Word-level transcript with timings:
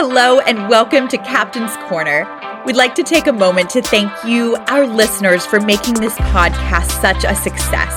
Hello, 0.00 0.38
and 0.38 0.68
welcome 0.68 1.08
to 1.08 1.18
Captain's 1.18 1.76
Corner. 1.88 2.24
We'd 2.64 2.76
like 2.76 2.94
to 2.94 3.02
take 3.02 3.26
a 3.26 3.32
moment 3.32 3.68
to 3.70 3.82
thank 3.82 4.12
you, 4.24 4.54
our 4.68 4.86
listeners, 4.86 5.44
for 5.44 5.58
making 5.58 5.94
this 5.94 6.14
podcast 6.14 7.00
such 7.00 7.24
a 7.24 7.34
success. 7.34 7.92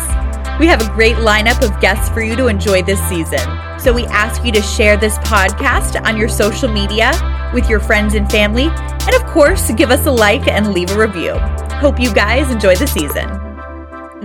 We 0.60 0.66
have 0.66 0.82
a 0.82 0.92
great 0.96 1.18
lineup 1.18 1.64
of 1.64 1.80
guests 1.80 2.10
for 2.10 2.24
you 2.24 2.36
to 2.38 2.48
enjoy 2.48 2.82
this 2.82 3.00
season. 3.08 3.48
So 3.80 3.94
we 3.94 4.08
ask 4.08 4.44
you 4.44 4.52
to 4.52 4.64
share 4.64 4.98
this 4.98 5.20
podcast 5.20 6.04
on 6.04 6.18
your 6.18 6.28
social 6.28 6.74
media 6.74 7.12
with 7.54 7.70
your 7.70 7.80
friends 7.80 8.16
and 8.16 8.28
family. 8.32 8.70
And 8.70 9.14
of 9.14 9.24
course, 9.28 9.70
give 9.70 9.92
us 9.92 10.08
a 10.08 10.12
like 10.12 10.48
and 10.48 10.74
leave 10.74 10.90
a 10.90 10.98
review. 10.98 11.34
Hope 11.78 12.00
you 12.00 12.12
guys 12.16 12.52
enjoy 12.52 12.78
the 12.78 12.88
season. 12.88 13.30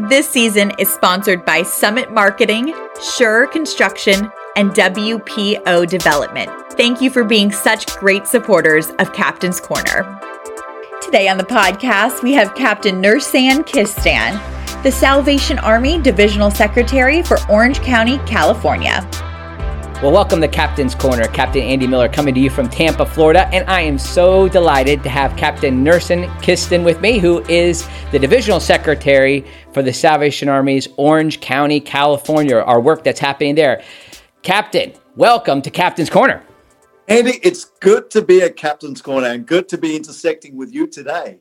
This 0.09 0.27
season 0.27 0.73
is 0.79 0.89
sponsored 0.89 1.45
by 1.45 1.63
Summit 1.63 2.11
Marketing, 2.11 2.73
Sure 3.19 3.47
Construction, 3.47 4.33
and 4.57 4.71
WPO 4.71 5.87
Development. 5.91 6.66
Thank 6.77 7.01
you 7.01 7.09
for 7.09 7.25
being 7.25 7.51
such 7.51 7.87
great 7.97 8.27
supporters 8.27 8.91
of 8.99 9.15
Captain's 9.15 9.61
Corner. 9.61 10.21
Today 11.01 11.27
on 11.27 11.39
the 11.39 11.45
podcast, 11.45 12.23
we 12.23 12.35
have 12.35 12.55
Captain 12.55 13.01
Nesan 13.01 13.67
Kistan, 13.67 14.83
the 14.83 14.93
Salvation 14.93 15.59
Army 15.61 15.99
Divisional 15.99 16.51
Secretary 16.51 17.23
for 17.23 17.39
Orange 17.49 17.81
County, 17.81 18.19
California. 18.27 19.09
Well, 20.03 20.13
welcome 20.13 20.43
to 20.43 20.49
Captain's 20.49 20.95
Corner. 20.95 21.27
Captain 21.29 21.63
Andy 21.63 21.87
Miller 21.87 22.11
coming 22.11 22.35
to 22.35 22.41
you 22.41 22.51
from 22.51 22.69
Tampa, 22.69 23.07
Florida. 23.07 23.49
And 23.55 23.67
I 23.71 23.81
am 23.81 23.97
so 23.99 24.47
delighted 24.47 25.03
to 25.05 25.09
have 25.09 25.35
Captain 25.39 25.83
Nesan 25.83 26.29
Kistan 26.43 26.85
with 26.85 27.01
me, 27.01 27.19
who 27.19 27.43
is 27.45 27.89
the 28.13 28.19
Divisional 28.19 28.61
Secretary 28.61 29.47
for 29.73 29.83
the 29.83 29.95
Salvation 29.95 30.51
Army's 30.51 30.89
Orange 30.99 31.41
County, 31.41 31.81
California, 31.81 32.57
our 32.57 32.83
work 32.83 33.03
that's 33.03 33.21
happening 33.21 33.55
there. 33.55 33.83
Captain, 34.43 34.93
welcome 35.17 35.63
to 35.63 35.71
Captain's 35.71 36.11
Corner. 36.11 36.43
Andy, 37.09 37.39
it's 37.45 37.67
good 37.81 38.11
to 38.11 38.23
be 38.23 38.43
at 38.43 38.57
Captain's 38.57 39.01
Corner 39.01 39.29
and 39.29 39.47
good 39.47 39.69
to 39.69 39.79
be 39.79 39.95
intersecting 39.95 40.57
with 40.57 40.75
you 40.75 40.89
today. 40.89 41.39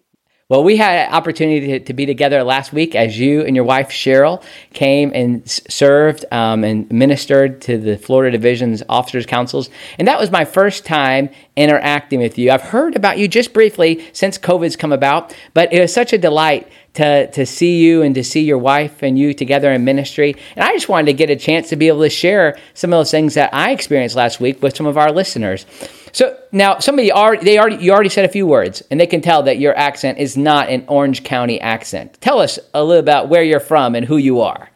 Well, 0.48 0.64
we 0.64 0.78
had 0.78 1.08
an 1.08 1.14
opportunity 1.16 1.66
to, 1.66 1.80
to, 1.80 1.94
be 1.94 2.06
together 2.06 2.44
last 2.44 2.72
week 2.72 2.94
as 2.94 3.18
you 3.20 3.42
and 3.42 3.56
your 3.56 3.66
wife 3.66 3.90
Cheryl 3.90 4.44
came 4.74 5.12
and 5.16 5.42
served 5.50 6.24
um, 6.32 6.64
and 6.64 6.88
ministered 6.92 7.62
to 7.62 7.80
the 7.80 7.98
Florida 7.98 8.38
Division's 8.38 8.84
Officers 8.88 9.26
Councils. 9.26 9.72
And 9.98 10.08
that 10.08 10.20
was 10.20 10.30
my 10.30 10.46
first 10.46 10.86
time 10.86 11.32
interacting 11.56 12.20
with 12.20 12.38
you. 12.38 12.52
I've 12.52 12.62
heard 12.62 12.96
about 12.96 13.18
you 13.18 13.28
just 13.28 13.54
briefly 13.54 14.06
since 14.14 14.38
COVID's 14.38 14.76
come 14.76 14.92
about, 14.92 15.36
but 15.56 15.74
it 15.74 15.80
was 15.80 15.92
such 15.92 16.14
a 16.14 16.18
delight 16.20 16.70
to, 16.94 17.26
to 17.32 17.44
see 17.48 17.80
you 17.80 18.04
and 18.04 18.14
to 18.14 18.24
see 18.24 18.42
your 18.42 18.60
wife 18.60 19.02
and 19.02 19.18
you 19.18 19.34
together 19.34 19.72
in 19.72 19.84
ministry. 19.84 20.36
And 20.56 20.64
I 20.64 20.74
just 20.74 20.88
wanted 20.88 21.08
to 21.08 21.14
get 21.14 21.32
a 21.32 21.36
chance 21.36 21.70
to 21.70 21.76
be 21.76 21.88
able 21.88 22.02
to 22.02 22.10
share 22.12 22.56
some 22.76 22.94
of 22.94 23.00
those 23.00 23.10
things 23.10 23.34
that 23.34 23.52
I 23.52 23.72
experienced 23.72 24.16
last 24.16 24.40
week 24.40 24.62
with 24.62 24.78
some 24.78 24.86
of 24.86 24.96
our 24.96 25.12
listeners. 25.12 25.66
So 26.16 26.40
now 26.54 26.80
somebody 26.80 27.12
already 27.12 27.44
they 27.44 27.60
already 27.60 27.84
you 27.84 27.92
already 27.92 28.08
said 28.08 28.24
a 28.24 28.30
few 28.30 28.48
words 28.48 28.82
and 28.90 28.98
they 28.98 29.06
can 29.06 29.20
tell 29.20 29.44
that 29.44 29.60
your 29.60 29.78
accent 29.78 30.18
is 30.18 30.38
not 30.38 30.70
an 30.70 30.86
Orange 30.88 31.26
County 31.26 31.60
accent. 31.60 32.18
Tell 32.22 32.40
us 32.40 32.58
a 32.74 32.86
little 32.86 33.02
about 33.02 33.28
where 33.28 33.44
you're 33.44 33.60
from 33.60 33.96
and 33.96 34.06
who 34.06 34.16
you 34.16 34.40
are. 34.40 34.70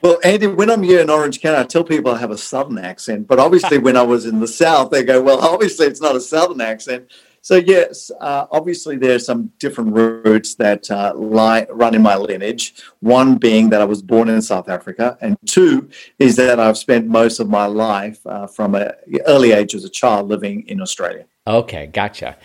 Well, 0.00 0.20
Andy, 0.22 0.46
when 0.46 0.70
I'm 0.70 0.84
here 0.84 1.00
in 1.00 1.10
Orange 1.10 1.40
County, 1.40 1.58
I 1.58 1.64
tell 1.64 1.82
people 1.82 2.12
I 2.12 2.18
have 2.18 2.30
a 2.30 2.38
Southern 2.38 2.78
accent, 2.78 3.26
but 3.26 3.40
obviously 3.40 3.78
when 3.78 3.96
I 3.96 4.02
was 4.02 4.26
in 4.26 4.38
the 4.38 4.46
South, 4.46 4.92
they 4.92 5.02
go, 5.02 5.20
well, 5.20 5.40
obviously 5.40 5.88
it's 5.88 6.00
not 6.00 6.14
a 6.14 6.20
Southern 6.20 6.60
accent. 6.60 7.10
So 7.42 7.56
yes, 7.56 8.10
uh, 8.20 8.46
obviously 8.50 8.96
are 9.08 9.18
some 9.18 9.50
different 9.58 9.94
roots 9.94 10.56
that 10.56 10.90
uh, 10.90 11.14
lie, 11.16 11.66
run 11.70 11.94
in 11.94 12.02
my 12.02 12.16
lineage. 12.16 12.74
One 13.00 13.36
being 13.36 13.70
that 13.70 13.80
I 13.80 13.84
was 13.84 14.02
born 14.02 14.28
in 14.28 14.42
South 14.42 14.68
Africa, 14.68 15.16
and 15.22 15.38
two 15.46 15.88
is 16.18 16.36
that 16.36 16.60
I've 16.60 16.76
spent 16.76 17.06
most 17.06 17.40
of 17.40 17.48
my 17.48 17.64
life 17.64 18.24
uh, 18.26 18.46
from 18.46 18.74
an 18.74 18.92
early 19.26 19.52
age 19.52 19.74
as 19.74 19.84
a 19.84 19.88
child 19.88 20.28
living 20.28 20.68
in 20.68 20.82
Australia. 20.82 21.24
Okay, 21.46 21.86
gotcha. 21.86 22.36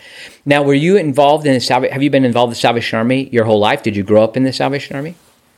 Now, 0.45 0.63
were 0.63 0.73
you 0.73 0.95
involved 0.95 1.45
in 1.45 1.53
the 1.53 1.59
Salvation? 1.59 1.93
Have 1.93 2.01
you 2.01 2.09
been 2.09 2.23
involved 2.23 2.51
in 2.51 2.55
the 2.55 2.59
Salvation 2.61 2.97
Army 2.97 3.29
your 3.29 3.43
whole 3.43 3.59
life? 3.59 3.83
Did 3.83 3.97
you 3.97 4.03
grow 4.03 4.23
up 4.23 4.37
in 4.37 4.43
the 4.43 4.53
Salvation 4.53 4.95
Army? 4.95 5.15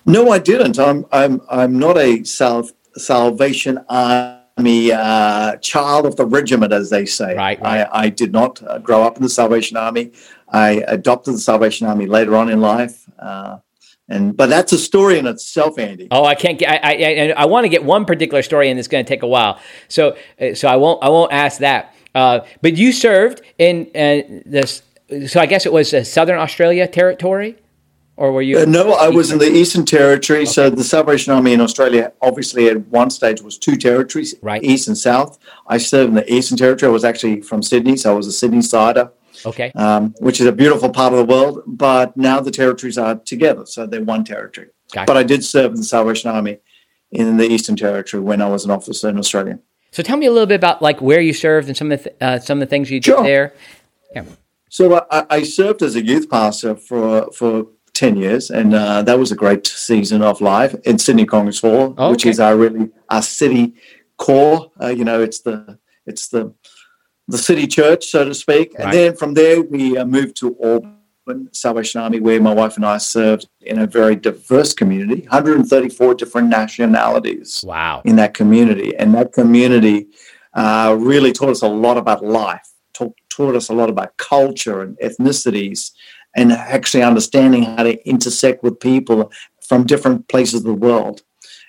No, 0.08 0.32
I 0.32 0.40
didn't. 0.40 0.80
I'm 0.80 1.06
I'm 1.12 1.42
I'm 1.50 1.78
not 1.78 1.98
a 1.98 2.24
South 2.24 2.74
Salvation 2.96 3.78
Army 3.88 4.37
uh, 4.58 5.56
child 5.58 6.06
of 6.06 6.16
the 6.16 6.26
regiment, 6.26 6.74
as 6.74 6.90
they 6.90 7.06
say. 7.06 7.36
Right. 7.36 7.62
right. 7.62 7.88
I, 7.92 8.06
I 8.06 8.10
did 8.10 8.32
not 8.32 8.62
uh, 8.64 8.80
grow 8.80 9.04
up 9.04 9.18
in 9.18 9.24
the 9.24 9.30
Salvation 9.30 9.78
Army. 9.78 10.12
I 10.50 10.84
adopted 10.88 11.36
the 11.36 11.40
Salvation 11.40 11.88
Army 11.88 12.06
later 12.06 12.36
on 12.36 12.50
in 12.50 12.62
life. 12.62 13.10
Uh, 13.20 13.58
and 14.10 14.38
but 14.38 14.48
that's 14.48 14.72
a 14.72 14.78
story 14.78 15.20
in 15.20 15.28
itself, 15.28 15.78
Andy. 15.78 16.08
Oh, 16.12 16.24
I 16.24 16.36
can't 16.36 16.58
get. 16.58 16.84
I 16.84 16.94
I, 16.94 17.34
I 17.38 17.46
want 17.46 17.66
to 17.66 17.70
get 17.70 17.84
one 17.84 18.06
particular 18.06 18.42
story, 18.42 18.70
and 18.70 18.80
it's 18.80 18.88
going 18.88 19.04
to 19.04 19.10
take 19.10 19.22
a 19.22 19.28
while. 19.28 19.60
So 19.90 20.16
uh, 20.40 20.54
so 20.54 20.70
I 20.70 20.78
won't 20.78 21.04
I 21.04 21.10
won't 21.10 21.34
ask 21.34 21.60
that. 21.60 21.94
Uh, 22.16 22.40
but 22.62 22.78
you 22.78 22.94
served 22.94 23.42
in 23.58 23.92
uh, 23.94 24.42
this. 24.46 24.82
So 25.28 25.42
I 25.42 25.46
guess 25.46 25.66
it 25.66 25.74
was 25.74 25.94
Southern 26.10 26.40
Australia 26.40 26.88
territory 26.88 27.58
or 28.18 28.32
were 28.32 28.42
you? 28.42 28.60
Uh, 28.60 28.66
no, 28.66 28.94
I 28.94 29.10
was 29.10 29.32
in 29.32 29.38
the 29.38 29.50
Eastern 29.50 29.86
Territory. 29.86 30.40
Okay. 30.40 30.46
So 30.46 30.70
the 30.70 30.84
Salvation 30.84 31.32
Army 31.34 31.54
in 31.54 31.62
Australia, 31.62 32.12
obviously, 32.22 32.68
at 32.68 32.88
one 32.88 33.10
stage 33.10 33.42
was 33.42 33.58
two 33.58 33.78
territories, 33.78 34.36
right. 34.42 34.64
East 34.64 34.88
and 34.88 34.98
South. 34.98 35.38
I 35.68 35.78
served 35.78 36.10
in 36.10 36.16
the 36.16 36.34
Eastern 36.34 36.58
Territory. 36.58 36.90
I 36.90 36.94
was 36.94 37.06
actually 37.06 37.42
from 37.42 37.64
Sydney, 37.64 37.96
so 37.96 38.12
I 38.12 38.16
was 38.16 38.28
a 38.28 38.32
Sydney 38.32 38.62
sider. 38.62 39.12
Okay. 39.46 39.72
Um, 39.76 40.16
which 40.20 40.42
is 40.42 40.48
a 40.48 40.52
beautiful 40.52 40.90
part 40.90 41.14
of 41.14 41.20
the 41.20 41.26
world. 41.26 41.62
But 41.68 42.18
now 42.18 42.40
the 42.40 42.50
territories 42.50 42.98
are 42.98 43.16
together, 43.16 43.68
so 43.68 43.86
they're 43.86 44.04
one 44.04 44.24
territory. 44.24 44.70
Gotcha. 44.92 45.06
But 45.06 45.18
I 45.18 45.24
did 45.24 45.44
serve 45.44 45.72
in 45.72 45.78
the 45.78 45.84
Salvation 45.84 46.32
Army 46.32 46.58
in 47.12 47.38
the 47.38 47.46
Eastern 47.46 47.76
Territory 47.76 48.22
when 48.24 48.42
I 48.42 48.50
was 48.50 48.66
an 48.66 48.72
officer 48.72 49.10
in 49.10 49.20
Australia. 49.20 49.60
So 49.92 50.04
tell 50.04 50.18
me 50.18 50.26
a 50.26 50.32
little 50.32 50.48
bit 50.48 50.56
about 50.56 50.82
like 50.82 51.02
where 51.02 51.22
you 51.22 51.34
served 51.34 51.68
and 51.68 51.78
some 51.78 51.92
of 51.92 52.04
the, 52.04 52.24
uh, 52.24 52.40
some 52.40 52.58
of 52.58 52.68
the 52.68 52.70
things 52.70 52.90
you 52.90 53.00
did 53.00 53.06
sure. 53.06 53.24
there. 53.24 53.54
Yeah. 54.14 54.26
So 54.70 55.06
I, 55.12 55.26
I 55.30 55.44
served 55.44 55.82
as 55.82 55.96
a 55.96 56.04
youth 56.04 56.30
pastor 56.30 56.76
for 56.76 57.32
for 57.32 57.68
10 57.98 58.16
years 58.16 58.52
and 58.52 58.76
uh, 58.76 59.02
that 59.02 59.18
was 59.18 59.32
a 59.32 59.36
great 59.36 59.66
season 59.66 60.22
of 60.22 60.40
life 60.40 60.76
in 60.86 61.00
sydney 61.00 61.26
congress 61.26 61.62
hall 61.62 61.96
okay. 61.98 62.12
which 62.12 62.26
is 62.28 62.40
our 62.40 62.56
really 62.56 62.90
our 63.10 63.24
city 63.24 63.74
corps 64.18 64.72
uh, 64.82 64.88
you 64.88 65.04
know 65.04 65.20
it's 65.20 65.42
the 65.42 65.80
it's 66.06 66.28
the 66.28 66.54
the 67.28 67.40
city 67.40 67.66
church 67.66 68.06
so 68.06 68.24
to 68.24 68.36
speak 68.36 68.72
right. 68.74 68.84
and 68.84 68.94
then 68.94 69.16
from 69.16 69.34
there 69.34 69.64
we 69.64 69.98
uh, 69.98 70.06
moved 70.06 70.36
to 70.38 70.56
auburn 70.64 71.50
salvation 71.52 72.00
army 72.00 72.20
where 72.20 72.40
my 72.40 72.54
wife 72.54 72.76
and 72.76 72.86
i 72.86 73.00
served 73.00 73.50
in 73.62 73.80
a 73.80 73.88
very 73.88 74.16
diverse 74.16 74.76
community 74.76 75.22
134 75.22 76.14
different 76.14 76.50
nationalities 76.50 77.64
wow 77.66 78.04
in 78.06 78.16
that 78.16 78.36
community 78.36 78.96
and 78.98 79.16
that 79.16 79.34
community 79.34 80.06
uh, 80.54 80.96
really 81.00 81.32
taught 81.32 81.50
us 81.50 81.64
a 81.64 81.68
lot 81.68 81.98
about 81.98 82.24
life 82.24 82.70
taught, 82.94 83.14
taught 83.30 83.56
us 83.56 83.70
a 83.70 83.74
lot 83.74 83.90
about 83.90 84.16
culture 84.18 84.84
and 84.84 84.98
ethnicities 85.00 85.92
and 86.38 86.54
actually 86.54 87.04
understanding 87.04 87.64
how 87.64 87.84
to 87.84 88.08
intersect 88.08 88.64
with 88.64 88.80
people 88.80 89.32
from 89.60 89.86
different 89.86 90.30
places 90.30 90.62
of 90.62 90.64
the 90.64 90.74
world. 90.74 91.24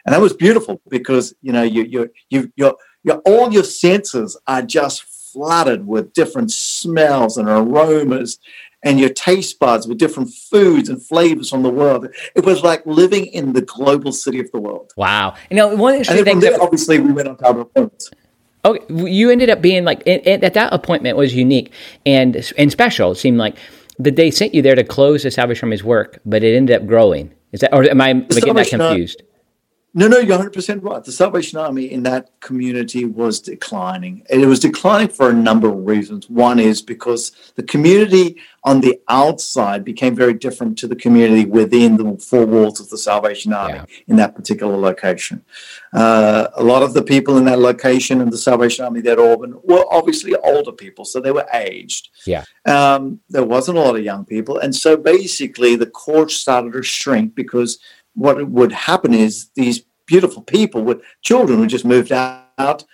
And 0.07 0.15
that 0.15 0.21
was 0.21 0.33
beautiful 0.33 0.81
because 0.89 1.35
you 1.43 1.53
know 1.53 1.63
you 1.63 1.83
you 1.83 2.11
you 2.31 2.53
your 2.57 2.77
your 3.03 3.17
all 3.25 3.53
your 3.53 3.65
senses 3.65 4.39
are 4.47 4.63
just 4.63 5.03
flooded 5.03 5.87
with 5.87 6.13
different 6.13 6.53
smells 6.53 7.37
and 7.37 7.49
aromas 7.49 8.39
and 8.85 9.01
your 9.01 9.09
taste 9.09 9.59
buds 9.59 9.89
with 9.89 9.99
different 9.99 10.31
foods 10.31 10.89
and 10.89 11.05
flavors 11.05 11.51
from 11.51 11.63
the 11.63 11.71
world. 11.71 12.07
It 12.35 12.45
was 12.45 12.63
like 12.63 12.87
living 12.87 13.27
in 13.27 13.53
the 13.53 13.63
global 13.63 14.13
city 14.13 14.39
of 14.39 14.51
the 14.53 14.61
world. 14.61 14.93
Wow. 14.97 15.35
You 15.51 15.57
know, 15.57 15.75
one 15.75 15.95
interesting 15.95 16.25
thing 16.25 16.41
that 16.41 16.61
obviously 16.61 17.01
we 17.01 17.13
went 17.13 17.29
on 17.29 17.37
to 17.39 17.45
other 17.45 17.65
points. 17.65 18.11
Okay, 18.65 18.85
you 18.89 19.31
ended 19.31 19.51
up 19.51 19.61
being 19.61 19.85
like 19.85 20.07
at 20.07 20.41
that 20.55 20.73
appointment 20.73 21.17
was 21.17 21.35
unique 21.35 21.73
and 22.07 22.53
and 22.57 22.71
special. 22.73 23.13
It 23.13 23.17
seemed 23.17 23.39
like 23.39 23.57
that 23.99 24.17
they 24.17 24.31
sent 24.31 24.55
you 24.55 24.63
there 24.63 24.75
to 24.75 24.85
close 24.85 25.23
the 25.23 25.31
Salvation 25.31 25.67
Army's 25.67 25.85
work, 25.85 26.21
but 26.25 26.43
it 26.43 26.57
ended 26.57 26.81
up 26.81 26.87
growing. 26.87 27.33
Is 27.53 27.61
that, 27.61 27.75
or 27.75 27.83
am 27.85 28.01
I 28.01 28.13
getting 28.13 28.55
that 28.55 28.69
confused? 28.69 29.23
No, 29.99 30.07
no, 30.07 30.19
you're 30.19 30.39
100% 30.39 30.85
right. 30.85 31.03
The 31.03 31.11
Salvation 31.11 31.59
Army 31.59 31.91
in 31.91 32.05
that 32.05 32.31
community 32.39 33.05
was 33.05 33.41
declining. 33.41 34.23
And 34.31 34.41
it 34.41 34.47
was 34.47 34.61
declining 34.61 35.09
for 35.09 35.31
a 35.31 35.33
number 35.33 35.69
of 35.69 35.85
reasons. 35.85 36.31
One 36.31 36.61
is 36.61 36.81
because 36.81 37.33
the 37.57 37.65
community 37.65 38.37
on 38.63 38.81
the 38.81 39.01
outside 39.09 39.85
became 39.85 40.15
very 40.15 40.35
different 40.35 40.79
to 40.79 40.87
the 40.87 40.95
community 40.95 41.47
within 41.47 41.97
the 41.97 42.17
four 42.19 42.47
walls 42.47 42.79
of 42.79 42.91
the 42.91 42.97
Salvation 42.97 43.53
Army 43.53 43.75
Yeah. 43.75 43.85
in 44.07 44.15
that 44.17 44.37
particular 44.37 44.77
location. 44.77 45.45
Uh, 45.93 46.47
a 46.55 46.63
lot 46.63 46.85
of 46.85 46.95
the 46.95 47.03
people 47.03 47.37
in 47.37 47.45
that 47.47 47.59
location 47.59 48.21
in 48.21 48.31
the 48.31 48.39
Salvation 48.39 48.85
Army 48.85 49.01
that 49.01 49.19
Auburn 49.19 49.59
were 49.65 49.85
obviously 49.91 50.37
older 50.45 50.71
people, 50.71 51.07
so 51.07 51.19
they 51.19 51.33
were 51.33 51.47
aged. 51.53 52.11
Yeah. 52.25 52.45
Um, 52.67 53.19
there 53.31 53.43
wasn't 53.45 53.79
a 53.79 53.81
lot 53.81 53.97
of 53.97 54.05
young 54.05 54.25
people. 54.25 54.59
And 54.59 54.77
so 54.77 54.97
basically 54.97 55.75
the 55.75 55.87
court 55.87 56.31
started 56.31 56.75
to 56.75 56.85
shrink 56.85 57.35
because 57.35 57.81
what 58.15 58.49
would 58.49 58.73
happen 58.73 59.15
is 59.15 59.51
these 59.55 59.85
beautiful 60.09 60.43
people 60.43 60.83
with 60.83 61.03
children 61.23 61.59
who 61.59 61.67
just 61.67 61.85
moved 61.85 62.11
out 62.11 62.85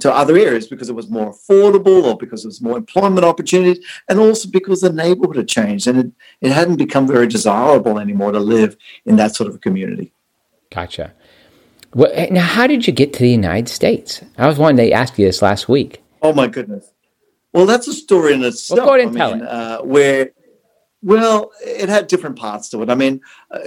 to 0.00 0.12
other 0.12 0.36
areas 0.36 0.66
because 0.66 0.88
it 0.88 0.94
was 0.94 1.10
more 1.10 1.32
affordable 1.32 2.02
or 2.04 2.16
because 2.16 2.42
there 2.42 2.48
was 2.48 2.62
more 2.62 2.78
employment 2.78 3.24
opportunities 3.24 3.84
and 4.08 4.18
also 4.18 4.48
because 4.48 4.80
the 4.80 4.92
neighborhood 4.92 5.36
had 5.36 5.48
changed 5.48 5.86
and 5.86 5.98
it, 5.98 6.12
it 6.40 6.52
hadn't 6.52 6.76
become 6.76 7.06
very 7.06 7.26
desirable 7.26 7.98
anymore 7.98 8.32
to 8.32 8.40
live 8.40 8.76
in 9.04 9.16
that 9.16 9.36
sort 9.36 9.48
of 9.48 9.54
a 9.54 9.58
community. 9.58 10.12
Gotcha. 10.70 11.12
Well, 11.94 12.10
eh, 12.14 12.28
now, 12.30 12.42
how 12.42 12.66
did 12.66 12.86
you 12.86 12.92
get 12.92 13.12
to 13.14 13.18
the 13.18 13.30
United 13.30 13.68
States? 13.68 14.22
I 14.38 14.46
was 14.46 14.58
wanting 14.58 14.86
to 14.86 14.92
ask 14.92 15.18
you 15.18 15.26
this 15.26 15.42
last 15.42 15.68
week. 15.68 16.02
Oh 16.22 16.32
my 16.32 16.46
goodness. 16.46 16.90
Well, 17.52 17.66
that's 17.66 17.86
a 17.86 17.92
story 17.92 18.32
in 18.32 18.42
itself. 18.42 18.78
Well, 18.78 18.86
go 18.86 18.94
ahead 18.94 19.08
and 19.08 19.16
I 19.16 19.20
tell 19.20 19.34
mean, 19.34 19.44
it. 19.44 19.48
Uh, 19.48 19.82
where, 19.82 20.30
well, 21.02 21.50
it 21.60 21.90
had 21.90 22.06
different 22.06 22.36
parts 22.36 22.70
to 22.70 22.82
it. 22.82 22.88
I 22.88 22.94
mean, 22.94 23.20
uh, 23.50 23.58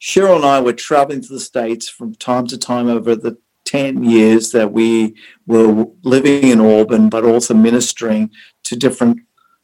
Cheryl 0.00 0.36
and 0.36 0.44
I 0.44 0.60
were 0.60 0.72
traveling 0.72 1.20
to 1.22 1.28
the 1.28 1.40
States 1.40 1.88
from 1.88 2.14
time 2.14 2.46
to 2.48 2.58
time 2.58 2.88
over 2.88 3.14
the 3.14 3.36
10 3.66 4.02
years 4.02 4.50
that 4.52 4.72
we 4.72 5.14
were 5.46 5.86
living 6.02 6.44
in 6.44 6.60
Auburn, 6.60 7.08
but 7.08 7.24
also 7.24 7.54
ministering 7.54 8.30
to 8.64 8.76
different 8.76 9.20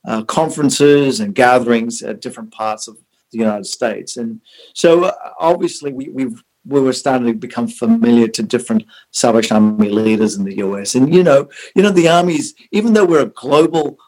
uh, 0.06 0.22
conferences 0.24 1.20
and 1.20 1.34
gatherings 1.34 2.02
at 2.02 2.20
different 2.20 2.52
parts 2.52 2.86
of 2.86 2.98
the 3.32 3.38
United 3.38 3.66
States. 3.66 4.16
And 4.16 4.40
so 4.74 5.04
uh, 5.04 5.12
obviously 5.38 5.92
we, 5.92 6.08
we've 6.08 6.42
we 6.68 6.80
were 6.80 6.92
starting 6.92 7.28
to 7.28 7.32
become 7.32 7.68
familiar 7.68 8.26
to 8.26 8.42
different 8.42 8.84
Salvation 9.12 9.56
Army 9.56 9.88
leaders 9.88 10.34
in 10.34 10.44
the 10.44 10.56
US. 10.56 10.96
And 10.96 11.14
you 11.14 11.22
know, 11.22 11.48
you 11.74 11.82
know, 11.82 11.90
the 11.90 12.08
armies, 12.08 12.54
even 12.72 12.92
though 12.92 13.04
we're 13.04 13.22
a 13.22 13.26
global 13.26 13.98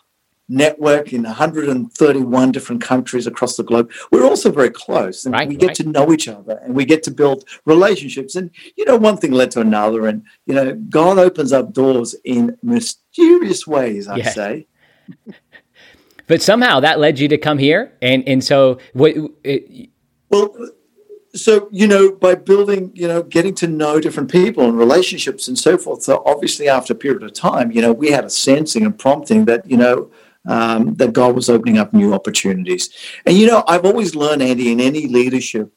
network 0.48 1.12
in 1.12 1.22
131 1.22 2.52
different 2.52 2.82
countries 2.82 3.26
across 3.26 3.56
the 3.56 3.62
globe, 3.62 3.90
we're 4.10 4.24
also 4.24 4.50
very 4.50 4.70
close 4.70 5.24
and 5.24 5.34
right, 5.34 5.48
we 5.48 5.56
get 5.56 5.68
right. 5.68 5.76
to 5.76 5.88
know 5.88 6.12
each 6.12 6.28
other 6.28 6.58
and 6.64 6.74
we 6.74 6.84
get 6.84 7.02
to 7.04 7.10
build 7.10 7.44
relationships. 7.64 8.34
And, 8.34 8.50
you 8.76 8.84
know, 8.84 8.96
one 8.96 9.16
thing 9.16 9.32
led 9.32 9.50
to 9.52 9.60
another. 9.60 10.06
And, 10.06 10.24
you 10.46 10.54
know, 10.54 10.74
God 10.88 11.18
opens 11.18 11.52
up 11.52 11.72
doors 11.72 12.14
in 12.24 12.56
mysterious 12.62 13.66
ways, 13.66 14.08
I 14.08 14.16
yeah. 14.16 14.30
say. 14.30 14.66
but 16.26 16.42
somehow 16.42 16.80
that 16.80 16.98
led 16.98 17.18
you 17.18 17.28
to 17.28 17.38
come 17.38 17.58
here. 17.58 17.92
And, 18.00 18.26
and 18.26 18.42
so 18.42 18.78
what, 18.92 19.14
it, 19.44 19.90
well, 20.30 20.54
so 21.34 21.68
you 21.70 21.86
know 21.86 22.10
by 22.10 22.34
building 22.34 22.90
you 22.94 23.06
know 23.06 23.22
getting 23.22 23.54
to 23.54 23.66
know 23.66 24.00
different 24.00 24.30
people 24.30 24.64
and 24.64 24.78
relationships 24.78 25.46
and 25.46 25.58
so 25.58 25.76
forth 25.76 26.02
so 26.02 26.22
obviously 26.24 26.68
after 26.68 26.94
a 26.94 26.96
period 26.96 27.22
of 27.22 27.32
time 27.34 27.70
you 27.70 27.82
know 27.82 27.92
we 27.92 28.10
had 28.10 28.24
a 28.24 28.30
sensing 28.30 28.84
and 28.84 28.98
prompting 28.98 29.44
that 29.44 29.68
you 29.70 29.76
know 29.76 30.10
um, 30.48 30.94
that 30.94 31.12
God 31.12 31.36
was 31.36 31.48
opening 31.48 31.78
up 31.78 31.92
new 31.92 32.12
opportunities. 32.12 32.90
And 33.26 33.36
you 33.36 33.46
know, 33.46 33.62
I've 33.68 33.84
always 33.84 34.16
learned, 34.16 34.42
Andy, 34.42 34.72
in 34.72 34.80
any 34.80 35.06
leadership 35.06 35.72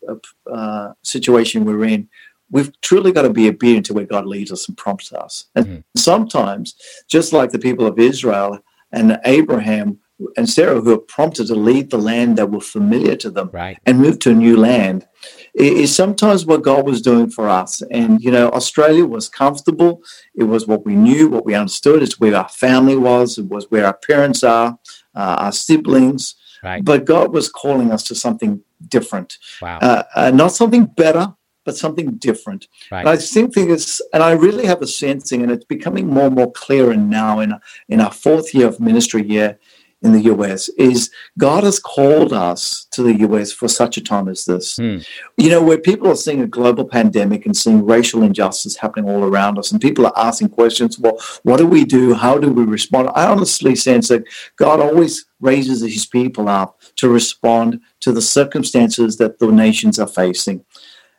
uh, 0.52 0.94
situation 1.04 1.66
we're 1.66 1.86
in, 1.86 2.10
we've 2.50 2.72
truly 2.82 3.12
got 3.12 3.24
to 3.24 3.30
be 3.30 3.48
obedient 3.48 3.86
to 3.88 3.94
where 3.94 4.06
God 4.06 4.26
leads 4.26 4.52
us 4.52 4.68
and 4.68 4.78
prompts 4.78 5.14
us. 5.14 5.46
And 5.56 5.66
mm-hmm. 5.66 5.80
sometimes, 5.96 6.76
just 7.08 7.34
like 7.34 7.52
the 7.52 7.60
people 7.60 7.86
of 7.86 8.00
Israel 8.00 8.60
and 8.92 9.20
Abraham 9.26 10.00
and 10.38 10.50
Sarah, 10.50 10.80
who 10.82 10.94
are 10.94 10.98
prompted 10.98 11.48
to 11.48 11.56
leave 11.56 11.90
the 11.90 11.98
land 11.98 12.38
that 12.38 12.52
were 12.52 12.62
familiar 12.62 13.16
to 13.18 13.30
them 13.30 13.50
right. 13.54 13.78
and 13.86 14.00
move 14.00 14.20
to 14.20 14.32
a 14.32 14.34
new 14.34 14.58
land, 14.58 15.08
is 15.54 15.96
sometimes 15.96 16.46
what 16.46 16.64
God 16.64 16.86
was 16.86 17.02
doing 17.02 17.30
for 17.30 17.50
us. 17.50 17.82
And, 17.92 18.22
you 18.22 18.32
know, 18.32 18.50
Australia 18.50 19.06
was 19.06 19.30
comfortable. 19.30 20.02
It 20.36 20.46
was 20.46 20.68
what 20.68 20.86
we 20.86 20.96
knew, 20.96 21.30
what 21.30 21.46
we 21.46 21.56
understood. 21.56 22.02
It's 22.04 22.20
where 22.20 22.36
our 22.36 22.50
family 22.50 22.96
was. 22.96 23.38
It 23.38 23.48
was 23.48 23.66
where 23.70 23.86
our 23.86 23.98
parents 23.98 24.44
are, 24.44 24.78
uh, 25.16 25.36
our 25.40 25.52
siblings. 25.52 26.36
Right. 26.64 26.84
But 26.86 27.06
God 27.06 27.34
was 27.34 27.50
calling 27.50 27.92
us 27.92 28.04
to 28.04 28.16
something 28.16 28.62
different. 28.88 29.38
Wow. 29.62 29.80
Uh, 29.82 30.04
uh, 30.16 30.32
not 30.32 30.54
something 30.54 30.86
better, 30.86 31.34
but 31.66 31.78
something 31.78 32.16
different. 32.18 32.68
Right. 32.92 33.02
And 33.02 33.10
I 33.10 33.18
think 33.18 33.56
it's, 33.58 34.02
and 34.14 34.24
I 34.24 34.32
really 34.32 34.66
have 34.66 34.82
a 34.82 34.88
sensing, 34.88 35.44
and 35.44 35.52
it's 35.52 35.66
becoming 35.66 36.08
more 36.08 36.28
and 36.28 36.36
more 36.36 36.52
clear. 36.52 36.92
And 36.92 37.10
now 37.10 37.40
in 37.40 37.54
in 37.88 38.02
our 38.02 38.12
fourth 38.12 38.54
year 38.54 38.68
of 38.68 38.80
ministry 38.80 39.24
here, 39.28 39.60
in 40.02 40.14
the 40.14 40.22
US 40.34 40.70
is 40.70 41.12
God 41.38 41.64
has 41.64 41.80
called 41.80 42.34
us 42.34 42.88
to 42.92 43.04
the 43.04 43.20
US 43.28 43.52
for 43.52 43.68
such 43.68 43.98
a 43.98 44.02
time 44.02 44.28
as 44.28 44.46
this. 44.46 44.78
Mm. 44.78 45.06
You 45.38 45.50
know, 45.50 45.64
where 45.64 45.78
people 45.78 46.08
are 46.08 46.16
seeing 46.16 46.42
a 46.42 46.48
global 46.48 46.86
pandemic 46.86 47.46
and 47.46 47.56
seeing 47.56 47.86
racial 47.86 48.24
injustice 48.24 48.76
happening 48.76 49.10
all 49.10 49.24
around 49.24 49.58
us, 49.58 49.72
and 49.72 49.80
people 49.80 50.06
are 50.06 50.18
asking 50.18 50.50
questions, 50.50 50.98
well, 51.00 51.20
what 51.44 51.58
do 51.58 51.68
we 51.68 51.86
do? 51.86 52.14
How 52.14 52.38
do 52.38 52.52
we 52.52 52.64
respond? 52.64 53.10
I 53.16 53.28
honestly 53.28 53.76
sense 53.76 54.08
that 54.08 54.24
God 54.56 54.80
always 54.80 55.26
raises 55.40 55.82
his 55.82 56.06
people 56.06 56.48
up 56.48 56.80
to 56.98 57.10
respond 57.10 57.82
to 58.00 58.12
the 58.12 58.22
circumstances 58.22 59.18
that 59.18 59.40
the 59.40 59.52
nations 59.52 60.00
are 60.00 60.08
facing. 60.08 60.64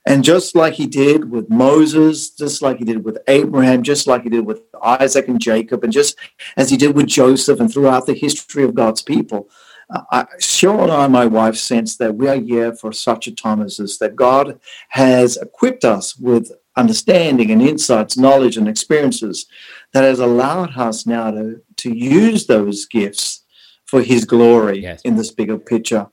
And 0.05 0.25
just 0.25 0.57
like 0.57 0.75
he 0.75 0.87
did 0.87 1.31
with 1.31 1.49
Moses, 1.49 2.31
just 2.31 2.61
like 2.61 2.79
he 2.79 2.85
did 2.85 3.05
with 3.05 3.19
Abraham, 3.29 3.83
just 3.83 4.07
like 4.07 4.25
he 4.25 4.31
did 4.31 4.45
with 4.45 4.63
Isaac 4.83 5.29
and 5.29 5.41
Jacob, 5.41 5.85
and 5.85 5.93
just 5.93 6.19
as 6.57 6.71
he 6.71 6.77
did 6.77 6.97
with 6.97 7.07
Joseph 7.07 7.61
and 7.61 7.73
throughout 7.73 8.07
the 8.07 8.15
history 8.15 8.65
of 8.65 8.75
God's 8.75 9.03
people, 9.03 9.49
uh, 10.11 10.25
Cheryl 10.39 10.85
and 10.85 10.93
I, 10.93 11.07
my 11.07 11.27
wife, 11.27 11.57
sense 11.57 11.97
that 11.99 12.17
we 12.17 12.29
are 12.29 12.37
here 12.37 12.75
for 12.75 12.93
such 12.93 13.27
a 13.27 13.35
time 13.35 13.63
as 13.63 13.77
this, 13.77 13.99
that 13.99 14.17
God 14.17 14.59
has 14.89 15.37
equipped 15.37 15.85
us 15.85 16.17
with 16.17 16.51
understanding 16.77 17.51
and 17.51 17.61
insights, 17.61 18.17
knowledge 18.17 18.57
and 18.57 18.69
experiences 18.69 19.47
that 19.93 20.05
has 20.05 20.19
allowed 20.19 20.77
us 20.77 21.07
now 21.07 21.31
to, 21.31 21.61
to 21.77 21.95
use 21.95 22.47
those 22.47 22.87
gifts 22.87 23.45
for 23.85 24.01
his 24.03 24.25
glory 24.25 24.81
yes. 24.81 25.03
in 25.03 25.17
this 25.17 25.31
bigger 25.31 25.59
picture 25.59 26.09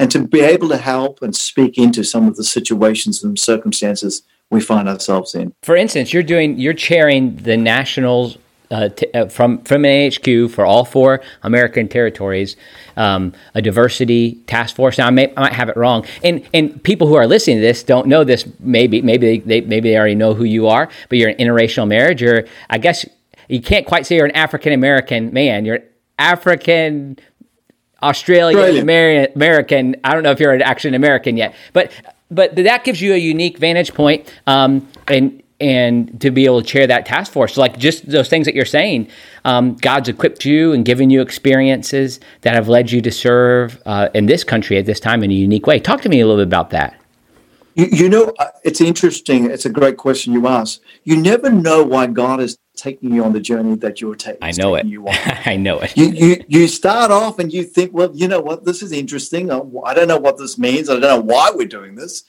and 0.00 0.10
to 0.10 0.26
be 0.26 0.40
able 0.40 0.68
to 0.70 0.78
help 0.78 1.20
and 1.22 1.36
speak 1.36 1.76
into 1.76 2.02
some 2.02 2.26
of 2.26 2.36
the 2.36 2.42
situations 2.42 3.22
and 3.22 3.38
circumstances 3.38 4.22
we 4.48 4.60
find 4.60 4.88
ourselves 4.88 5.34
in. 5.34 5.52
For 5.62 5.76
instance, 5.76 6.12
you're 6.12 6.24
doing 6.24 6.58
you're 6.58 6.72
chairing 6.72 7.36
the 7.36 7.56
nationals 7.56 8.38
uh, 8.70 8.88
t- 8.88 9.06
uh, 9.12 9.28
from 9.28 9.62
from 9.62 9.82
NHQ 9.82 10.50
for 10.50 10.64
all 10.64 10.84
four 10.84 11.20
American 11.42 11.86
territories, 11.86 12.56
um, 12.96 13.34
a 13.54 13.60
diversity 13.60 14.36
task 14.46 14.74
force. 14.74 14.96
Now 14.96 15.08
I, 15.08 15.10
may, 15.10 15.32
I 15.36 15.40
might 15.40 15.52
have 15.52 15.68
it 15.68 15.76
wrong, 15.76 16.06
and 16.24 16.48
and 16.54 16.82
people 16.82 17.06
who 17.06 17.14
are 17.14 17.26
listening 17.26 17.58
to 17.58 17.62
this 17.62 17.82
don't 17.82 18.06
know 18.06 18.24
this. 18.24 18.46
Maybe 18.58 19.02
maybe 19.02 19.26
they, 19.26 19.38
they 19.38 19.60
maybe 19.60 19.90
they 19.90 19.98
already 19.98 20.14
know 20.14 20.32
who 20.32 20.44
you 20.44 20.66
are, 20.66 20.88
but 21.10 21.18
you're 21.18 21.28
an 21.28 21.36
interracial 21.36 21.86
marriage. 21.86 22.22
You're 22.22 22.44
I 22.70 22.78
guess 22.78 23.04
you 23.48 23.60
can't 23.60 23.86
quite 23.86 24.06
say 24.06 24.16
you're 24.16 24.24
an 24.24 24.36
African 24.36 24.72
American 24.72 25.32
man. 25.32 25.66
You're 25.66 25.80
African 26.18 27.18
Australian 28.02 28.78
American. 29.34 29.96
I 30.04 30.14
don't 30.14 30.22
know 30.22 30.30
if 30.30 30.40
you're 30.40 30.62
actually 30.62 30.88
an 30.88 30.94
American 30.94 31.36
yet, 31.36 31.54
but 31.72 31.92
but 32.30 32.54
that 32.54 32.84
gives 32.84 33.00
you 33.00 33.12
a 33.12 33.16
unique 33.16 33.58
vantage 33.58 33.92
point, 33.92 34.32
um, 34.46 34.88
and 35.08 35.42
and 35.60 36.20
to 36.20 36.30
be 36.30 36.46
able 36.46 36.62
to 36.62 36.66
chair 36.66 36.86
that 36.86 37.04
task 37.04 37.32
force. 37.32 37.56
like 37.56 37.78
just 37.78 38.08
those 38.08 38.28
things 38.28 38.46
that 38.46 38.54
you're 38.54 38.64
saying, 38.64 39.08
um, 39.44 39.74
God's 39.76 40.08
equipped 40.08 40.44
you 40.44 40.72
and 40.72 40.84
given 40.84 41.10
you 41.10 41.20
experiences 41.20 42.18
that 42.40 42.54
have 42.54 42.68
led 42.68 42.90
you 42.90 43.02
to 43.02 43.10
serve 43.10 43.80
uh, 43.84 44.08
in 44.14 44.26
this 44.26 44.42
country 44.42 44.78
at 44.78 44.86
this 44.86 45.00
time 45.00 45.22
in 45.22 45.30
a 45.30 45.34
unique 45.34 45.66
way. 45.66 45.78
Talk 45.78 46.00
to 46.02 46.08
me 46.08 46.20
a 46.20 46.26
little 46.26 46.40
bit 46.40 46.48
about 46.48 46.70
that. 46.70 46.99
You, 47.80 47.88
you 47.90 48.08
know, 48.10 48.34
uh, 48.38 48.50
it's 48.62 48.82
interesting. 48.82 49.50
It's 49.50 49.64
a 49.64 49.70
great 49.70 49.96
question 49.96 50.34
you 50.34 50.46
ask. 50.46 50.82
You 51.04 51.16
never 51.16 51.50
know 51.50 51.82
why 51.82 52.08
God 52.08 52.40
is 52.40 52.58
taking 52.76 53.14
you 53.14 53.24
on 53.24 53.32
the 53.32 53.40
journey 53.40 53.74
that 53.76 54.02
you're 54.02 54.16
taking. 54.16 54.42
I 54.42 54.50
know 54.50 54.74
it. 54.74 54.84
You 54.84 55.06
I 55.08 55.56
know 55.56 55.78
it. 55.80 55.96
You, 55.96 56.08
you 56.08 56.44
you 56.46 56.68
start 56.68 57.10
off 57.10 57.38
and 57.38 57.50
you 57.50 57.64
think, 57.64 57.94
well, 57.94 58.10
you 58.12 58.28
know 58.28 58.40
what, 58.40 58.66
this 58.66 58.82
is 58.82 58.92
interesting. 58.92 59.50
Uh, 59.50 59.62
I 59.86 59.94
don't 59.94 60.08
know 60.08 60.18
what 60.18 60.36
this 60.36 60.58
means. 60.58 60.90
I 60.90 60.94
don't 60.94 61.02
know 61.02 61.20
why 61.20 61.52
we're 61.54 61.68
doing 61.68 61.94
this. 61.94 62.24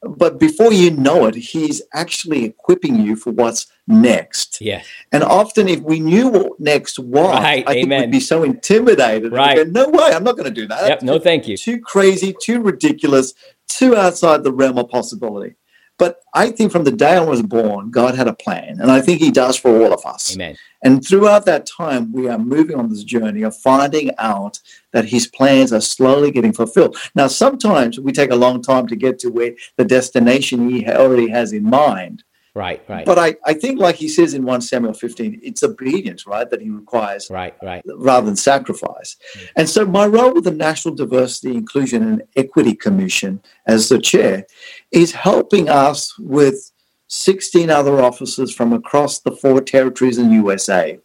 But 0.00 0.38
before 0.38 0.72
you 0.72 0.92
know 0.92 1.26
it, 1.26 1.34
he's 1.34 1.82
actually 1.92 2.44
equipping 2.44 3.00
you 3.00 3.16
for 3.16 3.32
what's 3.32 3.66
next. 3.88 4.60
Yeah. 4.60 4.82
And 5.10 5.24
often, 5.24 5.68
if 5.68 5.80
we 5.80 5.98
knew 5.98 6.28
what 6.28 6.60
next 6.60 7.00
was, 7.00 7.42
right. 7.42 7.64
I 7.66 7.72
Amen. 7.72 7.88
think 7.88 8.00
we'd 8.06 8.12
be 8.12 8.20
so 8.20 8.44
intimidated. 8.44 9.32
Right. 9.32 9.56
Go, 9.56 9.64
no 9.64 9.88
way, 9.88 10.12
I'm 10.12 10.22
not 10.22 10.36
going 10.36 10.48
to 10.48 10.54
do 10.54 10.68
that. 10.68 10.88
Yep. 10.88 11.02
No, 11.02 11.18
thank 11.18 11.48
you. 11.48 11.56
Too 11.56 11.80
crazy, 11.80 12.32
too 12.40 12.62
ridiculous, 12.62 13.34
too 13.68 13.96
outside 13.96 14.42
the 14.42 14.52
realm 14.52 14.78
of 14.78 14.88
possibility. 14.88 15.54
But 15.98 16.20
I 16.32 16.52
think 16.52 16.70
from 16.70 16.84
the 16.84 16.92
day 16.92 17.16
I 17.16 17.20
was 17.20 17.42
born, 17.42 17.90
God 17.90 18.14
had 18.14 18.28
a 18.28 18.32
plan. 18.32 18.78
And 18.80 18.90
I 18.90 19.00
think 19.00 19.18
He 19.20 19.32
does 19.32 19.56
for 19.56 19.82
all 19.82 19.92
of 19.92 20.06
us. 20.06 20.34
Amen. 20.34 20.56
And 20.84 21.04
throughout 21.04 21.44
that 21.46 21.66
time, 21.66 22.12
we 22.12 22.28
are 22.28 22.38
moving 22.38 22.76
on 22.76 22.88
this 22.88 23.02
journey 23.02 23.42
of 23.42 23.56
finding 23.56 24.12
out 24.18 24.60
that 24.92 25.06
His 25.06 25.26
plans 25.26 25.72
are 25.72 25.80
slowly 25.80 26.30
getting 26.30 26.52
fulfilled. 26.52 26.96
Now, 27.16 27.26
sometimes 27.26 27.98
we 27.98 28.12
take 28.12 28.30
a 28.30 28.36
long 28.36 28.62
time 28.62 28.86
to 28.86 28.96
get 28.96 29.18
to 29.20 29.28
where 29.28 29.54
the 29.76 29.84
destination 29.84 30.70
He 30.70 30.86
already 30.86 31.28
has 31.30 31.52
in 31.52 31.64
mind. 31.64 32.22
Right, 32.58 32.82
right. 32.88 33.06
But 33.06 33.20
I, 33.20 33.36
I 33.46 33.54
think, 33.54 33.78
like 33.78 33.94
he 33.94 34.08
says 34.08 34.34
in 34.34 34.42
1 34.42 34.62
Samuel 34.62 34.92
15, 34.92 35.38
it's 35.44 35.62
obedience, 35.62 36.26
right, 36.26 36.50
that 36.50 36.60
he 36.60 36.70
requires 36.70 37.30
right, 37.30 37.54
right. 37.62 37.84
rather 37.86 38.26
than 38.26 38.34
sacrifice. 38.34 39.14
Mm-hmm. 39.14 39.46
And 39.54 39.68
so, 39.68 39.86
my 39.86 40.06
role 40.06 40.34
with 40.34 40.42
the 40.42 40.50
National 40.50 40.92
Diversity, 40.92 41.54
Inclusion, 41.54 42.02
and 42.02 42.22
Equity 42.34 42.74
Commission 42.74 43.40
as 43.68 43.88
the 43.88 44.00
chair 44.00 44.44
is 44.90 45.12
helping 45.12 45.68
us 45.68 46.18
with 46.18 46.72
16 47.06 47.70
other 47.70 48.02
officers 48.02 48.52
from 48.52 48.72
across 48.72 49.20
the 49.20 49.30
four 49.30 49.60
territories 49.60 50.18
in 50.18 50.32
USA 50.32 50.98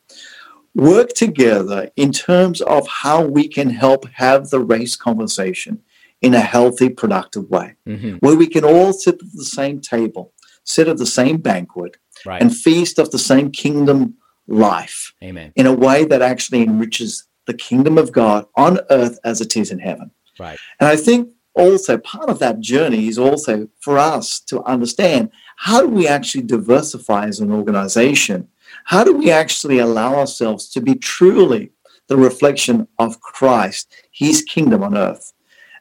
work 0.73 1.09
together 1.09 1.91
in 1.95 2.11
terms 2.11 2.61
of 2.61 2.87
how 2.87 3.23
we 3.23 3.47
can 3.47 3.69
help 3.69 4.07
have 4.15 4.49
the 4.49 4.59
race 4.59 4.95
conversation 4.95 5.83
in 6.19 6.33
a 6.33 6.39
healthy, 6.39 6.89
productive 6.89 7.47
way, 7.51 7.75
mm-hmm. 7.87 8.15
where 8.21 8.35
we 8.35 8.47
can 8.47 8.63
all 8.63 8.91
sit 8.91 9.21
at 9.21 9.33
the 9.35 9.45
same 9.45 9.79
table 9.79 10.33
sit 10.63 10.87
at 10.87 10.97
the 10.97 11.05
same 11.05 11.37
banquet 11.37 11.97
right. 12.25 12.41
and 12.41 12.55
feast 12.55 12.99
of 12.99 13.11
the 13.11 13.19
same 13.19 13.51
kingdom 13.51 14.15
life 14.47 15.13
Amen. 15.23 15.53
in 15.55 15.65
a 15.65 15.73
way 15.73 16.05
that 16.05 16.21
actually 16.21 16.63
enriches 16.63 17.27
the 17.45 17.53
kingdom 17.53 17.97
of 17.97 18.11
God 18.11 18.45
on 18.55 18.79
earth 18.89 19.19
as 19.23 19.41
it 19.41 19.55
is 19.57 19.71
in 19.71 19.79
heaven. 19.79 20.11
Right. 20.39 20.57
And 20.79 20.87
I 20.87 20.95
think 20.95 21.29
also 21.55 21.97
part 21.97 22.29
of 22.29 22.39
that 22.39 22.59
journey 22.59 23.07
is 23.07 23.19
also 23.19 23.67
for 23.79 23.97
us 23.97 24.39
to 24.41 24.63
understand 24.63 25.29
how 25.57 25.81
do 25.81 25.87
we 25.87 26.07
actually 26.07 26.43
diversify 26.43 27.27
as 27.27 27.39
an 27.39 27.51
organization? 27.51 28.47
How 28.85 29.03
do 29.03 29.15
we 29.15 29.29
actually 29.29 29.79
allow 29.79 30.15
ourselves 30.15 30.69
to 30.71 30.81
be 30.81 30.95
truly 30.95 31.71
the 32.07 32.17
reflection 32.17 32.87
of 32.99 33.19
Christ, 33.21 33.93
His 34.11 34.41
kingdom 34.41 34.83
on 34.83 34.97
earth. 34.97 35.33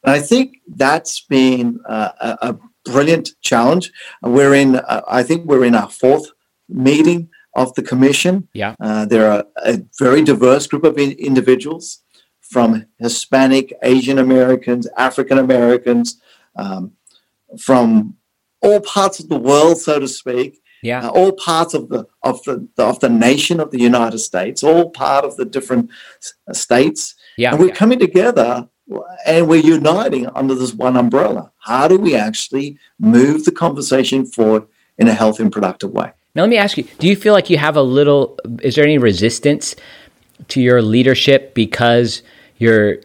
And 0.05 0.15
I 0.15 0.21
think 0.21 0.59
that's 0.67 1.21
been 1.21 1.81
uh, 1.89 2.11
a, 2.21 2.49
a, 2.49 2.59
brilliant 2.85 3.31
challenge. 3.41 3.93
We're 4.23 4.55
in, 4.55 4.77
uh, 4.77 5.03
I 5.09 5.23
think 5.23 5.47
we're 5.47 5.65
in 5.65 5.75
our 5.75 5.91
fourth 5.91 6.31
meeting 6.69 7.29
of 7.55 7.75
the 7.75 7.83
commission. 7.83 8.49
Yeah. 8.55 8.75
Uh, 8.81 9.05
there 9.05 9.31
are 9.31 9.45
a 9.65 9.83
very 9.99 10.23
diverse 10.23 10.67
group 10.67 10.85
of 10.85 10.99
in- 10.99 11.13
individuals 11.13 12.01
from 12.41 12.87
Hispanic, 12.99 13.73
Asian 13.83 14.19
Americans, 14.19 14.89
African 14.97 15.39
Americans, 15.39 16.21
um, 16.57 16.93
from 17.59 18.17
all 18.61 18.81
parts 18.81 19.21
of 19.21 19.29
the 19.29 19.39
world, 19.39 19.79
so 19.79 19.99
to 19.99 20.09
speak. 20.09 20.61
Yeah. 20.83 21.07
Uh, 21.07 21.11
all 21.11 21.33
parts 21.33 21.75
of 21.75 21.89
the 21.91 22.07
of 22.25 22.43
the 22.43 22.69
of 22.77 22.99
the 22.99 23.09
nation 23.09 23.61
of 23.61 23.71
the 23.71 23.79
United 23.79 24.19
States, 24.19 24.65
all 24.65 24.91
part 24.91 25.25
of 25.25 25.37
the 25.37 25.45
different 25.45 25.91
states, 26.53 27.15
Yeah. 27.37 27.53
and 27.53 27.61
we're 27.61 27.69
yeah. 27.69 27.75
coming 27.75 28.01
together 28.01 28.69
and 29.27 29.49
we're 29.49 29.63
uniting 29.63 30.27
under 30.29 30.55
this 30.55 30.75
one 30.75 30.97
umbrella. 30.97 31.53
How 31.59 31.89
do 31.89 31.97
we 31.97 32.15
actually 32.15 32.79
move 32.99 33.45
the 33.45 33.53
conversation 33.53 34.27
forward 34.27 34.67
in 34.99 35.09
a 35.09 35.15
healthy 35.15 35.43
and 35.43 35.53
productive 35.53 35.91
way? 35.91 36.13
Now, 36.35 36.43
let 36.43 36.49
me 36.49 36.57
ask 36.57 36.77
you: 36.77 36.85
Do 36.99 37.07
you 37.07 37.17
feel 37.17 37.33
like 37.33 37.51
you 37.51 37.59
have 37.59 37.77
a 37.77 37.83
little? 37.83 38.39
Is 38.63 38.75
there 38.75 38.85
any 38.85 38.99
resistance 38.99 39.77
to 40.49 40.61
your 40.61 40.83
leadership 40.83 41.55
because 41.55 42.23
you're 42.59 42.97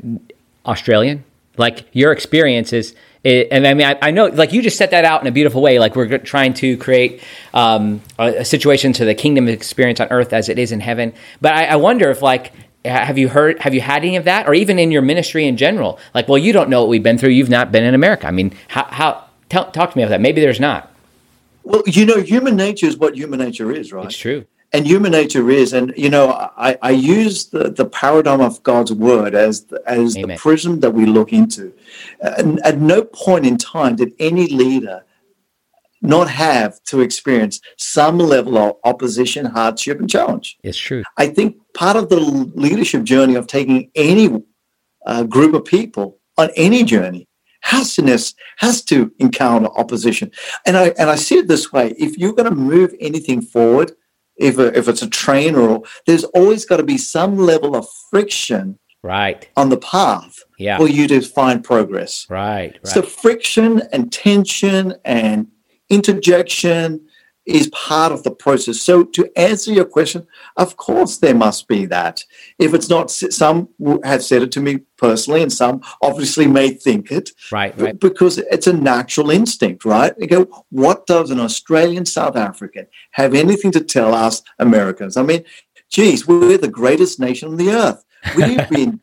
Australian? 0.65 1.23
Like 1.57 1.87
your 1.91 2.11
experiences, 2.11 2.93
and 3.27 3.67
I 3.67 3.73
mean, 3.73 3.85
I, 3.85 3.97
I, 4.01 4.11
know, 4.11 4.27
like 4.27 4.53
you 4.53 4.61
just 4.61 4.77
set 4.77 4.91
that 4.91 5.03
out 5.03 5.21
in 5.21 5.27
a 5.27 5.31
beautiful 5.31 5.61
way. 5.61 5.79
Like 5.79 5.95
we're 5.95 6.17
trying 6.19 6.53
to 6.55 6.77
create 6.77 7.21
um, 7.53 8.01
a, 8.17 8.37
a, 8.37 8.45
situation 8.45 8.93
to 8.93 9.05
the 9.05 9.15
kingdom 9.15 9.47
experience 9.47 9.99
on 9.99 10.07
earth 10.11 10.33
as 10.33 10.49
it 10.49 10.57
is 10.57 10.71
in 10.71 10.79
heaven. 10.79 11.13
But 11.41 11.53
I, 11.53 11.65
I 11.65 11.75
wonder 11.75 12.09
if, 12.09 12.21
like, 12.21 12.53
have 12.85 13.17
you 13.17 13.29
heard? 13.29 13.59
Have 13.59 13.73
you 13.73 13.81
had 13.81 14.03
any 14.03 14.15
of 14.15 14.25
that, 14.25 14.47
or 14.47 14.53
even 14.53 14.79
in 14.79 14.91
your 14.91 15.01
ministry 15.01 15.45
in 15.45 15.57
general? 15.57 15.99
Like, 16.13 16.27
well, 16.27 16.37
you 16.37 16.53
don't 16.53 16.69
know 16.69 16.81
what 16.81 16.89
we've 16.89 17.03
been 17.03 17.17
through. 17.17 17.29
You've 17.29 17.49
not 17.49 17.71
been 17.71 17.83
in 17.83 17.93
America. 17.93 18.27
I 18.27 18.31
mean, 18.31 18.53
how? 18.67 18.85
how 18.85 19.25
tell, 19.49 19.71
talk 19.71 19.91
to 19.91 19.97
me 19.97 20.03
about 20.03 20.11
that. 20.11 20.21
Maybe 20.21 20.41
there's 20.41 20.59
not. 20.59 20.91
Well, 21.63 21.83
you 21.85 22.05
know, 22.05 22.21
human 22.21 22.55
nature 22.55 22.85
is 22.85 22.97
what 22.97 23.15
human 23.15 23.39
nature 23.39 23.71
is, 23.71 23.91
right? 23.91 24.05
It's 24.05 24.17
true. 24.17 24.45
And 24.73 24.85
human 24.85 25.13
nature 25.13 25.49
is, 25.49 25.71
and 25.73 25.93
you 25.95 26.09
know, 26.09 26.29
I, 26.57 26.77
I 26.81 26.91
use 26.91 27.47
the, 27.47 27.69
the 27.69 27.85
paradigm 27.85 28.41
of 28.41 28.61
God's 28.63 28.91
word 28.91 29.33
as 29.33 29.65
the, 29.65 29.81
as 29.85 30.17
Amen. 30.17 30.29
the 30.29 30.35
prism 30.37 30.81
that 30.81 30.91
we 30.91 31.05
look 31.05 31.31
into. 31.31 31.73
And 32.19 32.59
at 32.65 32.77
no 32.79 33.03
point 33.03 33.45
in 33.45 33.57
time 33.57 33.95
did 33.95 34.13
any 34.19 34.47
leader 34.47 35.05
not 36.01 36.29
have 36.29 36.83
to 36.83 37.01
experience 37.01 37.59
some 37.77 38.17
level 38.17 38.57
of 38.57 38.75
opposition, 38.83 39.45
hardship, 39.45 39.99
and 39.99 40.09
challenge. 40.09 40.57
It's 40.63 40.77
true. 40.77 41.03
I 41.17 41.27
think 41.27 41.57
part 41.77 41.95
of 41.95 42.09
the 42.09 42.19
leadership 42.19 43.03
journey 43.03 43.35
of 43.35 43.47
taking 43.47 43.91
any 43.95 44.43
uh, 45.05 45.23
group 45.23 45.53
of 45.53 45.63
people 45.63 46.19
on 46.37 46.49
any 46.55 46.83
journey 46.83 47.27
has 47.61 47.95
to 47.95 48.03
has 48.57 48.81
to 48.83 49.11
encounter 49.19 49.67
opposition. 49.77 50.31
And 50.65 50.75
I 50.75 50.87
and 50.99 51.09
I 51.09 51.15
see 51.15 51.37
it 51.37 51.47
this 51.47 51.71
way: 51.71 51.93
if 51.97 52.17
you're 52.17 52.33
going 52.33 52.49
to 52.49 52.55
move 52.55 52.93
anything 52.99 53.41
forward, 53.41 53.91
if 54.37 54.57
a, 54.57 54.77
if 54.77 54.87
it's 54.87 55.01
a 55.01 55.09
train 55.09 55.55
or 55.55 55.83
there's 56.05 56.23
always 56.25 56.65
got 56.65 56.77
to 56.77 56.83
be 56.83 56.97
some 56.97 57.37
level 57.37 57.75
of 57.75 57.87
friction 58.09 58.79
right 59.03 59.49
on 59.55 59.69
the 59.69 59.77
path 59.77 60.35
yeah. 60.57 60.77
for 60.77 60.87
you 60.87 61.07
to 61.07 61.21
find 61.21 61.63
progress. 61.63 62.25
Right, 62.29 62.73
right. 62.73 62.87
So 62.87 63.01
friction 63.01 63.81
and 63.91 64.11
tension 64.11 64.95
and 65.05 65.47
interjection 65.89 67.06
is 67.47 67.69
part 67.69 68.11
of 68.11 68.23
the 68.23 68.31
process. 68.31 68.81
So 68.81 69.03
to 69.05 69.31
answer 69.39 69.71
your 69.71 69.85
question, 69.85 70.27
of 70.57 70.75
course 70.75 71.17
there 71.17 71.33
must 71.33 71.67
be 71.67 71.85
that. 71.85 72.23
If 72.59 72.73
it's 72.73 72.89
not, 72.89 73.09
some 73.09 73.69
have 74.03 74.23
said 74.23 74.43
it 74.43 74.51
to 74.53 74.59
me 74.59 74.79
personally, 74.97 75.41
and 75.41 75.51
some 75.51 75.81
obviously 76.01 76.45
may 76.47 76.71
think 76.71 77.11
it, 77.11 77.31
right, 77.51 77.77
right. 77.79 77.99
because 77.99 78.37
it's 78.37 78.67
a 78.67 78.73
natural 78.73 79.31
instinct, 79.31 79.85
right? 79.85 80.17
They 80.17 80.27
go, 80.27 80.65
what 80.69 81.07
does 81.07 81.31
an 81.31 81.39
Australian 81.39 82.05
South 82.05 82.35
African 82.35 82.87
have 83.11 83.33
anything 83.33 83.71
to 83.71 83.81
tell 83.81 84.13
us 84.13 84.41
Americans? 84.59 85.15
I 85.15 85.23
mean, 85.23 85.45
geez, 85.89 86.27
we're 86.27 86.57
the 86.57 86.67
greatest 86.67 87.19
nation 87.19 87.49
on 87.49 87.57
the 87.57 87.71
earth. 87.71 88.03
We've 88.35 88.69
been 88.69 88.99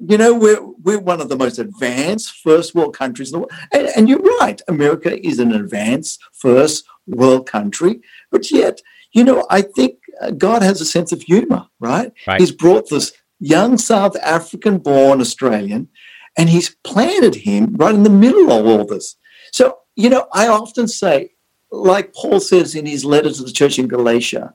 you 0.00 0.16
know 0.16 0.34
we're 0.34 0.62
we're 0.82 1.00
one 1.00 1.20
of 1.20 1.28
the 1.28 1.36
most 1.36 1.58
advanced 1.58 2.30
first 2.42 2.74
world 2.74 2.96
countries 2.96 3.32
in 3.32 3.32
the 3.32 3.38
world 3.40 3.52
and, 3.72 3.88
and, 3.96 4.08
you're 4.08 4.20
right 4.38 4.60
america 4.68 5.26
is 5.26 5.40
an 5.40 5.52
advanced 5.52 6.20
first 6.32 6.84
world 7.08 7.46
country 7.46 8.00
but 8.30 8.50
yet 8.50 8.80
you 9.12 9.24
know 9.24 9.46
i 9.50 9.60
think 9.60 9.98
uh, 10.20 10.30
god 10.30 10.62
has 10.62 10.80
a 10.80 10.84
sense 10.84 11.12
of 11.12 11.22
humor 11.22 11.66
right, 11.80 12.12
right. 12.26 12.40
he's 12.40 12.52
brought 12.52 12.88
this 12.88 13.12
young 13.40 13.78
south 13.78 14.16
african 14.22 14.78
born 14.78 15.20
australian 15.20 15.88
and 16.36 16.48
he's 16.48 16.76
planted 16.84 17.34
him 17.34 17.74
right 17.76 17.94
in 17.94 18.02
the 18.02 18.10
middle 18.10 18.52
of 18.52 18.66
all 18.66 18.84
this 18.84 19.16
so 19.52 19.78
you 19.96 20.08
know 20.08 20.26
i 20.32 20.48
often 20.48 20.88
say 20.88 21.30
like 21.70 22.12
paul 22.14 22.40
says 22.40 22.74
in 22.74 22.86
his 22.86 23.04
letter 23.04 23.30
to 23.30 23.42
the 23.42 23.52
church 23.52 23.78
in 23.78 23.88
galatia 23.88 24.54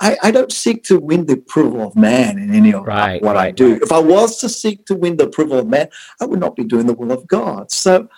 I, 0.00 0.16
I, 0.22 0.30
don't 0.30 0.50
seek 0.50 0.84
to 0.84 0.98
win 0.98 1.26
the 1.26 1.34
approval 1.34 1.86
of 1.86 1.94
man 1.94 2.38
in 2.38 2.54
any 2.54 2.72
of 2.72 2.86
right, 2.86 3.22
what 3.22 3.36
right, 3.36 3.48
I 3.48 3.50
do. 3.50 3.78
If 3.82 3.92
I 3.92 3.98
was 3.98 4.38
to 4.38 4.48
seek 4.48 4.86
to 4.86 4.94
win 4.94 5.16
the 5.16 5.26
approval 5.26 5.58
of 5.58 5.68
man, 5.68 5.88
I 6.20 6.24
would 6.24 6.40
not 6.40 6.56
be 6.56 6.64
doing 6.64 6.86
the 6.86 6.94
will 6.94 7.12
of 7.12 7.26
God. 7.26 7.70
So 7.70 8.08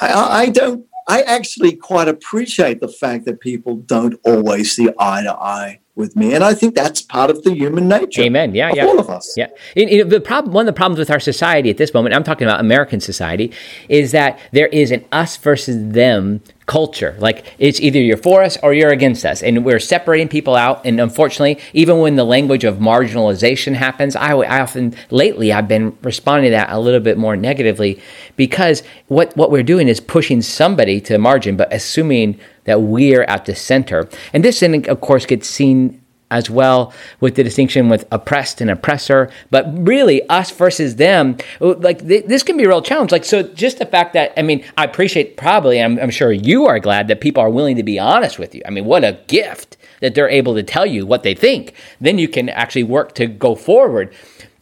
I, 0.00 0.42
I 0.42 0.48
don't. 0.48 0.86
I 1.08 1.22
actually 1.22 1.76
quite 1.76 2.08
appreciate 2.08 2.80
the 2.80 2.88
fact 2.88 3.24
that 3.26 3.40
people 3.40 3.76
don't 3.76 4.18
always 4.24 4.74
see 4.74 4.88
eye 4.98 5.22
to 5.22 5.32
eye 5.32 5.80
with 5.94 6.16
me, 6.16 6.34
and 6.34 6.42
I 6.42 6.54
think 6.54 6.74
that's 6.74 7.02
part 7.02 7.30
of 7.30 7.42
the 7.42 7.54
human 7.54 7.86
nature. 7.86 8.22
Amen. 8.22 8.54
Yeah, 8.54 8.72
yeah. 8.74 8.86
all 8.86 8.98
of 8.98 9.10
us. 9.10 9.34
Yeah. 9.36 9.48
You 9.76 10.04
know, 10.04 10.10
the 10.10 10.20
problem, 10.20 10.54
one 10.54 10.66
of 10.66 10.74
the 10.74 10.78
problems 10.78 10.98
with 10.98 11.10
our 11.10 11.20
society 11.20 11.68
at 11.68 11.76
this 11.76 11.92
moment, 11.92 12.14
I'm 12.14 12.24
talking 12.24 12.46
about 12.46 12.60
American 12.60 13.00
society, 13.00 13.52
is 13.88 14.12
that 14.12 14.38
there 14.52 14.68
is 14.68 14.90
an 14.90 15.04
us 15.12 15.36
versus 15.36 15.92
them 15.92 16.40
culture. 16.66 17.16
Like 17.18 17.44
it's 17.58 17.80
either 17.80 17.98
you're 18.00 18.16
for 18.16 18.42
us 18.42 18.56
or 18.62 18.72
you're 18.72 18.92
against 18.92 19.26
us, 19.26 19.42
and 19.42 19.64
we're 19.64 19.80
separating 19.80 20.28
people 20.28 20.56
out. 20.56 20.84
And 20.86 21.00
unfortunately, 21.00 21.58
even 21.74 21.98
when 21.98 22.16
the 22.16 22.24
language 22.24 22.64
of 22.64 22.76
marginalization 22.76 23.74
happens, 23.74 24.16
I, 24.16 24.32
I 24.32 24.60
often 24.60 24.94
lately 25.10 25.52
I've 25.52 25.68
been 25.68 25.96
responding 26.02 26.50
to 26.50 26.56
that 26.56 26.70
a 26.70 26.78
little 26.78 27.00
bit 27.00 27.18
more 27.18 27.36
negatively 27.36 28.00
because 28.36 28.82
what 29.08 29.36
what 29.36 29.50
we're 29.50 29.62
doing 29.62 29.88
is 29.88 30.00
pushing 30.00 30.42
somebody 30.42 31.00
to 31.00 31.12
the 31.12 31.18
margin, 31.18 31.56
but 31.56 31.72
assuming 31.72 32.38
that 32.64 32.82
we're 32.82 33.24
at 33.24 33.44
the 33.44 33.54
center. 33.54 34.08
And 34.32 34.44
this, 34.44 34.62
of 34.62 35.00
course, 35.00 35.26
gets 35.26 35.48
seen 35.48 36.02
as 36.32 36.48
well 36.48 36.92
with 37.20 37.34
the 37.36 37.44
distinction 37.44 37.88
with 37.88 38.06
oppressed 38.10 38.60
and 38.60 38.70
oppressor. 38.70 39.30
But 39.50 39.66
really 39.86 40.26
us 40.28 40.50
versus 40.50 40.96
them 40.96 41.36
like 41.60 42.06
th- 42.06 42.24
this 42.24 42.42
can 42.42 42.56
be 42.56 42.64
a 42.64 42.68
real 42.68 42.82
challenge. 42.82 43.12
Like 43.12 43.24
so 43.24 43.42
just 43.42 43.78
the 43.78 43.86
fact 43.86 44.14
that 44.14 44.32
i 44.38 44.42
mean 44.42 44.64
i 44.78 44.84
appreciate 44.84 45.36
probably 45.36 45.80
I'm, 45.80 45.98
I'm, 45.98 46.10
sure 46.10 46.32
you 46.32 46.66
are 46.66 46.78
glad 46.78 47.08
that 47.08 47.20
people 47.20 47.42
are 47.42 47.50
willing 47.50 47.76
to 47.76 47.82
be 47.82 47.98
honest 47.98 48.38
with 48.38 48.54
you. 48.54 48.62
I 48.66 48.70
mean 48.70 48.86
what 48.86 49.04
a 49.04 49.20
gift 49.28 49.76
that 50.00 50.14
they're 50.14 50.28
able 50.28 50.54
to 50.54 50.62
tell 50.64 50.86
you 50.86 51.06
what 51.06 51.22
they 51.22 51.34
think. 51.34 51.74
Then 52.00 52.18
you 52.18 52.26
can 52.26 52.48
actually 52.48 52.82
work 52.82 53.14
to 53.14 53.26
go 53.26 53.54
forward 53.54 54.12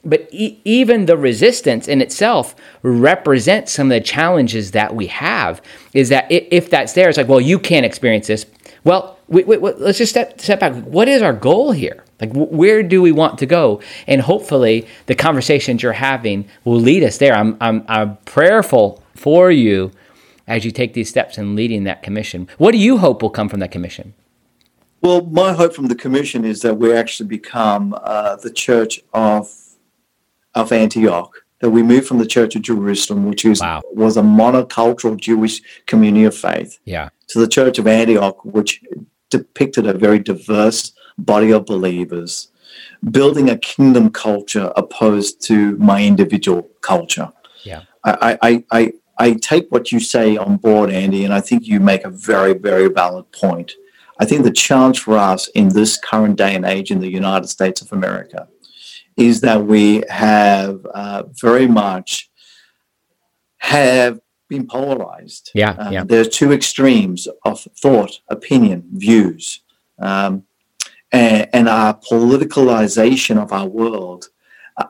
but 0.05 0.29
e- 0.33 0.61
even 0.65 1.07
the 1.07 1.17
resistance 1.17 1.89
in 1.89 2.01
itself 2.01 2.55
represents 2.83 3.73
some 3.73 3.91
of 3.91 3.91
the 3.91 4.01
challenges 4.01 4.71
that 4.71 4.95
we 4.95 5.07
have 5.07 5.61
is 5.93 6.09
that 6.09 6.27
if 6.31 6.71
that's 6.71 6.93
there 6.95 7.09
it's 7.09 7.19
like 7.19 7.29
well 7.29 7.41
you 7.41 7.59
can't 7.59 7.87
experience 7.87 8.27
this. 8.27 8.47
Well 8.85 9.19
let's 9.29 9.99
just 9.99 10.11
step, 10.11 10.41
step 10.41 10.61
back. 10.61 10.75
What 10.85 11.09
is 11.09 11.23
our 11.23 11.33
goal 11.33 11.73
here? 11.73 12.05
Like 12.21 12.33
where 12.33 12.83
do 12.83 13.01
we 13.03 13.13
want 13.13 13.39
to 13.39 13.47
go? 13.47 13.81
And 14.07 14.21
hopefully 14.21 14.87
the 15.07 15.15
conversations 15.15 15.83
you're 15.83 15.93
having 15.93 16.49
will 16.65 16.81
lead 16.81 17.03
us 17.03 17.19
there. 17.19 17.35
I'm, 17.35 17.57
I'm, 17.61 17.85
I'm 17.89 18.17
prayerful 18.25 19.03
for 19.15 19.51
you 19.51 19.93
as 20.47 20.65
you 20.65 20.71
take 20.71 20.95
these 20.95 21.09
steps 21.09 21.39
in 21.39 21.55
leading 21.55 21.85
that 21.85 22.03
commission. 22.03 22.49
What 22.59 22.73
do 22.73 22.79
you 22.79 22.99
hope 22.99 23.23
will 23.23 23.31
come 23.31 23.49
from 23.49 23.61
that 23.61 23.71
commission? 23.71 24.15
Well 25.03 25.23
my 25.23 25.53
hope 25.53 25.75
from 25.75 25.87
the 25.89 25.95
commission 25.95 26.45
is 26.45 26.63
that 26.63 26.79
we 26.79 26.93
actually 26.93 27.29
become 27.29 27.95
uh, 28.03 28.37
the 28.37 28.51
church 28.51 29.03
of 29.13 29.60
of 30.55 30.73
antioch 30.73 31.45
that 31.61 31.71
we 31.71 31.83
moved 31.83 32.07
from 32.07 32.19
the 32.19 32.27
Church 32.27 32.57
of 32.57 32.63
Jerusalem, 32.63 33.27
which 33.27 33.45
was, 33.45 33.61
wow. 33.61 33.83
was 33.93 34.17
a 34.17 34.23
monocultural 34.23 35.17
Jewish 35.17 35.61
community 35.87 36.25
of 36.25 36.35
faith, 36.35 36.79
yeah. 36.85 37.11
to 37.29 37.39
the 37.39 37.49
Church 37.49 37.79
of 37.79 37.87
Antioch, 37.87 38.45
which 38.45 38.83
depicted 39.29 39.87
a 39.87 39.93
very 39.93 40.19
diverse 40.19 40.93
body 41.19 41.53
of 41.53 41.67
believers, 41.67 42.49
building 43.11 43.51
a 43.51 43.59
kingdom 43.59 44.11
culture 44.11 44.73
opposed 44.75 45.43
to 45.43 45.77
my 45.77 46.03
individual 46.03 46.63
culture. 46.81 47.31
Yeah. 47.63 47.83
I, 48.05 48.39
I, 48.43 48.65
I, 48.71 48.93
I 49.19 49.33
take 49.35 49.71
what 49.71 49.93
you 49.93 50.01
say 50.01 50.39
on 50.39 50.57
board, 50.57 50.91
Andy, 50.91 51.25
and 51.27 51.35
I 51.35 51.41
think 51.41 51.67
you 51.67 51.79
make 51.79 52.05
a 52.05 52.11
very, 52.11 52.55
very 52.55 52.89
valid 52.89 53.31
point. 53.33 53.75
I 54.19 54.25
think 54.25 54.45
the 54.45 54.51
challenge 54.51 55.01
for 55.01 55.19
us 55.19 55.49
in 55.49 55.71
this 55.71 55.99
current 55.99 56.37
day 56.37 56.55
and 56.55 56.65
age 56.65 56.91
in 56.91 57.01
the 57.01 57.11
United 57.11 57.49
States 57.49 57.83
of 57.83 57.93
America 57.93 58.49
is 59.17 59.41
that 59.43 59.65
we 59.65 60.03
have 60.09 60.85
uh, 60.87 61.25
very 61.41 61.67
much 61.67 62.31
have 63.59 64.21
been 64.49 64.67
polarized. 64.67 65.51
Yeah, 65.55 65.73
um, 65.73 65.93
yeah. 65.93 66.05
There 66.05 66.21
are 66.21 66.25
two 66.25 66.53
extremes 66.53 67.29
of 67.45 67.67
thought, 67.79 68.21
opinion, 68.29 68.89
views, 68.93 69.61
um, 69.99 70.45
and, 71.13 71.49
and, 71.53 71.69
our 71.69 71.95
politicalization 71.95 73.41
of 73.41 73.53
our 73.53 73.67
world 73.67 74.29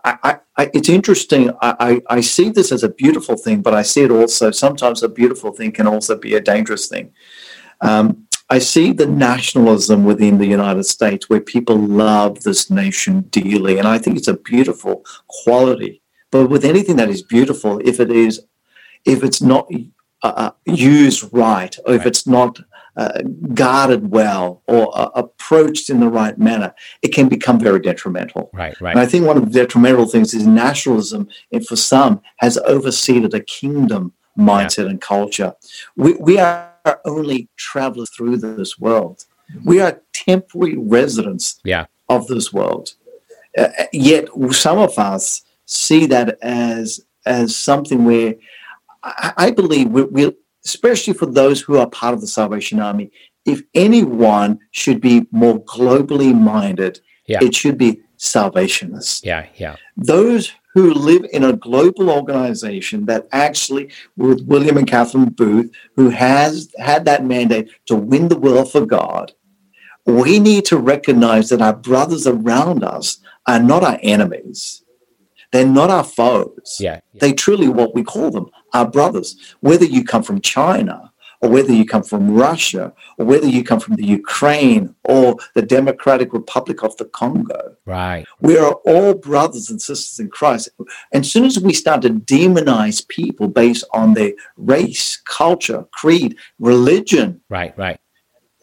I, 0.04 0.38
I, 0.56 0.70
it's 0.74 0.88
interesting. 0.88 1.50
I, 1.60 2.00
I, 2.08 2.20
see 2.20 2.50
this 2.50 2.72
as 2.72 2.82
a 2.82 2.88
beautiful 2.88 3.36
thing, 3.36 3.62
but 3.62 3.74
I 3.74 3.82
see 3.82 4.02
it 4.02 4.10
also 4.10 4.50
sometimes 4.50 5.02
a 5.02 5.08
beautiful 5.08 5.52
thing 5.52 5.72
can 5.72 5.86
also 5.86 6.16
be 6.16 6.34
a 6.34 6.40
dangerous 6.40 6.88
thing. 6.88 7.12
Um, 7.80 8.26
I 8.50 8.58
see 8.58 8.92
the 8.92 9.06
nationalism 9.06 10.04
within 10.04 10.38
the 10.38 10.46
United 10.46 10.84
States 10.84 11.30
where 11.30 11.40
people 11.40 11.76
love 11.76 12.42
this 12.42 12.68
nation 12.68 13.22
dearly, 13.30 13.78
and 13.78 13.86
I 13.86 13.98
think 13.98 14.16
it's 14.16 14.28
a 14.28 14.36
beautiful 14.36 15.04
quality. 15.28 16.02
But 16.32 16.50
with 16.50 16.64
anything 16.64 16.96
that 16.96 17.08
is 17.08 17.22
beautiful, 17.22 17.80
if 17.84 18.00
it 18.00 18.10
is, 18.10 18.40
if 19.04 19.22
it's 19.22 19.40
not 19.40 19.70
uh, 20.22 20.32
uh 20.36 20.50
used 20.66 21.28
right, 21.32 21.76
or 21.86 21.94
if 21.94 22.04
it's 22.06 22.26
not 22.26 22.58
uh, 22.96 23.22
guarded 23.54 24.10
well 24.10 24.62
or 24.66 24.90
uh, 24.98 25.10
approached 25.14 25.88
in 25.88 26.00
the 26.00 26.08
right 26.08 26.36
manner, 26.36 26.74
it 27.02 27.14
can 27.14 27.28
become 27.28 27.58
very 27.58 27.80
detrimental. 27.80 28.50
Right, 28.52 28.78
right. 28.80 28.90
And 28.90 29.00
I 29.00 29.06
think 29.06 29.26
one 29.26 29.36
of 29.36 29.44
the 29.44 29.60
detrimental 29.60 30.06
things 30.06 30.34
is 30.34 30.46
nationalism, 30.46 31.28
and 31.52 31.64
for 31.64 31.76
some, 31.76 32.20
has 32.38 32.58
overseeded 32.68 33.32
a 33.32 33.40
kingdom 33.40 34.12
mindset 34.36 34.84
yeah. 34.84 34.90
and 34.90 35.00
culture. 35.00 35.54
We, 35.96 36.14
we 36.14 36.38
are 36.38 36.69
only 37.04 37.48
travelers 37.56 38.10
through 38.10 38.38
this 38.38 38.78
world. 38.78 39.24
We 39.64 39.80
are 39.80 40.00
temporary 40.12 40.76
residents 40.76 41.60
yeah. 41.64 41.86
of 42.08 42.26
this 42.26 42.52
world. 42.52 42.94
Uh, 43.56 43.68
yet 43.92 44.28
some 44.52 44.78
of 44.78 44.98
us 44.98 45.42
see 45.66 46.06
that 46.06 46.38
as 46.42 47.00
as 47.26 47.54
something 47.56 48.04
where 48.04 48.34
I, 49.02 49.32
I 49.36 49.50
believe 49.50 49.90
we, 49.90 50.04
we 50.04 50.32
especially 50.64 51.14
for 51.14 51.26
those 51.26 51.60
who 51.60 51.78
are 51.78 51.88
part 51.88 52.14
of 52.14 52.20
the 52.20 52.26
Salvation 52.26 52.80
Army, 52.80 53.10
if 53.44 53.62
anyone 53.74 54.58
should 54.70 55.00
be 55.00 55.26
more 55.30 55.62
globally 55.64 56.38
minded, 56.38 57.00
yeah. 57.26 57.38
it 57.42 57.54
should 57.54 57.78
be 57.78 58.00
salvationists. 58.16 59.24
Yeah, 59.24 59.46
yeah. 59.56 59.76
Those 59.96 60.52
who 60.74 60.94
live 60.94 61.26
in 61.32 61.44
a 61.44 61.56
global 61.56 62.10
organization 62.10 63.06
that 63.06 63.26
actually, 63.32 63.90
with 64.16 64.46
William 64.46 64.76
and 64.76 64.86
Catherine 64.86 65.30
Booth, 65.30 65.70
who 65.96 66.10
has 66.10 66.72
had 66.78 67.04
that 67.06 67.24
mandate 67.24 67.70
to 67.86 67.96
win 67.96 68.28
the 68.28 68.38
world 68.38 68.70
for 68.70 68.86
God, 68.86 69.32
we 70.06 70.38
need 70.38 70.64
to 70.66 70.78
recognize 70.78 71.48
that 71.48 71.60
our 71.60 71.74
brothers 71.74 72.26
around 72.26 72.84
us 72.84 73.18
are 73.46 73.60
not 73.60 73.82
our 73.82 73.98
enemies. 74.02 74.82
They're 75.52 75.66
not 75.66 75.90
our 75.90 76.04
foes. 76.04 76.76
Yeah, 76.78 77.00
yeah. 77.12 77.20
They 77.20 77.32
truly 77.32 77.68
what 77.68 77.94
we 77.94 78.04
call 78.04 78.30
them 78.30 78.50
our 78.72 78.88
brothers. 78.88 79.36
Whether 79.60 79.84
you 79.84 80.04
come 80.04 80.22
from 80.22 80.40
China 80.40 81.09
or 81.40 81.48
whether 81.48 81.72
you 81.72 81.84
come 81.84 82.02
from 82.02 82.34
Russia 82.34 82.92
or 83.18 83.26
whether 83.26 83.46
you 83.46 83.64
come 83.64 83.80
from 83.80 83.96
the 83.96 84.04
Ukraine 84.04 84.94
or 85.04 85.36
the 85.54 85.62
Democratic 85.62 86.32
Republic 86.32 86.82
of 86.82 86.96
the 86.98 87.06
Congo. 87.06 87.76
Right. 87.86 88.26
We 88.40 88.58
are 88.58 88.74
all 88.84 89.14
brothers 89.14 89.70
and 89.70 89.80
sisters 89.80 90.18
in 90.18 90.28
Christ. 90.28 90.68
And 91.12 91.24
as 91.24 91.32
soon 91.32 91.44
as 91.44 91.58
we 91.58 91.72
start 91.72 92.02
to 92.02 92.10
demonize 92.10 93.06
people 93.08 93.48
based 93.48 93.84
on 93.94 94.14
their 94.14 94.32
race, 94.56 95.16
culture, 95.16 95.86
creed, 95.92 96.36
religion. 96.58 97.40
Right, 97.48 97.76
right. 97.78 97.98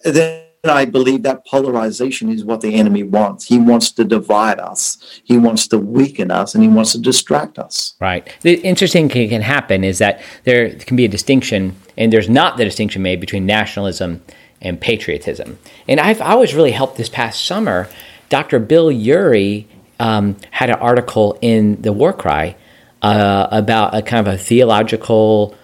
Then 0.04 0.47
I 0.70 0.86
believe 0.86 1.24
that 1.24 1.46
polarization 1.46 2.30
is 2.30 2.44
what 2.44 2.62
the 2.62 2.76
enemy 2.76 3.04
wants. 3.04 3.46
He 3.46 3.60
wants 3.60 3.92
to 3.92 4.04
divide 4.04 4.60
us. 4.60 4.98
He 5.24 5.38
wants 5.38 5.68
to 5.70 5.78
weaken 5.78 6.32
us 6.32 6.56
and 6.56 6.64
he 6.64 6.70
wants 6.70 6.92
to 6.94 7.00
distract 7.00 7.60
us. 7.60 7.94
Right. 8.00 8.28
The 8.42 8.56
interesting 8.62 9.10
thing 9.10 9.30
can 9.30 9.42
happen 9.42 9.84
is 9.84 10.00
that 10.00 10.22
there 10.44 10.76
can 10.76 10.98
be 10.98 11.06
a 11.06 11.10
distinction, 11.10 11.76
and 11.98 12.12
there's 12.12 12.30
not 12.30 12.58
the 12.58 12.66
distinction 12.66 13.02
made 13.02 13.20
between 13.20 13.46
nationalism 13.46 14.22
and 14.62 14.80
patriotism. 14.80 15.60
And 15.88 16.00
I've 16.00 16.22
always 16.22 16.56
really 16.56 16.72
helped 16.72 16.98
this 16.98 17.10
past 17.10 17.46
summer. 17.46 17.88
Dr. 18.30 18.60
Bill 18.60 18.92
Ury 18.92 19.68
um, 20.00 20.38
had 20.52 20.70
an 20.70 20.78
article 20.78 21.38
in 21.42 21.82
the 21.82 21.94
War 21.94 22.14
Cry 22.14 22.56
uh, 23.02 23.48
about 23.52 23.96
a 23.96 24.02
kind 24.02 24.28
of 24.28 24.34
a 24.34 24.38
theological 24.38 25.56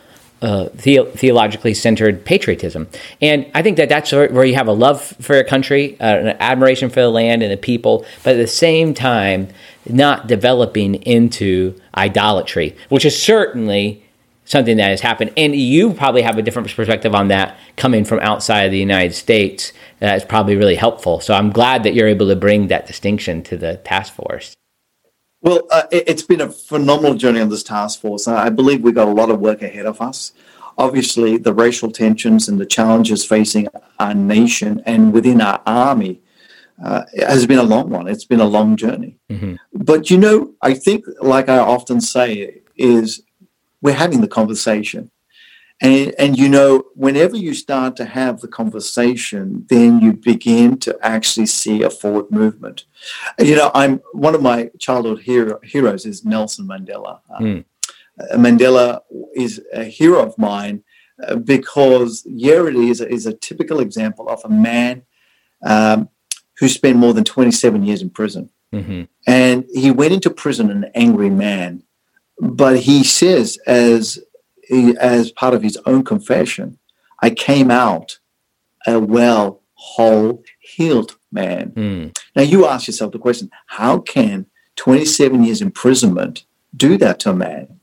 uh, 0.43 0.67
the- 0.73 1.09
theologically 1.15 1.73
centered 1.73 2.25
patriotism. 2.25 2.87
And 3.21 3.49
I 3.55 3.61
think 3.61 3.77
that 3.77 3.87
that's 3.87 4.11
where 4.11 4.43
you 4.43 4.55
have 4.55 4.67
a 4.67 4.73
love 4.73 5.01
for 5.21 5.35
your 5.35 5.45
country, 5.45 5.97
uh, 6.01 6.17
an 6.17 6.27
admiration 6.39 6.89
for 6.89 6.99
the 6.99 7.09
land 7.09 7.41
and 7.41 7.51
the 7.51 7.57
people, 7.57 8.05
but 8.23 8.35
at 8.35 8.37
the 8.37 8.47
same 8.47 8.93
time, 8.93 9.47
not 9.89 10.27
developing 10.27 10.95
into 10.95 11.79
idolatry, 11.95 12.75
which 12.89 13.05
is 13.05 13.21
certainly 13.21 14.03
something 14.45 14.75
that 14.75 14.89
has 14.89 14.99
happened. 14.99 15.31
And 15.37 15.55
you 15.55 15.93
probably 15.93 16.21
have 16.21 16.37
a 16.37 16.41
different 16.41 16.73
perspective 16.75 17.15
on 17.15 17.29
that 17.29 17.57
coming 17.77 18.03
from 18.03 18.19
outside 18.19 18.63
of 18.63 18.71
the 18.71 18.79
United 18.79 19.13
States. 19.13 19.71
That's 19.99 20.25
probably 20.25 20.57
really 20.57 20.75
helpful. 20.75 21.21
So 21.21 21.33
I'm 21.33 21.51
glad 21.51 21.83
that 21.83 21.93
you're 21.93 22.09
able 22.09 22.27
to 22.27 22.35
bring 22.35 22.67
that 22.67 22.85
distinction 22.85 23.43
to 23.43 23.57
the 23.57 23.77
task 23.77 24.13
force. 24.13 24.53
Well, 25.43 25.67
uh, 25.69 25.83
it, 25.91 26.07
has 26.07 26.23
been 26.23 26.39
a 26.39 26.49
phenomenal 26.49 27.15
journey 27.15 27.41
on 27.41 27.49
this 27.49 27.63
task 27.63 27.99
force. 27.99 28.29
I 28.29 28.49
believe 28.49 28.81
we've 28.81 28.95
got 28.95 29.09
a 29.09 29.11
lot 29.11 29.29
of 29.29 29.41
work 29.41 29.61
ahead 29.61 29.85
of 29.85 29.99
us. 30.01 30.31
Obviously, 30.77 31.37
the 31.37 31.53
racial 31.53 31.91
tensions 31.91 32.47
and 32.47 32.59
the 32.59 32.65
challenges 32.65 33.25
facing 33.25 33.67
our 33.99 34.13
nation 34.13 34.81
and 34.85 35.11
within 35.13 35.41
our 35.41 35.61
army 35.65 36.21
uh, 36.83 37.03
has 37.17 37.45
been 37.45 37.59
a 37.59 37.63
long 37.63 37.89
one. 37.89 38.07
It's 38.07 38.23
been 38.23 38.39
a 38.39 38.45
long 38.45 38.77
journey. 38.77 39.17
Mm-hmm. 39.29 39.55
But 39.73 40.09
you 40.09 40.17
know, 40.17 40.53
I 40.61 40.73
think, 40.73 41.05
like 41.21 41.49
I 41.49 41.57
often 41.57 41.99
say, 41.99 42.61
is 42.77 43.21
we're 43.81 43.93
having 43.93 44.21
the 44.21 44.29
conversation. 44.29 45.11
And, 45.81 46.13
and 46.17 46.37
you 46.37 46.47
know, 46.47 46.83
whenever 46.95 47.35
you 47.35 47.53
start 47.53 47.95
to 47.97 48.05
have 48.05 48.39
the 48.39 48.47
conversation, 48.47 49.65
then 49.69 49.99
you 49.99 50.13
begin 50.13 50.77
to 50.79 50.97
actually 51.01 51.47
see 51.47 51.83
a 51.83 51.89
forward 51.89 52.31
movement. 52.31 52.85
You 53.39 53.55
know, 53.55 53.71
I'm 53.73 54.01
one 54.13 54.35
of 54.35 54.41
my 54.41 54.69
childhood 54.79 55.21
hero, 55.21 55.59
heroes 55.63 56.05
is 56.05 56.23
Nelson 56.23 56.67
Mandela. 56.67 57.19
Mm. 57.39 57.65
Uh, 58.19 58.35
Mandela 58.37 59.01
is 59.35 59.61
a 59.73 59.83
hero 59.83 60.23
of 60.25 60.37
mine 60.37 60.83
uh, 61.27 61.35
because 61.35 62.23
here 62.25 62.67
it 62.67 62.75
is, 62.75 63.01
is 63.01 63.25
a 63.25 63.33
typical 63.33 63.79
example 63.79 64.29
of 64.29 64.41
a 64.45 64.49
man 64.49 65.03
um, 65.65 66.09
who 66.59 66.67
spent 66.67 66.97
more 66.97 67.13
than 67.13 67.23
27 67.23 67.83
years 67.83 68.01
in 68.01 68.09
prison. 68.09 68.49
Mm-hmm. 68.73 69.03
And 69.27 69.65
he 69.73 69.91
went 69.91 70.13
into 70.13 70.29
prison 70.29 70.71
an 70.71 70.85
angry 70.95 71.29
man. 71.29 71.83
But 72.39 72.79
he 72.79 73.03
says, 73.03 73.57
as 73.67 74.19
as 74.69 75.31
part 75.31 75.53
of 75.53 75.61
his 75.61 75.77
own 75.85 76.03
confession, 76.03 76.77
I 77.21 77.29
came 77.29 77.71
out 77.71 78.19
a 78.85 78.99
well, 78.99 79.61
whole, 79.75 80.43
healed 80.59 81.17
man. 81.31 81.71
Mm. 81.71 82.17
Now 82.35 82.41
you 82.43 82.65
ask 82.65 82.87
yourself 82.87 83.11
the 83.11 83.19
question 83.19 83.49
how 83.67 83.99
can 83.99 84.45
27 84.75 85.43
years 85.43 85.61
imprisonment 85.61 86.45
do 86.75 86.97
that 86.97 87.19
to 87.21 87.31
a 87.31 87.35
man? 87.35 87.79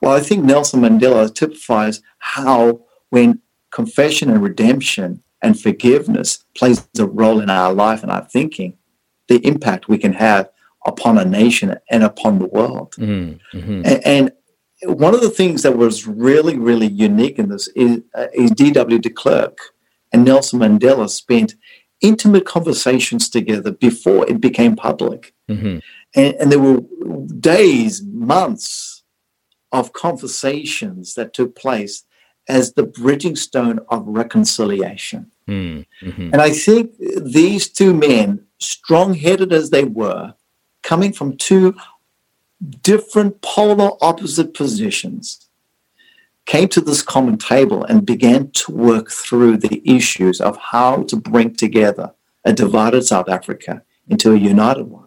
Well, 0.00 0.12
I 0.12 0.20
think 0.20 0.44
Nelson 0.44 0.80
Mandela 0.80 1.32
typifies 1.34 2.02
how 2.18 2.82
when 3.10 3.40
confession 3.70 4.30
and 4.30 4.42
redemption 4.42 5.22
and 5.42 5.60
forgiveness 5.60 6.44
plays 6.54 6.86
a 6.98 7.06
role 7.06 7.40
in 7.40 7.50
our 7.50 7.72
life 7.72 8.02
and 8.02 8.10
our 8.10 8.24
thinking, 8.24 8.76
the 9.28 9.44
impact 9.46 9.88
we 9.88 9.98
can 9.98 10.14
have 10.14 10.50
upon 10.86 11.18
a 11.18 11.24
nation 11.24 11.76
and 11.90 12.02
upon 12.02 12.38
the 12.38 12.46
world. 12.46 12.94
Mm-hmm. 12.98 13.82
And, 13.84 14.06
and, 14.06 14.32
one 14.82 15.14
of 15.14 15.20
the 15.20 15.30
things 15.30 15.62
that 15.62 15.76
was 15.76 16.06
really, 16.06 16.58
really 16.58 16.86
unique 16.86 17.38
in 17.38 17.48
this 17.48 17.68
is, 17.68 18.00
uh, 18.14 18.28
is 18.32 18.50
D.W. 18.52 18.98
de 18.98 19.10
Klerk 19.10 19.58
and 20.12 20.24
Nelson 20.24 20.60
Mandela 20.60 21.08
spent 21.08 21.54
intimate 22.00 22.46
conversations 22.46 23.28
together 23.28 23.72
before 23.72 24.28
it 24.28 24.40
became 24.40 24.76
public. 24.76 25.34
Mm-hmm. 25.50 25.78
And, 26.14 26.34
and, 26.34 26.50
there 26.50 26.58
were 26.58 26.80
days, 27.38 28.02
months 28.02 29.02
of 29.70 29.92
conversations 29.92 31.14
that 31.14 31.34
took 31.34 31.54
place 31.54 32.04
as 32.48 32.72
the 32.72 32.82
bridging 32.82 33.36
stone 33.36 33.80
of 33.90 34.02
reconciliation. 34.06 35.30
Mm-hmm. 35.46 36.30
And 36.32 36.36
I 36.36 36.50
think 36.50 36.92
these 36.98 37.68
two 37.68 37.94
men, 37.94 38.46
strong 38.58 39.14
headed 39.14 39.52
as 39.52 39.70
they 39.70 39.84
were, 39.84 40.34
coming 40.82 41.12
from 41.12 41.36
two 41.36 41.76
different 42.82 43.40
polar 43.40 43.92
opposite 44.00 44.54
positions 44.54 45.48
came 46.46 46.68
to 46.68 46.80
this 46.80 47.02
common 47.02 47.38
table 47.38 47.84
and 47.84 48.04
began 48.04 48.50
to 48.50 48.72
work 48.72 49.10
through 49.10 49.56
the 49.56 49.82
issues 49.84 50.40
of 50.40 50.56
how 50.56 51.02
to 51.04 51.16
bring 51.16 51.54
together 51.54 52.12
a 52.44 52.52
divided 52.52 53.02
South 53.02 53.28
Africa 53.28 53.82
into 54.08 54.32
a 54.32 54.38
united 54.38 54.84
one. 54.84 55.06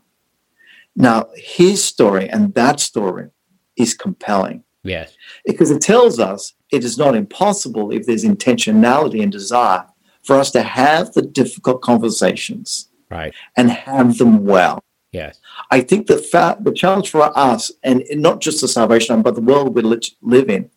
Now, 0.95 1.27
his 1.35 1.83
story 1.83 2.29
and 2.29 2.53
that 2.53 2.79
story 2.79 3.29
is 3.75 3.93
compelling. 3.93 4.63
Yes. 4.83 5.15
Because 5.45 5.71
it 5.71 5.81
tells 5.81 6.19
us 6.19 6.53
it 6.71 6.83
is 6.83 6.97
not 6.97 7.15
impossible 7.15 7.91
if 7.91 8.05
there's 8.05 8.23
intentionality 8.23 9.21
and 9.21 9.31
desire 9.31 9.85
for 10.23 10.37
us 10.37 10.51
to 10.51 10.61
have 10.61 11.13
the 11.13 11.21
difficult 11.21 11.81
conversations 11.81 12.89
right. 13.09 13.33
and 13.57 13.69
have 13.69 14.17
them 14.17 14.45
well. 14.45 14.83
Yes. 15.13 15.39
I 15.71 15.79
think 15.81 16.07
the 16.07 16.17
fact, 16.17 16.65
the 16.65 16.73
challenge 16.73 17.09
for 17.09 17.31
us, 17.37 17.71
and 17.83 18.03
not 18.11 18.41
just 18.41 18.59
the 18.59 18.67
Salvation 18.67 19.13
Army, 19.13 19.23
but 19.23 19.35
the 19.35 19.41
world 19.41 19.73
we 19.75 19.81
live 20.21 20.49
in, 20.49 20.69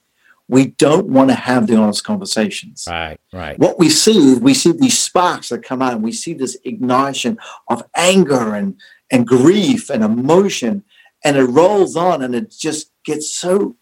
we 0.46 0.66
don't 0.66 1.08
want 1.08 1.30
to 1.30 1.34
have 1.34 1.66
the 1.66 1.74
honest 1.74 2.04
conversations. 2.04 2.86
Right, 2.88 3.18
right. 3.32 3.58
What 3.58 3.80
we 3.80 3.88
see, 3.88 4.36
we 4.36 4.54
see 4.54 4.70
these 4.70 4.96
sparks 4.96 5.48
that 5.48 5.64
come 5.64 5.82
out, 5.82 5.94
and 5.94 6.04
we 6.04 6.12
see 6.12 6.34
this 6.34 6.56
ignition 6.64 7.38
of 7.66 7.82
anger 7.96 8.54
and, 8.54 8.76
and 9.10 9.26
grief 9.26 9.90
and 9.90 10.04
emotion. 10.04 10.84
and 11.24 11.36
it 11.36 11.44
rolls 11.44 11.96
on 11.96 12.22
and 12.22 12.34
it 12.34 12.50
just 12.50 12.92
gets 13.04 13.34
so 13.34 13.74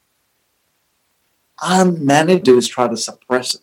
unmanaged 1.61 2.49
is 2.49 2.69
try 2.69 2.88
to 2.88 2.97
suppress 2.97 3.55
it. 3.55 3.61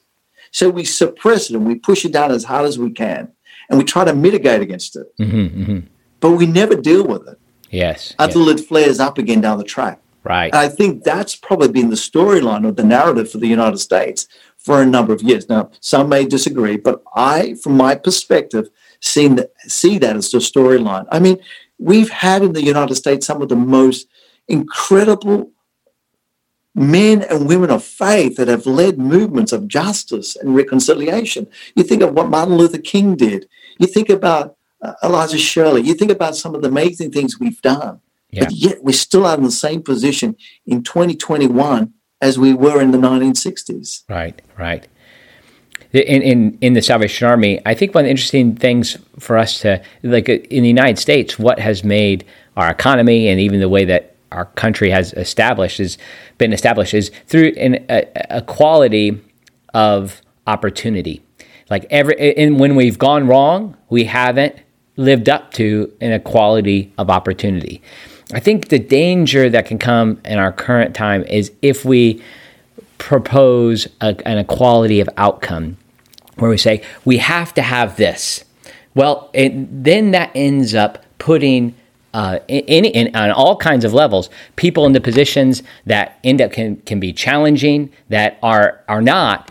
So 0.51 0.69
we 0.69 0.83
suppress 0.83 1.49
it 1.49 1.55
and 1.55 1.65
we 1.65 1.75
push 1.75 2.05
it 2.05 2.11
down 2.11 2.31
as 2.31 2.43
hard 2.43 2.65
as 2.65 2.77
we 2.77 2.91
can 2.91 3.31
and 3.69 3.79
we 3.79 3.85
try 3.85 4.03
to 4.05 4.13
mitigate 4.13 4.61
against 4.61 4.95
it. 4.95 5.07
Mm-hmm, 5.17 5.61
mm-hmm. 5.61 5.79
But 6.21 6.31
we 6.31 6.45
never 6.45 6.75
deal 6.75 7.05
with 7.05 7.27
it. 7.27 7.37
Yes. 7.69 8.15
Until 8.17 8.47
yes. 8.47 8.61
it 8.61 8.67
flares 8.67 8.99
up 8.99 9.17
again 9.17 9.41
down 9.41 9.57
the 9.57 9.63
track. 9.65 9.99
Right. 10.23 10.53
And 10.53 10.55
I 10.55 10.69
think 10.69 11.03
that's 11.03 11.35
probably 11.35 11.69
been 11.69 11.89
the 11.89 11.95
storyline 11.95 12.65
or 12.65 12.71
the 12.71 12.83
narrative 12.83 13.29
for 13.31 13.39
the 13.39 13.47
United 13.47 13.79
States 13.79 14.27
for 14.57 14.81
a 14.81 14.85
number 14.85 15.13
of 15.13 15.21
years. 15.21 15.49
Now, 15.49 15.71
some 15.79 16.09
may 16.09 16.25
disagree, 16.25 16.77
but 16.77 17.01
I, 17.15 17.55
from 17.55 17.75
my 17.75 17.95
perspective, 17.95 18.69
seen 18.99 19.35
that, 19.35 19.51
see 19.67 19.97
that 19.97 20.15
as 20.15 20.29
the 20.29 20.37
storyline. 20.37 21.07
I 21.11 21.19
mean, 21.19 21.39
we've 21.79 22.11
had 22.11 22.43
in 22.43 22.53
the 22.53 22.63
United 22.63 22.95
States 22.95 23.25
some 23.25 23.41
of 23.41 23.49
the 23.49 23.55
most 23.55 24.07
incredible 24.47 25.51
men 26.75 27.23
and 27.23 27.47
women 27.47 27.71
of 27.71 27.83
faith 27.83 28.37
that 28.37 28.47
have 28.47 28.65
led 28.65 28.97
movements 28.97 29.51
of 29.51 29.67
justice 29.67 30.35
and 30.35 30.55
reconciliation. 30.55 31.47
You 31.75 31.83
think 31.83 32.01
of 32.01 32.13
what 32.13 32.29
Martin 32.29 32.55
Luther 32.55 32.77
King 32.77 33.15
did. 33.15 33.47
You 33.79 33.87
think 33.87 34.09
about 34.09 34.55
Elijah 35.03 35.37
Shirley. 35.37 35.81
You 35.81 35.93
think 35.93 36.11
about 36.11 36.35
some 36.35 36.55
of 36.55 36.61
the 36.61 36.67
amazing 36.67 37.11
things 37.11 37.39
we've 37.39 37.61
done. 37.61 38.01
Yeah. 38.31 38.45
But 38.45 38.53
yet 38.53 38.83
we're 38.83 38.93
still 38.93 39.25
out 39.25 39.37
in 39.37 39.43
the 39.43 39.51
same 39.51 39.83
position 39.83 40.35
in 40.65 40.83
2021 40.83 41.93
as 42.21 42.39
we 42.39 42.53
were 42.53 42.81
in 42.81 42.91
the 42.91 42.97
1960s. 42.97 44.03
Right, 44.09 44.41
right. 44.57 44.87
In, 45.93 46.21
in 46.21 46.57
in 46.61 46.73
the 46.73 46.81
Salvation 46.81 47.27
Army, 47.27 47.59
I 47.65 47.73
think 47.73 47.93
one 47.93 48.03
of 48.03 48.05
the 48.05 48.11
interesting 48.11 48.55
things 48.55 48.97
for 49.19 49.37
us 49.37 49.59
to 49.59 49.83
like 50.03 50.29
in 50.29 50.63
the 50.63 50.69
United 50.69 50.97
States, 50.97 51.37
what 51.37 51.59
has 51.59 51.83
made 51.83 52.23
our 52.55 52.69
economy 52.69 53.27
and 53.27 53.41
even 53.41 53.59
the 53.59 53.67
way 53.67 53.83
that 53.83 54.15
our 54.31 54.45
country 54.45 54.89
has 54.89 55.11
established 55.13 55.79
has 55.79 55.97
been 56.37 56.53
established 56.53 56.93
is 56.93 57.11
through 57.27 57.51
an, 57.57 57.85
a, 57.89 58.05
a 58.29 58.41
quality 58.41 59.19
of 59.73 60.21
opportunity. 60.47 61.21
Like 61.69 61.85
every 61.89 62.37
and 62.37 62.57
when 62.57 62.75
we've 62.75 62.97
gone 62.97 63.27
wrong, 63.27 63.75
we 63.89 64.05
haven't 64.05 64.55
lived 64.97 65.29
up 65.29 65.51
to 65.53 65.91
an 66.01 66.11
equality 66.11 66.91
of 66.97 67.09
opportunity. 67.09 67.81
I 68.33 68.39
think 68.39 68.69
the 68.69 68.79
danger 68.79 69.49
that 69.49 69.65
can 69.65 69.77
come 69.77 70.21
in 70.25 70.37
our 70.37 70.51
current 70.51 70.95
time 70.95 71.23
is 71.23 71.51
if 71.61 71.83
we 71.83 72.23
propose 72.97 73.87
a, 73.99 74.15
an 74.25 74.37
equality 74.37 74.99
of 74.99 75.09
outcome, 75.17 75.77
where 76.35 76.49
we 76.49 76.57
say 76.57 76.83
we 77.03 77.17
have 77.17 77.53
to 77.55 77.61
have 77.61 77.97
this. 77.97 78.45
Well, 78.93 79.29
it, 79.33 79.83
then 79.83 80.11
that 80.11 80.31
ends 80.35 80.75
up 80.75 81.03
putting 81.17 81.75
uh, 82.13 82.39
in, 82.47 82.85
in, 82.85 83.15
on 83.15 83.31
all 83.31 83.55
kinds 83.55 83.85
of 83.85 83.93
levels, 83.93 84.29
people 84.57 84.85
in 84.85 84.91
the 84.91 84.99
positions 84.99 85.63
that 85.85 86.19
end 86.23 86.41
up 86.41 86.51
can, 86.51 86.75
can 86.81 86.99
be 86.99 87.13
challenging, 87.13 87.89
that 88.09 88.37
are 88.43 88.83
are 88.89 89.01
not 89.01 89.49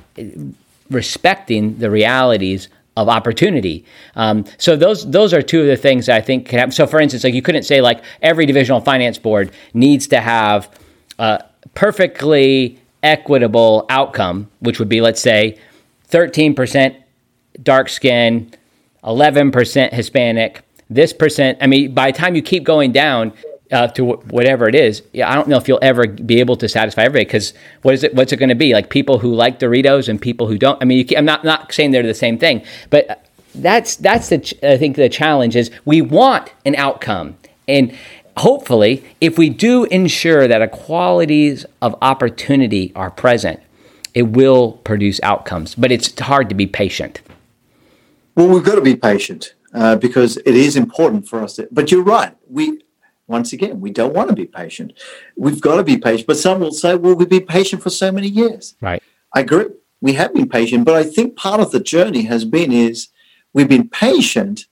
respecting 0.90 1.78
the 1.78 1.90
realities 1.90 2.68
of 3.00 3.08
opportunity. 3.08 3.84
Um, 4.14 4.44
so 4.58 4.76
those 4.76 5.10
those 5.10 5.32
are 5.32 5.42
two 5.42 5.60
of 5.60 5.66
the 5.66 5.76
things 5.76 6.08
I 6.08 6.20
think 6.20 6.46
can 6.48 6.58
happen. 6.58 6.72
So 6.72 6.86
for 6.86 7.00
instance, 7.00 7.24
like 7.24 7.34
you 7.34 7.42
couldn't 7.42 7.64
say 7.64 7.80
like 7.80 8.02
every 8.22 8.46
divisional 8.46 8.80
finance 8.80 9.18
board 9.18 9.52
needs 9.74 10.06
to 10.08 10.20
have 10.20 10.70
a 11.18 11.44
perfectly 11.74 12.78
equitable 13.02 13.86
outcome, 13.88 14.50
which 14.60 14.78
would 14.78 14.88
be 14.88 15.00
let's 15.00 15.20
say 15.20 15.58
13% 16.10 16.96
dark 17.62 17.88
skin, 17.88 18.52
11% 19.04 19.92
Hispanic, 19.92 20.62
this 20.88 21.12
percent. 21.12 21.58
I 21.60 21.66
mean, 21.66 21.94
by 21.94 22.10
the 22.10 22.18
time 22.18 22.34
you 22.34 22.42
keep 22.42 22.64
going 22.64 22.92
down, 22.92 23.32
uh, 23.72 23.88
to 23.88 24.04
whatever 24.04 24.68
it 24.68 24.74
is, 24.74 25.02
I 25.14 25.34
don't 25.34 25.48
know 25.48 25.56
if 25.56 25.68
you'll 25.68 25.78
ever 25.82 26.06
be 26.06 26.40
able 26.40 26.56
to 26.56 26.68
satisfy 26.68 27.02
everybody 27.02 27.24
because 27.24 27.54
what 27.82 27.94
is 27.94 28.02
it? 28.02 28.14
What's 28.14 28.32
it 28.32 28.36
going 28.36 28.48
to 28.48 28.54
be? 28.54 28.72
Like 28.72 28.90
people 28.90 29.18
who 29.18 29.34
like 29.34 29.58
Doritos 29.58 30.08
and 30.08 30.20
people 30.20 30.46
who 30.46 30.58
don't. 30.58 30.80
I 30.82 30.84
mean, 30.84 31.08
I'm 31.16 31.24
not 31.24 31.44
not 31.44 31.72
saying 31.72 31.92
they're 31.92 32.02
the 32.02 32.14
same 32.14 32.38
thing, 32.38 32.62
but 32.90 33.26
that's 33.54 33.96
that's 33.96 34.28
the 34.28 34.58
I 34.62 34.76
think 34.76 34.96
the 34.96 35.08
challenge 35.08 35.56
is 35.56 35.70
we 35.84 36.02
want 36.02 36.52
an 36.64 36.74
outcome 36.76 37.36
and. 37.68 37.96
Hopefully, 38.36 39.04
if 39.20 39.36
we 39.36 39.50
do 39.50 39.84
ensure 39.86 40.48
that 40.48 40.62
equalities 40.62 41.66
of 41.82 41.94
opportunity 42.00 42.90
are 42.94 43.10
present, 43.10 43.60
it 44.14 44.22
will 44.22 44.72
produce 44.72 45.20
outcomes. 45.22 45.74
But 45.74 45.92
it's 45.92 46.18
hard 46.18 46.48
to 46.48 46.54
be 46.54 46.66
patient. 46.66 47.20
Well, 48.36 48.48
we've 48.48 48.64
got 48.64 48.76
to 48.76 48.80
be 48.80 48.96
patient 48.96 49.54
uh, 49.74 49.96
because 49.96 50.36
it 50.38 50.54
is 50.54 50.76
important 50.76 51.28
for 51.28 51.42
us. 51.42 51.56
To, 51.56 51.68
but 51.70 51.90
you're 51.90 52.02
right. 52.02 52.34
We 52.48 52.80
once 53.30 53.52
again, 53.52 53.80
we 53.80 53.90
don't 53.90 54.14
want 54.14 54.28
to 54.28 54.34
be 54.34 54.46
patient. 54.46 54.92
We've 55.36 55.60
got 55.60 55.76
to 55.76 55.84
be 55.84 55.96
patient. 55.96 56.26
But 56.26 56.36
some 56.36 56.60
will 56.60 56.72
say, 56.72 56.96
well, 56.96 57.14
we've 57.14 57.28
been 57.28 57.46
patient 57.46 57.82
for 57.82 57.90
so 57.90 58.10
many 58.12 58.28
years. 58.28 58.74
Right. 58.80 59.02
I 59.34 59.40
agree. 59.40 59.66
We 60.00 60.14
have 60.14 60.34
been 60.34 60.48
patient. 60.48 60.84
But 60.84 60.96
I 60.96 61.04
think 61.04 61.36
part 61.36 61.60
of 61.60 61.70
the 61.70 61.80
journey 61.80 62.22
has 62.22 62.44
been 62.44 62.72
is 62.72 63.08
we've 63.52 63.68
been 63.68 63.88
patient, 63.88 64.66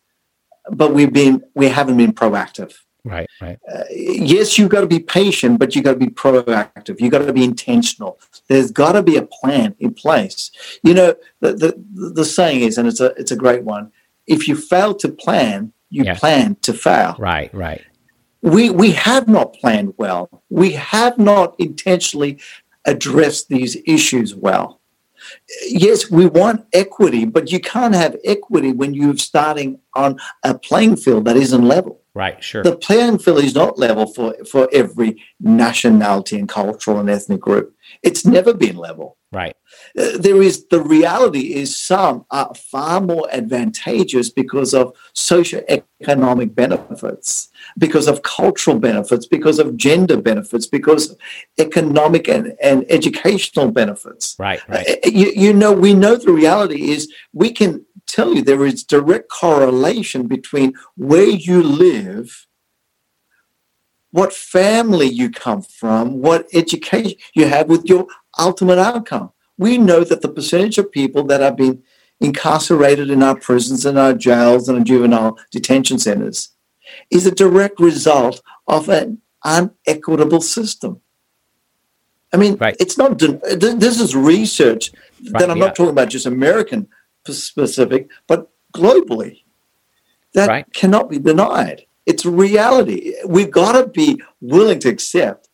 but 0.70 0.92
we've 0.92 1.12
been 1.12 1.42
we 1.54 1.68
haven't 1.68 1.96
been 1.96 2.12
proactive. 2.12 2.74
Right, 3.04 3.28
right. 3.40 3.58
Uh, 3.72 3.84
yes, 3.90 4.58
you've 4.58 4.68
got 4.68 4.82
to 4.82 4.86
be 4.86 4.98
patient, 4.98 5.58
but 5.58 5.74
you've 5.74 5.84
got 5.84 5.92
to 5.92 5.98
be 5.98 6.08
proactive. 6.08 7.00
You've 7.00 7.12
got 7.12 7.24
to 7.24 7.32
be 7.32 7.44
intentional. 7.44 8.18
There's 8.48 8.70
got 8.70 8.92
to 8.92 9.02
be 9.02 9.16
a 9.16 9.22
plan 9.22 9.76
in 9.78 9.94
place. 9.94 10.50
You 10.82 10.92
know, 10.94 11.14
the, 11.40 11.52
the, 11.54 12.12
the 12.12 12.24
saying 12.24 12.60
is, 12.60 12.76
and 12.76 12.86
it's 12.86 13.00
a, 13.00 13.14
it's 13.16 13.30
a 13.30 13.36
great 13.36 13.62
one 13.62 13.92
if 14.28 14.46
you 14.46 14.54
fail 14.54 14.94
to 14.94 15.08
plan, 15.08 15.72
you 15.90 16.04
plan 16.14 16.56
to 16.56 16.74
fail. 16.74 17.16
Right, 17.18 17.52
right 17.54 17.82
we 18.48 18.70
we 18.70 18.92
have 18.92 19.28
not 19.28 19.52
planned 19.54 19.94
well. 19.96 20.42
We 20.48 20.72
have 20.72 21.18
not 21.18 21.54
intentionally 21.58 22.38
addressed 22.84 23.48
these 23.48 23.76
issues 23.86 24.34
well. 24.34 24.80
Yes, 25.66 26.10
we 26.10 26.26
want 26.26 26.66
equity, 26.72 27.24
but 27.24 27.52
you 27.52 27.60
can't 27.60 27.94
have 27.94 28.16
equity 28.24 28.72
when 28.72 28.94
you're 28.94 29.16
starting 29.16 29.80
on 29.94 30.18
a 30.42 30.58
playing 30.58 30.96
field 30.96 31.26
that 31.26 31.36
isn't 31.36 31.64
level. 31.64 32.00
Right, 32.14 32.42
sure. 32.42 32.62
The 32.62 32.76
playing 32.76 33.18
field 33.18 33.44
is 33.44 33.54
not 33.54 33.78
level 33.78 34.06
for, 34.06 34.34
for 34.50 34.68
every 34.72 35.22
nationality 35.38 36.38
and 36.38 36.48
cultural 36.48 36.98
and 36.98 37.08
ethnic 37.08 37.40
group. 37.40 37.74
It's 38.02 38.24
never 38.26 38.52
been 38.54 38.76
level. 38.76 39.16
Right. 39.30 39.54
Uh, 39.98 40.16
there 40.16 40.40
is 40.42 40.66
the 40.68 40.80
reality 40.80 41.54
is 41.54 41.76
some 41.76 42.24
are 42.30 42.54
far 42.54 43.00
more 43.00 43.28
advantageous 43.30 44.30
because 44.30 44.72
of 44.72 44.96
socio-economic 45.12 46.54
benefits, 46.54 47.50
because 47.76 48.08
of 48.08 48.22
cultural 48.22 48.78
benefits, 48.78 49.26
because 49.26 49.58
of 49.58 49.76
gender 49.76 50.18
benefits, 50.20 50.66
because 50.66 51.10
of 51.10 51.18
economic 51.58 52.26
and, 52.26 52.56
and 52.62 52.86
educational 52.88 53.70
benefits. 53.70 54.34
Right, 54.38 54.66
right. 54.66 54.88
Uh, 54.88 55.10
you, 55.10 55.30
you 55.36 55.52
know, 55.52 55.72
we 55.72 55.92
know 55.92 56.16
the 56.16 56.32
reality 56.32 56.90
is 56.90 57.12
we 57.34 57.52
can 57.52 57.84
tell 58.06 58.34
you 58.34 58.40
there 58.40 58.64
is 58.64 58.82
direct 58.82 59.28
correlation 59.28 60.26
between 60.26 60.72
where 60.96 61.28
you 61.28 61.62
live 61.62 61.97
what 64.10 64.32
family 64.32 65.06
you 65.06 65.30
come 65.30 65.62
from, 65.62 66.20
what 66.20 66.46
education 66.54 67.14
you 67.34 67.46
have 67.46 67.68
with 67.68 67.84
your 67.84 68.06
ultimate 68.38 68.78
outcome. 68.78 69.32
We 69.58 69.76
know 69.76 70.04
that 70.04 70.22
the 70.22 70.28
percentage 70.28 70.78
of 70.78 70.90
people 70.90 71.24
that 71.24 71.40
have 71.40 71.56
been 71.56 71.82
incarcerated 72.20 73.10
in 73.10 73.22
our 73.22 73.36
prisons 73.36 73.84
and 73.84 73.98
our 73.98 74.14
jails 74.14 74.68
and 74.68 74.78
our 74.78 74.84
juvenile 74.84 75.38
detention 75.50 75.98
centers 75.98 76.50
is 77.10 77.26
a 77.26 77.30
direct 77.30 77.78
result 77.80 78.40
of 78.66 78.88
an 78.88 79.20
unequitable 79.44 80.40
system. 80.40 81.00
I 82.32 82.36
mean, 82.36 82.56
right. 82.56 82.76
it's 82.78 82.98
not, 82.98 83.18
this 83.18 84.00
is 84.00 84.14
research 84.14 84.90
right, 85.32 85.40
that 85.40 85.50
I'm 85.50 85.58
yeah. 85.58 85.66
not 85.66 85.76
talking 85.76 85.90
about 85.90 86.10
just 86.10 86.26
American 86.26 86.88
specific, 87.26 88.08
but 88.26 88.50
globally. 88.74 89.42
That 90.34 90.48
right. 90.48 90.72
cannot 90.72 91.08
be 91.08 91.18
denied. 91.18 91.86
It's 92.08 92.24
reality. 92.24 93.12
We've 93.26 93.50
got 93.50 93.72
to 93.72 93.86
be 93.86 94.20
willing 94.40 94.78
to 94.80 94.88
accept 94.88 95.48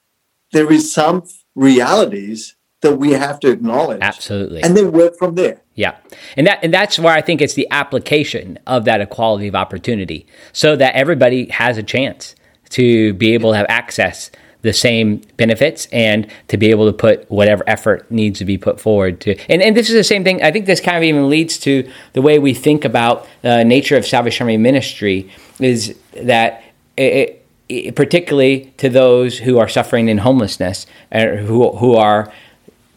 there 0.52 0.72
is 0.72 0.92
some 0.92 1.24
realities 1.56 2.54
that 2.80 2.96
we 2.96 3.10
have 3.12 3.40
to 3.40 3.50
acknowledge. 3.50 4.00
Absolutely. 4.00 4.62
And 4.62 4.76
then 4.76 4.92
work 4.92 5.18
from 5.18 5.34
there. 5.34 5.62
Yeah. 5.74 5.96
And 6.36 6.46
that 6.46 6.60
and 6.62 6.72
that's 6.72 6.96
where 6.98 7.12
I 7.12 7.22
think 7.22 7.40
it's 7.40 7.54
the 7.54 7.66
application 7.72 8.58
of 8.68 8.84
that 8.84 9.00
equality 9.00 9.48
of 9.48 9.56
opportunity 9.56 10.26
so 10.52 10.76
that 10.76 10.94
everybody 10.94 11.48
has 11.48 11.76
a 11.76 11.82
chance 11.82 12.36
to 12.70 13.14
be 13.14 13.34
able 13.34 13.50
to 13.50 13.56
have 13.56 13.66
access 13.68 14.30
the 14.62 14.72
same 14.72 15.20
benefits 15.36 15.86
and 15.92 16.26
to 16.48 16.56
be 16.56 16.70
able 16.70 16.86
to 16.86 16.92
put 16.92 17.30
whatever 17.30 17.62
effort 17.66 18.10
needs 18.10 18.38
to 18.38 18.46
be 18.46 18.56
put 18.56 18.80
forward 18.80 19.20
to 19.20 19.36
and, 19.50 19.60
and 19.60 19.76
this 19.76 19.90
is 19.90 19.94
the 19.94 20.02
same 20.02 20.24
thing 20.24 20.42
i 20.42 20.50
think 20.50 20.64
this 20.64 20.80
kind 20.80 20.96
of 20.96 21.02
even 21.02 21.28
leads 21.28 21.58
to 21.58 21.86
the 22.14 22.22
way 22.22 22.38
we 22.38 22.54
think 22.54 22.82
about 22.82 23.28
the 23.42 23.62
nature 23.62 23.94
of 23.94 24.06
salvation 24.06 24.44
army 24.44 24.56
ministry 24.56 25.30
is 25.60 25.96
that 26.12 26.62
it, 26.96 27.46
it, 27.68 27.96
particularly 27.96 28.72
to 28.78 28.88
those 28.88 29.38
who 29.38 29.58
are 29.58 29.68
suffering 29.68 30.08
in 30.08 30.18
homelessness 30.18 30.86
or 31.12 31.36
who, 31.36 31.70
who 31.76 31.94
are 31.94 32.32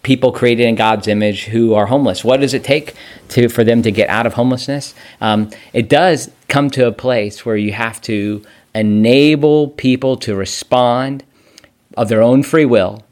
people 0.03 0.31
created 0.31 0.65
in 0.65 0.75
God's 0.75 1.07
image 1.07 1.45
who 1.45 1.73
are 1.73 1.87
homeless. 1.87 2.23
What 2.23 2.39
does 2.39 2.53
it 2.53 2.63
take 2.63 2.95
to 3.29 3.49
for 3.49 3.63
them 3.63 3.81
to 3.81 3.91
get 3.91 4.09
out 4.09 4.25
of 4.25 4.33
homelessness? 4.33 4.93
Um, 5.19 5.49
it 5.73 5.89
does 5.89 6.31
come 6.47 6.69
to 6.71 6.87
a 6.87 6.91
place 6.91 7.45
where 7.45 7.57
you 7.57 7.73
have 7.73 8.01
to 8.03 8.43
enable 8.73 9.69
people 9.69 10.15
to 10.17 10.35
respond 10.35 11.23
of 11.97 12.09
their 12.09 12.21
own 12.21 12.43
free 12.43 12.65
will 12.65 13.03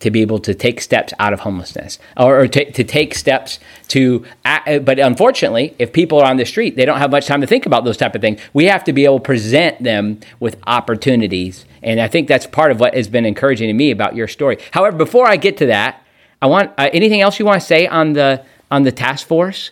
to 0.00 0.10
be 0.10 0.22
able 0.22 0.38
to 0.38 0.54
take 0.54 0.80
steps 0.80 1.12
out 1.18 1.32
of 1.32 1.40
homelessness 1.40 1.98
or, 2.16 2.40
or 2.40 2.48
to, 2.48 2.70
to, 2.72 2.84
take 2.84 3.14
steps 3.14 3.58
to 3.88 4.24
act, 4.44 4.84
but 4.84 4.98
unfortunately 4.98 5.74
if 5.78 5.92
people 5.92 6.20
are 6.20 6.30
on 6.30 6.36
the 6.36 6.44
street 6.44 6.76
they 6.76 6.84
don't 6.84 6.98
have 6.98 7.10
much 7.10 7.26
time 7.26 7.40
to 7.40 7.46
think 7.46 7.66
about 7.66 7.84
those 7.84 7.96
type 7.96 8.14
of 8.14 8.20
things. 8.20 8.40
We 8.52 8.66
have 8.66 8.84
to 8.84 8.92
be 8.92 9.04
able 9.04 9.18
to 9.18 9.24
present 9.24 9.82
them 9.82 10.20
with 10.40 10.56
opportunities. 10.66 11.64
And 11.82 12.00
i 12.00 12.08
think 12.08 12.28
that's 12.28 12.46
part 12.46 12.70
of 12.70 12.80
what 12.80 12.94
has 12.94 13.08
been 13.08 13.24
encouraging 13.24 13.68
to 13.68 13.74
me 13.74 13.90
about 13.90 14.14
your 14.14 14.28
story. 14.28 14.58
However 14.72 14.96
before 14.96 15.26
i 15.26 15.36
get 15.36 15.56
to 15.58 15.66
that 15.66 16.02
i 16.40 16.46
want 16.46 16.72
uh, 16.78 16.88
anything 16.92 17.20
else 17.20 17.38
you 17.38 17.44
want 17.44 17.60
to 17.60 17.66
say 17.66 17.86
on 17.86 18.12
the 18.12 18.44
on 18.70 18.82
the 18.82 18.92
task 18.92 19.26
force? 19.26 19.70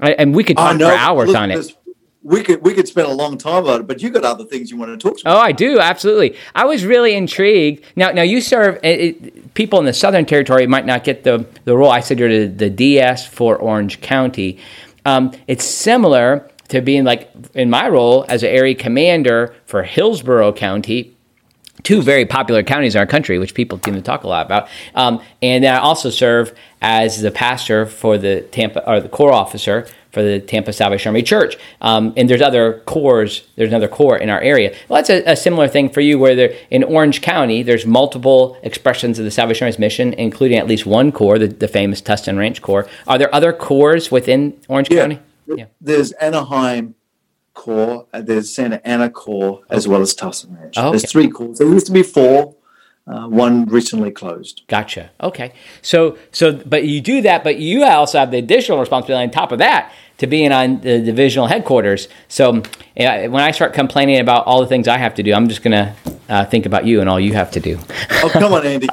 I, 0.00 0.12
and 0.12 0.34
we 0.34 0.44
could 0.44 0.56
talk 0.56 0.76
for 0.76 0.84
hours 0.84 1.28
Look, 1.28 1.36
on 1.36 1.50
it 1.50 1.74
we 2.24 2.42
could 2.42 2.62
we 2.62 2.72
could 2.72 2.88
spend 2.88 3.06
a 3.06 3.12
long 3.12 3.36
time 3.36 3.66
on 3.66 3.82
it, 3.82 3.86
but 3.86 4.02
you 4.02 4.08
got 4.08 4.24
other 4.24 4.44
things 4.44 4.70
you 4.70 4.78
want 4.78 4.98
to 4.98 5.08
talk 5.08 5.20
about. 5.20 5.36
Oh, 5.36 5.38
I 5.38 5.52
do 5.52 5.78
absolutely. 5.78 6.36
I 6.54 6.64
was 6.64 6.84
really 6.84 7.14
intrigued. 7.14 7.84
Now, 7.96 8.10
now 8.10 8.22
you 8.22 8.40
serve 8.40 8.80
it, 8.82 9.52
people 9.52 9.78
in 9.78 9.84
the 9.84 9.92
Southern 9.92 10.24
Territory 10.24 10.66
might 10.66 10.86
not 10.86 11.04
get 11.04 11.22
the 11.22 11.46
the 11.64 11.76
role. 11.76 11.90
I 11.90 12.00
said 12.00 12.18
you're 12.18 12.30
the, 12.30 12.46
the 12.46 12.70
DS 12.70 13.26
for 13.26 13.56
Orange 13.56 14.00
County. 14.00 14.58
Um, 15.04 15.32
it's 15.46 15.64
similar 15.66 16.50
to 16.68 16.80
being 16.80 17.04
like 17.04 17.30
in 17.52 17.68
my 17.68 17.88
role 17.88 18.24
as 18.30 18.42
an 18.42 18.48
area 18.48 18.74
commander 18.74 19.54
for 19.66 19.82
Hillsborough 19.82 20.54
County. 20.54 21.10
Two 21.82 22.00
very 22.00 22.24
popular 22.24 22.62
counties 22.62 22.94
in 22.94 23.00
our 23.00 23.06
country, 23.06 23.38
which 23.38 23.52
people 23.52 23.78
seem 23.84 23.94
to 23.94 24.00
talk 24.00 24.24
a 24.24 24.28
lot 24.28 24.46
about. 24.46 24.68
Um, 24.94 25.20
and 25.42 25.66
I 25.66 25.76
also 25.76 26.08
serve 26.08 26.56
as 26.80 27.20
the 27.20 27.30
pastor 27.30 27.84
for 27.84 28.16
the 28.16 28.40
Tampa 28.40 28.88
or 28.88 29.00
the 29.00 29.10
corps 29.10 29.32
officer 29.32 29.86
for 30.14 30.22
the 30.22 30.40
Tampa 30.40 30.72
Salvation 30.72 31.10
Army 31.10 31.22
Church. 31.22 31.58
Um, 31.80 32.14
and 32.16 32.30
there's 32.30 32.40
other 32.40 32.80
corps. 32.86 33.42
There's 33.56 33.68
another 33.68 33.88
corps 33.88 34.16
in 34.16 34.30
our 34.30 34.40
area. 34.40 34.74
Well, 34.88 34.98
that's 34.98 35.10
a, 35.10 35.22
a 35.32 35.36
similar 35.36 35.68
thing 35.68 35.90
for 35.90 36.00
you, 36.00 36.18
where 36.18 36.34
there, 36.34 36.54
in 36.70 36.84
Orange 36.84 37.20
County, 37.20 37.62
there's 37.62 37.84
multiple 37.84 38.56
expressions 38.62 39.18
of 39.18 39.24
the 39.24 39.30
Salvation 39.30 39.64
Army's 39.64 39.78
mission, 39.78 40.14
including 40.14 40.56
at 40.56 40.66
least 40.66 40.86
one 40.86 41.12
corps, 41.12 41.38
the, 41.38 41.48
the 41.48 41.68
famous 41.68 42.00
Tustin 42.00 42.38
Ranch 42.38 42.62
Corps. 42.62 42.88
Are 43.06 43.18
there 43.18 43.34
other 43.34 43.52
corps 43.52 44.10
within 44.10 44.58
Orange 44.68 44.90
yeah. 44.90 45.00
County? 45.00 45.20
Yeah. 45.46 45.66
There's 45.80 46.12
Anaheim 46.12 46.94
Corps, 47.52 48.06
uh, 48.12 48.20
there's 48.20 48.52
Santa 48.52 48.84
Ana 48.86 49.08
Corps, 49.08 49.62
as 49.70 49.86
well 49.86 50.00
as 50.00 50.14
Tustin 50.14 50.58
Ranch. 50.58 50.74
Oh, 50.76 50.88
okay. 50.88 50.98
There's 50.98 51.10
three 51.10 51.28
corps. 51.28 51.54
There 51.56 51.68
used 51.68 51.86
to 51.86 51.92
be 51.92 52.02
four. 52.02 52.53
Uh, 53.06 53.28
one 53.28 53.66
recently 53.66 54.10
closed. 54.10 54.62
Gotcha. 54.66 55.10
Okay. 55.20 55.52
So, 55.82 56.16
so, 56.32 56.54
but 56.54 56.84
you 56.84 57.02
do 57.02 57.20
that, 57.20 57.44
but 57.44 57.58
you 57.58 57.84
also 57.84 58.18
have 58.18 58.30
the 58.30 58.38
additional 58.38 58.80
responsibility 58.80 59.24
on 59.24 59.30
top 59.30 59.52
of 59.52 59.58
that 59.58 59.92
to 60.18 60.26
being 60.26 60.52
on 60.52 60.80
the 60.80 61.00
divisional 61.00 61.46
headquarters. 61.46 62.08
So 62.28 62.62
when 62.96 63.34
I 63.34 63.50
start 63.50 63.74
complaining 63.74 64.20
about 64.20 64.46
all 64.46 64.62
the 64.62 64.66
things 64.66 64.88
I 64.88 64.96
have 64.96 65.14
to 65.16 65.22
do, 65.22 65.34
I'm 65.34 65.48
just 65.48 65.62
going 65.62 65.72
to 65.72 65.94
uh, 66.30 66.44
think 66.46 66.64
about 66.64 66.86
you 66.86 67.00
and 67.00 67.10
all 67.10 67.20
you 67.20 67.34
have 67.34 67.50
to 67.52 67.60
do. 67.60 67.78
oh, 68.22 68.30
come 68.32 68.54
on, 68.54 68.64
Andy. 68.64 68.88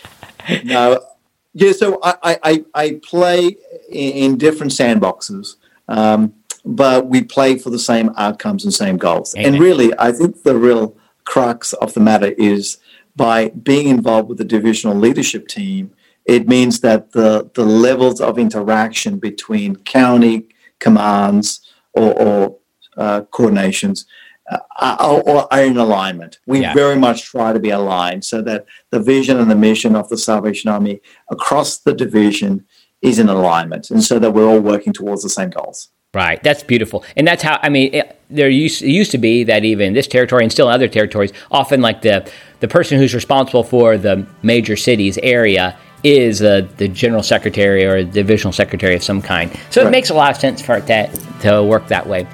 no, 0.64 1.04
yeah. 1.52 1.72
So 1.72 1.98
I, 2.02 2.38
I, 2.42 2.64
I 2.74 3.00
play 3.02 3.56
in 3.90 4.38
different 4.38 4.72
sandboxes, 4.72 5.56
um, 5.86 6.32
but 6.64 7.08
we 7.08 7.24
play 7.24 7.58
for 7.58 7.68
the 7.68 7.78
same 7.78 8.10
outcomes 8.16 8.64
and 8.64 8.72
same 8.72 8.96
goals. 8.96 9.34
Amen. 9.34 9.54
And 9.54 9.62
really, 9.62 9.92
I 9.98 10.12
think 10.12 10.44
the 10.44 10.56
real 10.56 10.96
crux 11.24 11.74
of 11.74 11.92
the 11.92 12.00
matter 12.00 12.32
is 12.38 12.78
by 13.16 13.48
being 13.50 13.88
involved 13.88 14.28
with 14.28 14.38
the 14.38 14.44
divisional 14.44 14.96
leadership 14.96 15.48
team. 15.48 15.92
It 16.24 16.48
means 16.48 16.80
that 16.80 17.12
the, 17.12 17.50
the 17.54 17.64
levels 17.64 18.20
of 18.20 18.38
interaction 18.38 19.18
between 19.18 19.76
county, 19.76 20.48
commands 20.78 21.60
or, 21.92 22.12
or 22.20 22.58
uh, 22.96 23.22
coordinations 23.30 24.06
uh, 24.50 24.58
are, 24.80 25.46
are, 25.52 25.62
in 25.62 25.76
alignment. 25.76 26.40
We 26.46 26.62
yeah. 26.62 26.74
very 26.74 26.96
much 26.96 27.22
try 27.22 27.52
to 27.52 27.60
be 27.60 27.70
aligned 27.70 28.24
so 28.24 28.42
that 28.42 28.66
the 28.90 29.00
vision 29.00 29.38
and 29.38 29.50
the 29.50 29.54
mission 29.54 29.94
of 29.94 30.08
the 30.08 30.18
Salvation 30.18 30.70
Army 30.70 31.00
across 31.30 31.78
the 31.78 31.94
division 31.94 32.66
is 33.00 33.18
in 33.18 33.28
alignment, 33.28 33.90
and 33.90 34.02
so 34.02 34.18
that 34.18 34.32
we're 34.32 34.46
all 34.46 34.60
working 34.60 34.92
towards 34.92 35.22
the 35.22 35.30
same 35.30 35.50
goals. 35.50 35.88
Right, 36.12 36.42
that's 36.42 36.64
beautiful, 36.64 37.04
and 37.16 37.24
that's 37.24 37.42
how 37.42 37.60
I 37.62 37.68
mean. 37.68 37.94
It, 37.94 38.16
there 38.30 38.48
used 38.48 38.82
used 38.82 39.12
to 39.12 39.18
be 39.18 39.44
that 39.44 39.64
even 39.64 39.92
this 39.92 40.08
territory 40.08 40.42
and 40.42 40.50
still 40.50 40.68
in 40.68 40.74
other 40.74 40.88
territories, 40.88 41.32
often 41.52 41.80
like 41.82 42.02
the 42.02 42.28
the 42.58 42.66
person 42.66 42.98
who's 42.98 43.14
responsible 43.14 43.62
for 43.62 43.96
the 43.96 44.26
major 44.42 44.76
cities 44.76 45.18
area 45.22 45.78
is 46.02 46.42
uh, 46.42 46.66
the 46.78 46.88
general 46.88 47.22
secretary 47.22 47.84
or 47.84 47.96
a 47.96 48.04
divisional 48.04 48.52
secretary 48.52 48.96
of 48.96 49.04
some 49.04 49.22
kind. 49.22 49.56
So 49.70 49.82
right. 49.82 49.88
it 49.88 49.90
makes 49.90 50.10
a 50.10 50.14
lot 50.14 50.30
of 50.30 50.36
sense 50.38 50.60
for 50.60 50.76
it 50.76 50.86
to, 50.86 51.10
to 51.42 51.62
work 51.62 51.86
that 51.88 52.06
way. 52.06 52.26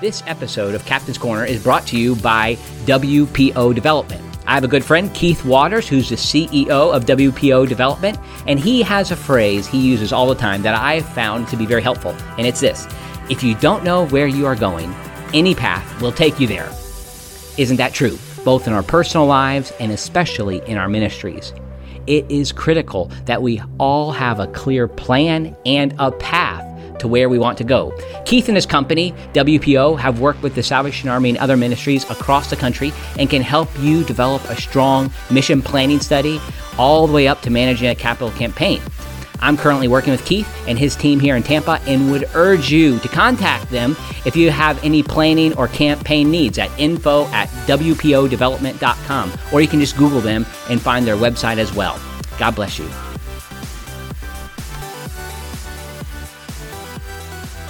This 0.00 0.22
episode 0.26 0.74
of 0.74 0.84
Captain's 0.84 1.18
Corner 1.18 1.44
is 1.44 1.62
brought 1.62 1.86
to 1.88 1.98
you 1.98 2.16
by 2.16 2.56
WPO 2.86 3.74
Development. 3.74 4.31
I 4.46 4.54
have 4.54 4.64
a 4.64 4.68
good 4.68 4.84
friend, 4.84 5.12
Keith 5.14 5.44
Waters, 5.44 5.88
who's 5.88 6.08
the 6.08 6.16
CEO 6.16 6.94
of 6.94 7.06
WPO 7.06 7.68
Development, 7.68 8.18
and 8.46 8.58
he 8.58 8.82
has 8.82 9.10
a 9.10 9.16
phrase 9.16 9.66
he 9.66 9.80
uses 9.80 10.12
all 10.12 10.26
the 10.26 10.34
time 10.34 10.62
that 10.62 10.74
I 10.74 10.94
have 11.00 11.08
found 11.14 11.48
to 11.48 11.56
be 11.56 11.66
very 11.66 11.82
helpful, 11.82 12.12
and 12.38 12.46
it's 12.46 12.60
this 12.60 12.86
If 13.30 13.42
you 13.42 13.54
don't 13.54 13.84
know 13.84 14.06
where 14.06 14.26
you 14.26 14.46
are 14.46 14.56
going, 14.56 14.94
any 15.32 15.54
path 15.54 16.02
will 16.02 16.12
take 16.12 16.40
you 16.40 16.46
there. 16.46 16.70
Isn't 17.56 17.76
that 17.76 17.92
true? 17.92 18.18
both 18.44 18.66
in 18.66 18.72
our 18.72 18.82
personal 18.82 19.26
lives 19.26 19.72
and 19.80 19.92
especially 19.92 20.62
in 20.66 20.76
our 20.76 20.88
ministries. 20.88 21.52
It 22.06 22.28
is 22.30 22.50
critical 22.50 23.10
that 23.26 23.42
we 23.42 23.62
all 23.78 24.10
have 24.12 24.40
a 24.40 24.48
clear 24.48 24.88
plan 24.88 25.56
and 25.64 25.94
a 25.98 26.10
path 26.10 26.61
to 27.02 27.08
where 27.08 27.28
we 27.28 27.38
want 27.38 27.58
to 27.58 27.64
go. 27.64 27.92
Keith 28.24 28.48
and 28.48 28.56
his 28.56 28.64
company, 28.64 29.12
WPO, 29.34 29.98
have 29.98 30.20
worked 30.20 30.40
with 30.40 30.54
the 30.54 30.62
Salvation 30.62 31.08
Army 31.08 31.30
and 31.30 31.38
other 31.38 31.56
ministries 31.56 32.08
across 32.08 32.48
the 32.48 32.56
country 32.56 32.92
and 33.18 33.28
can 33.28 33.42
help 33.42 33.68
you 33.80 34.04
develop 34.04 34.42
a 34.44 34.56
strong 34.56 35.12
mission 35.30 35.60
planning 35.60 35.98
study 35.98 36.40
all 36.78 37.06
the 37.08 37.12
way 37.12 37.26
up 37.26 37.42
to 37.42 37.50
managing 37.50 37.88
a 37.88 37.94
capital 37.94 38.30
campaign. 38.30 38.80
I'm 39.40 39.56
currently 39.56 39.88
working 39.88 40.12
with 40.12 40.24
Keith 40.24 40.48
and 40.68 40.78
his 40.78 40.94
team 40.94 41.18
here 41.18 41.34
in 41.34 41.42
Tampa 41.42 41.80
and 41.88 42.12
would 42.12 42.30
urge 42.34 42.70
you 42.70 43.00
to 43.00 43.08
contact 43.08 43.68
them 43.70 43.96
if 44.24 44.36
you 44.36 44.52
have 44.52 44.82
any 44.84 45.02
planning 45.02 45.52
or 45.58 45.66
campaign 45.66 46.30
needs 46.30 46.58
at 46.58 46.70
info 46.78 47.26
at 47.26 47.48
WPOdevelopment.com. 47.66 49.32
Or 49.52 49.60
you 49.60 49.66
can 49.66 49.80
just 49.80 49.96
Google 49.96 50.20
them 50.20 50.46
and 50.70 50.80
find 50.80 51.04
their 51.04 51.16
website 51.16 51.58
as 51.58 51.74
well. 51.74 52.00
God 52.38 52.54
bless 52.54 52.78
you. 52.78 52.88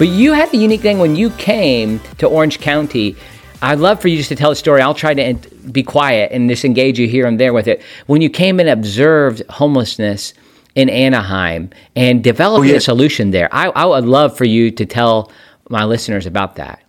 But 0.03 0.09
you 0.09 0.33
had 0.33 0.53
a 0.53 0.57
unique 0.57 0.81
thing 0.81 0.99
when 0.99 1.15
you 1.15 1.31
came 1.31 2.01
to 2.19 2.27
Orange 2.27 2.59
County. 2.59 3.15
I'd 3.63 3.79
love 3.79 4.03
for 4.03 4.09
you 4.09 4.17
just 4.17 4.31
to 4.31 4.35
tell 4.35 4.51
the 4.51 4.57
story. 4.57 4.83
I'll 4.83 4.95
try 4.95 5.15
to 5.15 5.35
be 5.71 5.85
quiet 5.85 6.33
and 6.33 6.51
just 6.51 6.65
engage 6.65 6.99
you 6.99 7.07
here 7.07 7.25
and 7.25 7.39
there 7.39 7.53
with 7.53 7.69
it. 7.69 7.85
When 8.09 8.21
you 8.21 8.29
came 8.29 8.59
and 8.59 8.69
observed 8.69 9.45
homelessness, 9.49 10.35
in 10.75 10.91
Anaheim 10.91 11.71
and 11.95 12.25
developing 12.25 12.71
oh, 12.71 12.73
yeah. 12.73 12.79
a 12.79 12.81
solution 12.81 13.31
there. 13.31 13.49
I, 13.53 13.69
I 13.69 13.85
would 13.85 14.07
love 14.07 14.37
for 14.37 14.45
you 14.45 14.73
to 14.73 14.85
tell 14.85 15.31
my 15.69 15.85
listeners 15.85 16.27
about 16.27 16.57
that. 16.57 16.83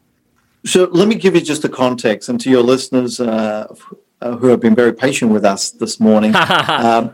So 0.65 0.85
let 0.85 1.07
me 1.07 1.13
give 1.13 1.35
you 1.35 1.41
just 1.41 1.61
the 1.61 1.69
context, 1.69 2.29
and 2.29 2.41
to 2.41 2.49
your 2.49 2.63
listeners 2.63 3.19
uh, 3.19 3.67
uh 4.21 4.37
who 4.37 4.47
have 4.47 4.59
been 4.59 4.73
very 4.73 4.93
patient 4.93 5.31
with 5.31 5.45
us 5.45 5.69
this 5.69 5.99
morning, 5.99 6.35
um, 6.35 7.13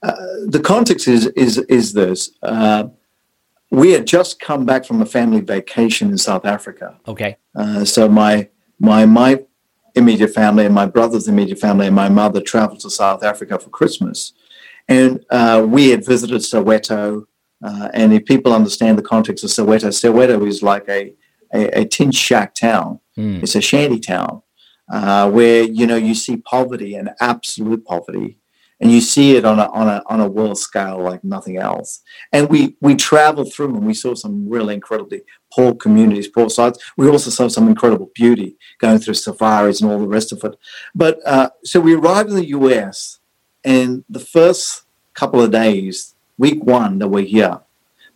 uh, 0.00 0.14
the 0.46 0.60
context 0.62 1.08
is 1.08 1.26
is 1.28 1.58
is 1.58 1.94
this: 1.94 2.30
uh, 2.42 2.84
we 3.74 3.92
had 3.92 4.06
just 4.06 4.40
come 4.40 4.64
back 4.64 4.84
from 4.84 5.02
a 5.02 5.06
family 5.06 5.40
vacation 5.40 6.10
in 6.10 6.18
South 6.18 6.44
Africa. 6.44 6.98
Okay. 7.08 7.36
Uh, 7.54 7.84
so 7.84 8.08
my 8.08 8.48
my 8.78 9.04
my 9.06 9.42
immediate 9.94 10.32
family 10.34 10.64
and 10.66 10.74
my 10.74 10.86
brother's 10.86 11.28
immediate 11.28 11.58
family 11.58 11.86
and 11.86 11.94
my 11.94 12.08
mother 12.08 12.40
traveled 12.40 12.80
to 12.80 12.90
South 12.90 13.22
Africa 13.22 13.58
for 13.58 13.70
Christmas. 13.70 14.32
And 14.88 15.24
uh, 15.30 15.64
we 15.66 15.90
had 15.90 16.04
visited 16.04 16.40
Soweto. 16.40 17.26
Uh, 17.62 17.88
and 17.94 18.12
if 18.12 18.24
people 18.24 18.52
understand 18.52 18.98
the 18.98 19.02
context 19.02 19.44
of 19.44 19.50
Soweto, 19.50 19.88
Soweto 19.88 20.46
is 20.46 20.62
like 20.62 20.88
a, 20.88 21.14
a, 21.52 21.80
a 21.80 21.84
tin 21.84 22.10
shack 22.10 22.54
town. 22.54 23.00
Mm. 23.16 23.42
It's 23.42 23.54
a 23.54 23.60
shanty 23.60 24.00
town 24.00 24.42
uh, 24.92 25.30
where, 25.30 25.62
you 25.62 25.86
know, 25.86 25.96
you 25.96 26.14
see 26.14 26.36
poverty 26.36 26.96
and 26.96 27.10
absolute 27.20 27.84
poverty. 27.84 28.38
And 28.80 28.90
you 28.90 29.00
see 29.00 29.36
it 29.36 29.44
on 29.44 29.58
a, 29.58 29.70
on 29.70 29.88
a, 29.88 30.02
on 30.06 30.20
a 30.20 30.28
world 30.28 30.58
scale 30.58 31.00
like 31.00 31.22
nothing 31.22 31.56
else. 31.56 32.02
And 32.32 32.48
we, 32.48 32.76
we 32.80 32.96
traveled 32.96 33.52
through 33.52 33.74
and 33.76 33.86
we 33.86 33.94
saw 33.94 34.14
some 34.14 34.48
really 34.48 34.74
incredibly 34.74 35.22
poor 35.52 35.74
communities, 35.74 36.28
poor 36.28 36.50
sites. 36.50 36.78
We 36.96 37.08
also 37.08 37.30
saw 37.30 37.48
some 37.48 37.68
incredible 37.68 38.10
beauty 38.14 38.56
going 38.78 38.98
through 38.98 39.14
safaris 39.14 39.80
and 39.80 39.90
all 39.90 40.00
the 40.00 40.08
rest 40.08 40.32
of 40.32 40.42
it. 40.44 40.56
But 40.94 41.20
uh, 41.24 41.50
so 41.62 41.80
we 41.80 41.94
arrived 41.94 42.30
in 42.30 42.36
the 42.36 42.48
US 42.48 43.20
and 43.64 44.04
the 44.08 44.20
first 44.20 44.82
couple 45.14 45.40
of 45.40 45.50
days, 45.50 46.14
week 46.36 46.62
one 46.62 46.98
that 46.98 47.08
we're 47.08 47.24
here, 47.24 47.60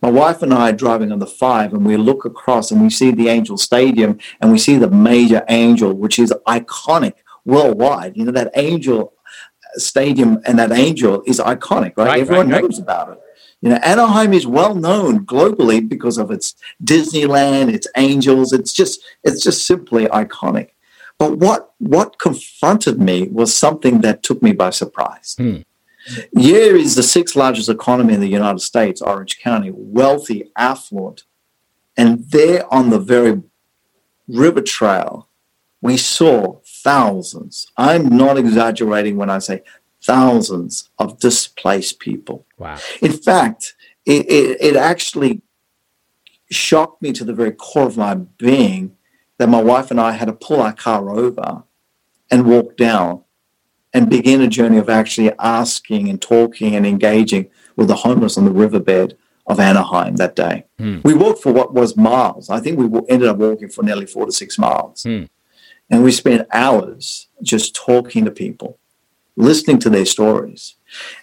my 0.01 0.09
wife 0.09 0.41
and 0.41 0.53
I 0.53 0.69
are 0.69 0.73
driving 0.73 1.11
on 1.11 1.19
the 1.19 1.27
five, 1.27 1.73
and 1.73 1.85
we 1.85 1.97
look 1.97 2.23
across 2.23 2.71
and 2.71 2.81
we 2.81 2.89
see 2.89 3.11
the 3.11 3.27
Angel 3.27 3.57
Stadium 3.57 4.17
and 4.39 4.51
we 4.51 4.57
see 4.57 4.77
the 4.77 4.89
major 4.89 5.43
Angel, 5.49 5.93
which 5.93 6.19
is 6.19 6.33
iconic 6.47 7.15
worldwide. 7.43 8.15
You 8.15 8.25
know, 8.25 8.31
that 8.31 8.51
Angel 8.55 9.13
Stadium 9.75 10.39
and 10.45 10.57
that 10.59 10.71
Angel 10.71 11.21
is 11.25 11.39
iconic, 11.39 11.93
right? 11.97 12.07
right 12.07 12.21
Everyone 12.21 12.49
right, 12.49 12.61
knows 12.61 12.79
right. 12.79 12.83
about 12.83 13.09
it. 13.13 13.19
You 13.61 13.69
know, 13.69 13.75
Anaheim 13.77 14.33
is 14.33 14.47
well 14.47 14.73
known 14.73 15.25
globally 15.25 15.87
because 15.87 16.17
of 16.17 16.31
its 16.31 16.55
Disneyland, 16.83 17.73
its 17.73 17.87
angels. 17.97 18.53
It's 18.53 18.71
just 18.71 19.03
it's 19.23 19.43
just 19.43 19.65
simply 19.65 20.05
iconic. 20.05 20.69
But 21.17 21.37
what 21.37 21.73
what 21.79 22.19
confronted 22.19 22.99
me 23.01 23.27
was 23.27 23.53
something 23.53 24.01
that 24.01 24.23
took 24.23 24.41
me 24.41 24.53
by 24.53 24.69
surprise. 24.69 25.35
Hmm. 25.37 25.57
Here 26.37 26.75
is 26.75 26.95
the 26.95 27.03
sixth 27.03 27.35
largest 27.35 27.69
economy 27.69 28.13
in 28.13 28.21
the 28.21 28.27
United 28.27 28.61
States, 28.61 29.01
Orange 29.01 29.37
County, 29.39 29.71
wealthy, 29.73 30.49
affluent. 30.57 31.23
And 31.97 32.31
there 32.31 32.71
on 32.73 32.89
the 32.89 32.99
very 32.99 33.43
river 34.27 34.61
trail, 34.61 35.27
we 35.81 35.97
saw 35.97 36.59
thousands. 36.83 37.71
I'm 37.77 38.09
not 38.09 38.37
exaggerating 38.37 39.17
when 39.17 39.29
I 39.29 39.39
say 39.39 39.63
thousands 40.01 40.89
of 40.97 41.19
displaced 41.19 41.99
people. 41.99 42.45
Wow. 42.57 42.77
In 43.01 43.13
fact, 43.13 43.75
it, 44.05 44.29
it, 44.29 44.57
it, 44.61 44.75
actually 44.75 45.41
shocked 46.49 47.01
me 47.01 47.11
to 47.13 47.23
the 47.23 47.33
very 47.33 47.51
core 47.51 47.87
of 47.87 47.97
my 47.97 48.15
being 48.15 48.95
that 49.37 49.49
my 49.49 49.61
wife 49.61 49.91
and 49.91 49.99
I 49.99 50.13
had 50.13 50.25
to 50.25 50.33
pull 50.33 50.61
our 50.61 50.73
car 50.73 51.09
over 51.09 51.63
and 52.31 52.45
walk 52.45 52.77
down 52.77 53.23
and 53.93 54.09
begin 54.09 54.41
a 54.41 54.47
journey 54.47 54.77
of 54.77 54.89
actually 54.89 55.31
asking 55.39 56.09
and 56.09 56.21
talking 56.21 56.75
and 56.75 56.85
engaging 56.85 57.49
with 57.75 57.87
the 57.87 57.95
homeless 57.95 58.37
on 58.37 58.45
the 58.45 58.51
riverbed 58.51 59.17
of 59.47 59.59
Anaheim 59.59 60.15
that 60.17 60.35
day. 60.35 60.65
Mm. 60.79 61.03
We 61.03 61.13
walked 61.15 61.41
for 61.41 61.51
what 61.51 61.73
was 61.73 61.97
miles. 61.97 62.49
I 62.49 62.59
think 62.59 62.77
we 62.77 62.85
ended 63.09 63.27
up 63.27 63.37
walking 63.37 63.69
for 63.69 63.83
nearly 63.83 64.05
four 64.05 64.25
to 64.25 64.31
six 64.31 64.59
miles. 64.59 65.03
Mm. 65.03 65.27
And 65.89 66.03
we 66.03 66.11
spent 66.11 66.47
hours 66.51 67.27
just 67.41 67.75
talking 67.75 68.25
to 68.25 68.31
people 68.31 68.79
listening 69.35 69.79
to 69.79 69.89
their 69.89 70.05
stories. 70.05 70.75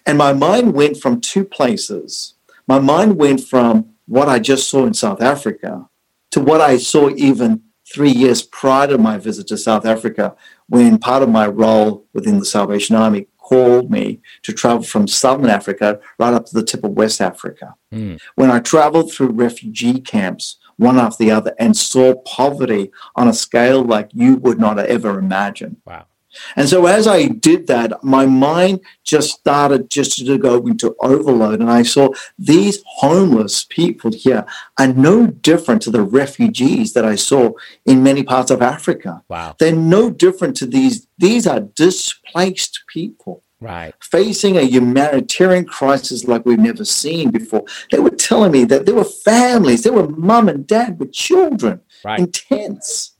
And 0.06 0.16
my 0.16 0.32
mind 0.32 0.72
went 0.72 0.96
from 0.96 1.20
two 1.20 1.44
places. 1.44 2.34
My 2.66 2.78
mind 2.78 3.16
went 3.16 3.40
from 3.42 3.90
what 4.06 4.28
I 4.28 4.38
just 4.38 4.68
saw 4.68 4.86
in 4.86 4.94
South 4.94 5.20
Africa 5.20 5.88
to 6.30 6.40
what 6.40 6.60
I 6.60 6.78
saw 6.78 7.10
even 7.10 7.62
three 7.92 8.10
years 8.10 8.42
prior 8.42 8.88
to 8.88 8.98
my 8.98 9.18
visit 9.18 9.46
to 9.48 9.56
South 9.56 9.86
Africa, 9.86 10.34
when 10.68 10.98
part 10.98 11.22
of 11.22 11.28
my 11.28 11.46
role 11.46 12.04
within 12.12 12.38
the 12.38 12.44
Salvation 12.44 12.96
Army 12.96 13.28
called 13.38 13.90
me 13.90 14.20
to 14.42 14.52
travel 14.52 14.82
from 14.82 15.06
Southern 15.06 15.48
Africa 15.48 16.00
right 16.18 16.34
up 16.34 16.46
to 16.46 16.54
the 16.54 16.64
tip 16.64 16.82
of 16.82 16.90
West 16.92 17.20
Africa. 17.20 17.74
Mm. 17.92 18.18
When 18.34 18.50
I 18.50 18.58
traveled 18.58 19.12
through 19.12 19.28
refugee 19.28 20.00
camps, 20.00 20.56
one 20.76 20.98
after 20.98 21.24
the 21.24 21.30
other, 21.30 21.54
and 21.58 21.76
saw 21.76 22.14
poverty 22.14 22.90
on 23.14 23.28
a 23.28 23.34
scale 23.34 23.82
like 23.82 24.10
you 24.12 24.36
would 24.36 24.58
not 24.58 24.78
ever 24.78 25.18
imagine. 25.18 25.80
Wow. 25.84 26.06
And 26.54 26.68
so 26.68 26.86
as 26.86 27.06
I 27.06 27.28
did 27.28 27.66
that, 27.66 28.02
my 28.04 28.26
mind 28.26 28.80
just 29.04 29.30
started 29.30 29.90
just 29.90 30.18
to 30.18 30.38
go 30.38 30.66
into 30.66 30.94
overload. 31.00 31.60
And 31.60 31.70
I 31.70 31.82
saw 31.82 32.10
these 32.38 32.82
homeless 32.86 33.64
people 33.64 34.12
here 34.12 34.44
are 34.78 34.88
no 34.88 35.26
different 35.26 35.82
to 35.82 35.90
the 35.90 36.02
refugees 36.02 36.92
that 36.92 37.04
I 37.04 37.14
saw 37.14 37.52
in 37.84 38.02
many 38.02 38.22
parts 38.22 38.50
of 38.50 38.62
Africa. 38.62 39.22
Wow. 39.28 39.56
They're 39.58 39.74
no 39.74 40.10
different 40.10 40.56
to 40.58 40.66
these. 40.66 41.06
These 41.18 41.46
are 41.46 41.60
displaced 41.60 42.84
people. 42.92 43.42
Right. 43.60 43.94
Facing 44.02 44.56
a 44.58 44.62
humanitarian 44.62 45.64
crisis 45.64 46.24
like 46.24 46.44
we've 46.44 46.58
never 46.58 46.84
seen 46.84 47.30
before. 47.30 47.64
They 47.90 47.98
were 47.98 48.10
telling 48.10 48.52
me 48.52 48.64
that 48.64 48.84
there 48.84 48.94
were 48.94 49.04
families, 49.04 49.82
there 49.82 49.94
were 49.94 50.08
mom 50.08 50.48
and 50.48 50.66
dad 50.66 50.98
with 50.98 51.12
children 51.12 51.80
right. 52.04 52.20
in 52.20 52.32
tents. 52.32 53.12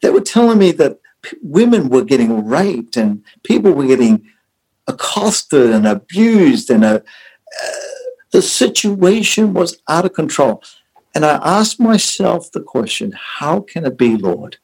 They 0.00 0.10
were 0.10 0.22
telling 0.22 0.58
me 0.58 0.72
that 0.72 0.98
women 1.42 1.88
were 1.88 2.04
getting 2.04 2.46
raped 2.46 2.96
and 2.96 3.22
people 3.42 3.72
were 3.72 3.86
getting 3.86 4.26
accosted 4.86 5.70
and 5.70 5.86
abused 5.86 6.70
and 6.70 6.84
uh, 6.84 7.00
uh, 7.00 7.70
the 8.32 8.42
situation 8.42 9.54
was 9.54 9.78
out 9.88 10.04
of 10.04 10.12
control 10.12 10.62
and 11.14 11.24
i 11.24 11.40
asked 11.42 11.80
myself 11.80 12.50
the 12.52 12.60
question 12.60 13.12
how 13.12 13.60
can 13.60 13.86
it 13.86 13.96
be 13.96 14.16
lord 14.16 14.58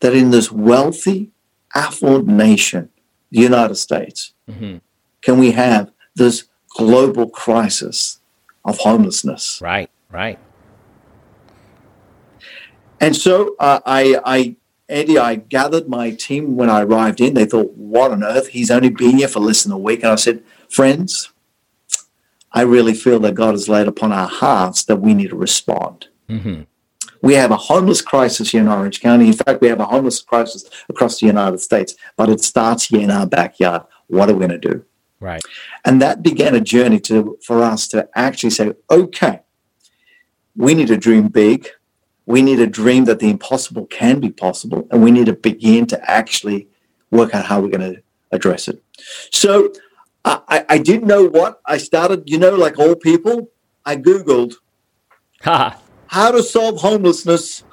that 0.00 0.14
in 0.14 0.30
this 0.30 0.52
wealthy 0.52 1.30
affluent 1.74 2.26
nation 2.26 2.90
the 3.32 3.40
united 3.40 3.74
states 3.74 4.32
mm-hmm. 4.48 4.78
can 5.20 5.38
we 5.38 5.50
have 5.50 5.90
this 6.14 6.44
global 6.76 7.28
crisis 7.28 8.20
of 8.64 8.78
homelessness 8.78 9.60
right 9.60 9.90
right 10.10 10.38
and 13.02 13.16
so 13.16 13.56
uh, 13.58 13.80
I, 13.84 14.20
I 14.24 14.56
Andy, 14.88 15.18
I 15.18 15.34
gathered 15.34 15.88
my 15.88 16.12
team 16.12 16.56
when 16.56 16.70
I 16.70 16.82
arrived 16.82 17.20
in. 17.20 17.34
They 17.34 17.46
thought, 17.46 17.72
what 17.72 18.12
on 18.12 18.22
earth? 18.22 18.48
He's 18.48 18.70
only 18.70 18.90
been 18.90 19.16
here 19.16 19.26
for 19.26 19.40
less 19.40 19.64
than 19.64 19.72
a 19.72 19.78
week. 19.78 20.04
And 20.04 20.12
I 20.12 20.16
said, 20.16 20.44
friends, 20.68 21.32
I 22.52 22.62
really 22.62 22.94
feel 22.94 23.18
that 23.20 23.34
God 23.34 23.52
has 23.52 23.68
laid 23.68 23.88
upon 23.88 24.12
our 24.12 24.28
hearts 24.28 24.84
that 24.84 24.96
we 24.96 25.14
need 25.14 25.30
to 25.30 25.36
respond. 25.36 26.08
Mm-hmm. 26.28 26.62
We 27.22 27.34
have 27.34 27.50
a 27.50 27.56
homeless 27.56 28.02
crisis 28.02 28.50
here 28.50 28.60
in 28.60 28.68
Orange 28.68 29.00
County. 29.00 29.28
In 29.28 29.32
fact, 29.32 29.60
we 29.60 29.68
have 29.68 29.80
a 29.80 29.86
homeless 29.86 30.20
crisis 30.20 30.68
across 30.88 31.20
the 31.20 31.26
United 31.26 31.60
States, 31.60 31.94
but 32.16 32.28
it 32.28 32.40
starts 32.40 32.86
here 32.86 33.00
in 33.00 33.10
our 33.10 33.26
backyard. 33.26 33.82
What 34.08 34.28
are 34.28 34.34
we 34.34 34.46
going 34.46 34.60
to 34.60 34.68
do? 34.70 34.84
Right. 35.20 35.42
And 35.84 36.02
that 36.02 36.22
began 36.22 36.54
a 36.54 36.60
journey 36.60 36.98
to 37.00 37.38
for 37.44 37.62
us 37.62 37.86
to 37.88 38.08
actually 38.14 38.50
say, 38.50 38.72
okay, 38.90 39.40
we 40.56 40.74
need 40.74 40.88
to 40.88 40.96
dream 40.96 41.28
big 41.28 41.70
we 42.26 42.42
need 42.42 42.56
to 42.56 42.66
dream 42.66 43.04
that 43.06 43.18
the 43.18 43.30
impossible 43.30 43.86
can 43.86 44.20
be 44.20 44.30
possible, 44.30 44.86
and 44.90 45.02
we 45.02 45.10
need 45.10 45.26
to 45.26 45.32
begin 45.32 45.86
to 45.86 46.10
actually 46.10 46.68
work 47.10 47.34
out 47.34 47.46
how 47.46 47.60
we're 47.60 47.68
going 47.68 47.94
to 47.94 48.02
address 48.30 48.68
it. 48.68 48.82
So 49.32 49.72
I, 50.24 50.64
I 50.68 50.78
didn't 50.78 51.06
know 51.06 51.26
what 51.26 51.60
I 51.66 51.78
started. 51.78 52.22
You 52.26 52.38
know, 52.38 52.54
like 52.54 52.78
all 52.78 52.94
people, 52.94 53.50
I 53.84 53.96
googled 53.96 54.54
how 56.12 56.30
to 56.30 56.42
solve 56.42 56.78
homelessness. 56.78 57.64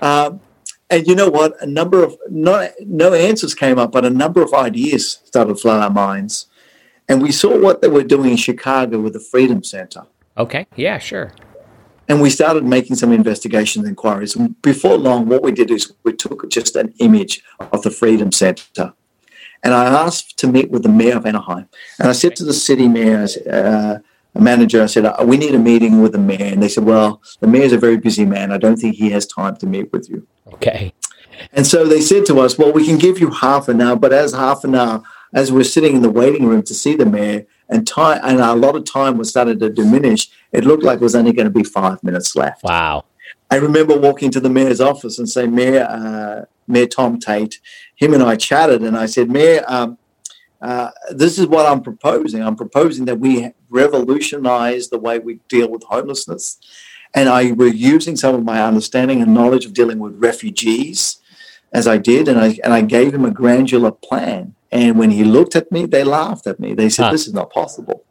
Um, 0.00 0.40
and 0.88 1.06
you 1.06 1.14
know 1.14 1.28
what? 1.28 1.60
A 1.62 1.66
number 1.66 2.02
of 2.02 2.16
no, 2.30 2.68
no 2.80 3.12
answers 3.12 3.54
came 3.54 3.78
up, 3.78 3.92
but 3.92 4.06
a 4.06 4.10
number 4.10 4.40
of 4.40 4.54
ideas 4.54 5.20
started 5.24 5.54
to 5.54 5.60
flood 5.60 5.82
our 5.82 5.90
minds. 5.90 6.46
And 7.08 7.22
we 7.22 7.32
saw 7.32 7.56
what 7.58 7.82
they 7.82 7.88
were 7.88 8.02
doing 8.02 8.30
in 8.30 8.36
Chicago 8.36 9.00
with 9.00 9.12
the 9.12 9.20
Freedom 9.20 9.62
Center. 9.62 10.06
Okay. 10.38 10.66
Yeah, 10.76 10.98
sure. 10.98 11.32
And 12.08 12.22
we 12.22 12.30
started 12.30 12.64
making 12.64 12.96
some 12.96 13.12
investigations, 13.12 13.86
inquiries. 13.86 14.34
And 14.34 14.60
before 14.62 14.96
long, 14.96 15.28
what 15.28 15.42
we 15.42 15.52
did 15.52 15.70
is 15.70 15.92
we 16.04 16.14
took 16.14 16.48
just 16.50 16.74
an 16.74 16.94
image 17.00 17.42
of 17.72 17.82
the 17.82 17.90
Freedom 17.90 18.32
Center. 18.32 18.94
And 19.62 19.74
I 19.74 19.86
asked 19.86 20.38
to 20.38 20.46
meet 20.46 20.70
with 20.70 20.84
the 20.84 20.88
mayor 20.88 21.16
of 21.16 21.26
Anaheim. 21.26 21.68
And 21.98 22.08
I 22.08 22.12
said 22.12 22.34
to 22.36 22.44
the 22.44 22.54
city 22.54 22.88
mayor, 22.88 23.26
uh, 23.50 23.98
manager, 24.40 24.82
I 24.82 24.86
said, 24.86 25.04
uh, 25.04 25.24
we 25.24 25.36
need 25.36 25.54
a 25.54 25.58
meeting 25.58 26.02
with 26.02 26.12
the 26.12 26.18
mayor. 26.18 26.52
And 26.52 26.62
they 26.62 26.68
said, 26.68 26.84
well, 26.84 27.22
the 27.40 27.46
mayor's 27.46 27.72
a 27.72 27.78
very 27.78 27.96
busy 27.96 28.24
man. 28.24 28.52
I 28.52 28.58
don't 28.58 28.76
think 28.76 28.96
he 28.96 29.10
has 29.10 29.26
time 29.26 29.56
to 29.56 29.66
meet 29.66 29.92
with 29.92 30.08
you. 30.08 30.26
Okay. 30.54 30.92
And 31.52 31.66
so 31.66 31.86
they 31.86 32.00
said 32.00 32.26
to 32.26 32.40
us, 32.40 32.58
well, 32.58 32.72
we 32.72 32.86
can 32.86 32.98
give 32.98 33.18
you 33.18 33.30
half 33.30 33.68
an 33.68 33.80
hour, 33.80 33.96
but 33.96 34.12
as 34.12 34.32
half 34.32 34.64
an 34.64 34.74
hour, 34.74 35.02
as 35.34 35.52
we're 35.52 35.64
sitting 35.64 35.96
in 35.96 36.02
the 36.02 36.10
waiting 36.10 36.46
room 36.46 36.62
to 36.62 36.74
see 36.74 36.94
the 36.94 37.06
mayor, 37.06 37.46
and 37.68 37.86
time 37.86 38.20
and 38.22 38.40
a 38.40 38.54
lot 38.54 38.76
of 38.76 38.84
time 38.84 39.18
was 39.18 39.28
starting 39.28 39.58
to 39.58 39.68
diminish. 39.68 40.28
It 40.52 40.64
looked 40.64 40.84
like 40.84 40.96
it 40.96 41.02
was 41.02 41.16
only 41.16 41.32
going 41.32 41.46
to 41.46 41.50
be 41.50 41.64
five 41.64 42.02
minutes 42.02 42.36
left. 42.36 42.62
Wow. 42.62 43.04
I 43.50 43.56
remember 43.56 43.98
walking 43.98 44.30
to 44.32 44.40
the 44.40 44.48
mayor's 44.48 44.80
office 44.80 45.18
and 45.18 45.28
saying, 45.28 45.54
Mayor, 45.54 45.84
uh, 45.84 46.44
Mayor 46.66 46.86
Tom 46.86 47.18
Tait, 47.18 47.60
him 47.96 48.14
and 48.14 48.22
I 48.22 48.36
chatted, 48.36 48.82
and 48.82 48.96
I 48.96 49.06
said, 49.06 49.30
Mayor, 49.30 49.64
um, 49.66 49.98
uh, 50.66 50.90
this 51.10 51.38
is 51.38 51.46
what 51.46 51.64
I'm 51.64 51.80
proposing. 51.80 52.42
I'm 52.42 52.56
proposing 52.56 53.04
that 53.04 53.20
we 53.20 53.50
revolutionize 53.68 54.88
the 54.88 54.98
way 54.98 55.20
we 55.20 55.38
deal 55.48 55.70
with 55.70 55.84
homelessness. 55.84 56.58
And 57.14 57.28
I 57.28 57.52
were 57.52 57.68
using 57.68 58.16
some 58.16 58.34
of 58.34 58.44
my 58.44 58.60
understanding 58.60 59.22
and 59.22 59.32
knowledge 59.32 59.64
of 59.64 59.74
dealing 59.74 60.00
with 60.00 60.16
refugees 60.16 61.18
as 61.72 61.86
I 61.86 61.98
did, 61.98 62.26
and 62.26 62.40
I 62.40 62.58
and 62.64 62.72
I 62.72 62.80
gave 62.80 63.14
him 63.14 63.24
a 63.24 63.30
granular 63.30 63.92
plan. 63.92 64.54
And 64.72 64.98
when 64.98 65.12
he 65.12 65.22
looked 65.22 65.54
at 65.54 65.70
me, 65.70 65.86
they 65.86 66.02
laughed 66.02 66.46
at 66.48 66.58
me. 66.58 66.74
They 66.74 66.88
said, 66.88 67.04
huh. 67.04 67.12
This 67.12 67.28
is 67.28 67.32
not 67.32 67.52
possible. 67.52 68.04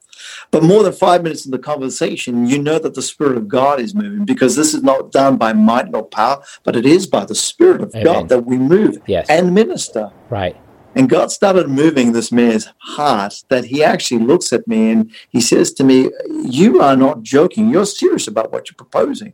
But 0.49 0.63
more 0.63 0.81
than 0.83 0.93
five 0.93 1.23
minutes 1.23 1.45
in 1.45 1.51
the 1.51 1.60
conversation, 1.60 2.47
you 2.47 2.58
know 2.58 2.79
that 2.79 2.93
the 2.93 3.01
Spirit 3.01 3.37
of 3.37 3.49
God 3.49 3.81
is 3.81 3.93
moving 3.93 4.23
because 4.23 4.56
this 4.56 4.73
is 4.73 4.81
not 4.81 5.12
done 5.12 5.35
by 5.37 5.51
might 5.51 5.89
nor 5.91 6.06
power, 6.06 6.41
but 6.63 6.77
it 6.77 6.85
is 6.85 7.06
by 7.06 7.25
the 7.25 7.35
Spirit 7.35 7.81
of 7.81 7.93
Amen. 7.93 8.03
God 8.06 8.29
that 8.29 8.45
we 8.45 8.58
move 8.58 8.99
yes. 9.08 9.29
and 9.29 9.53
minister. 9.53 10.12
Right. 10.29 10.56
And 10.96 11.10
God 11.10 11.29
started 11.29 11.69
moving 11.69 12.13
this 12.13 12.31
man's 12.31 12.69
heart 12.77 13.43
that 13.50 13.65
he 13.65 13.83
actually 13.83 14.21
looks 14.21 14.54
at 14.54 14.65
me 14.65 14.91
and 14.91 15.12
he 15.29 15.41
says 15.41 15.73
to 15.73 15.83
me, 15.83 16.10
You 16.29 16.81
are 16.81 16.96
not 16.96 17.21
joking. 17.21 17.69
You're 17.69 17.85
serious 17.85 18.27
about 18.27 18.54
what 18.54 18.69
you're 18.69 18.77
proposing. 18.77 19.33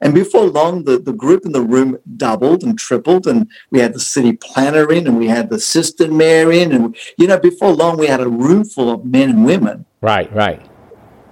And 0.00 0.14
before 0.14 0.44
long, 0.44 0.84
the, 0.84 0.98
the 0.98 1.12
group 1.12 1.44
in 1.44 1.52
the 1.52 1.62
room 1.62 1.98
doubled 2.16 2.62
and 2.62 2.78
tripled, 2.78 3.26
and 3.26 3.50
we 3.70 3.80
had 3.80 3.94
the 3.94 4.00
city 4.00 4.32
planner 4.34 4.92
in, 4.92 5.06
and 5.08 5.18
we 5.18 5.26
had 5.26 5.50
the 5.50 5.56
assistant 5.56 6.12
mayor 6.12 6.52
in, 6.52 6.72
and 6.72 6.96
you 7.16 7.26
know, 7.26 7.38
before 7.38 7.72
long, 7.72 7.98
we 7.98 8.06
had 8.06 8.20
a 8.20 8.28
room 8.28 8.64
full 8.64 8.90
of 8.90 9.04
men 9.04 9.30
and 9.30 9.44
women. 9.44 9.86
Right, 10.00 10.32
right. 10.32 10.64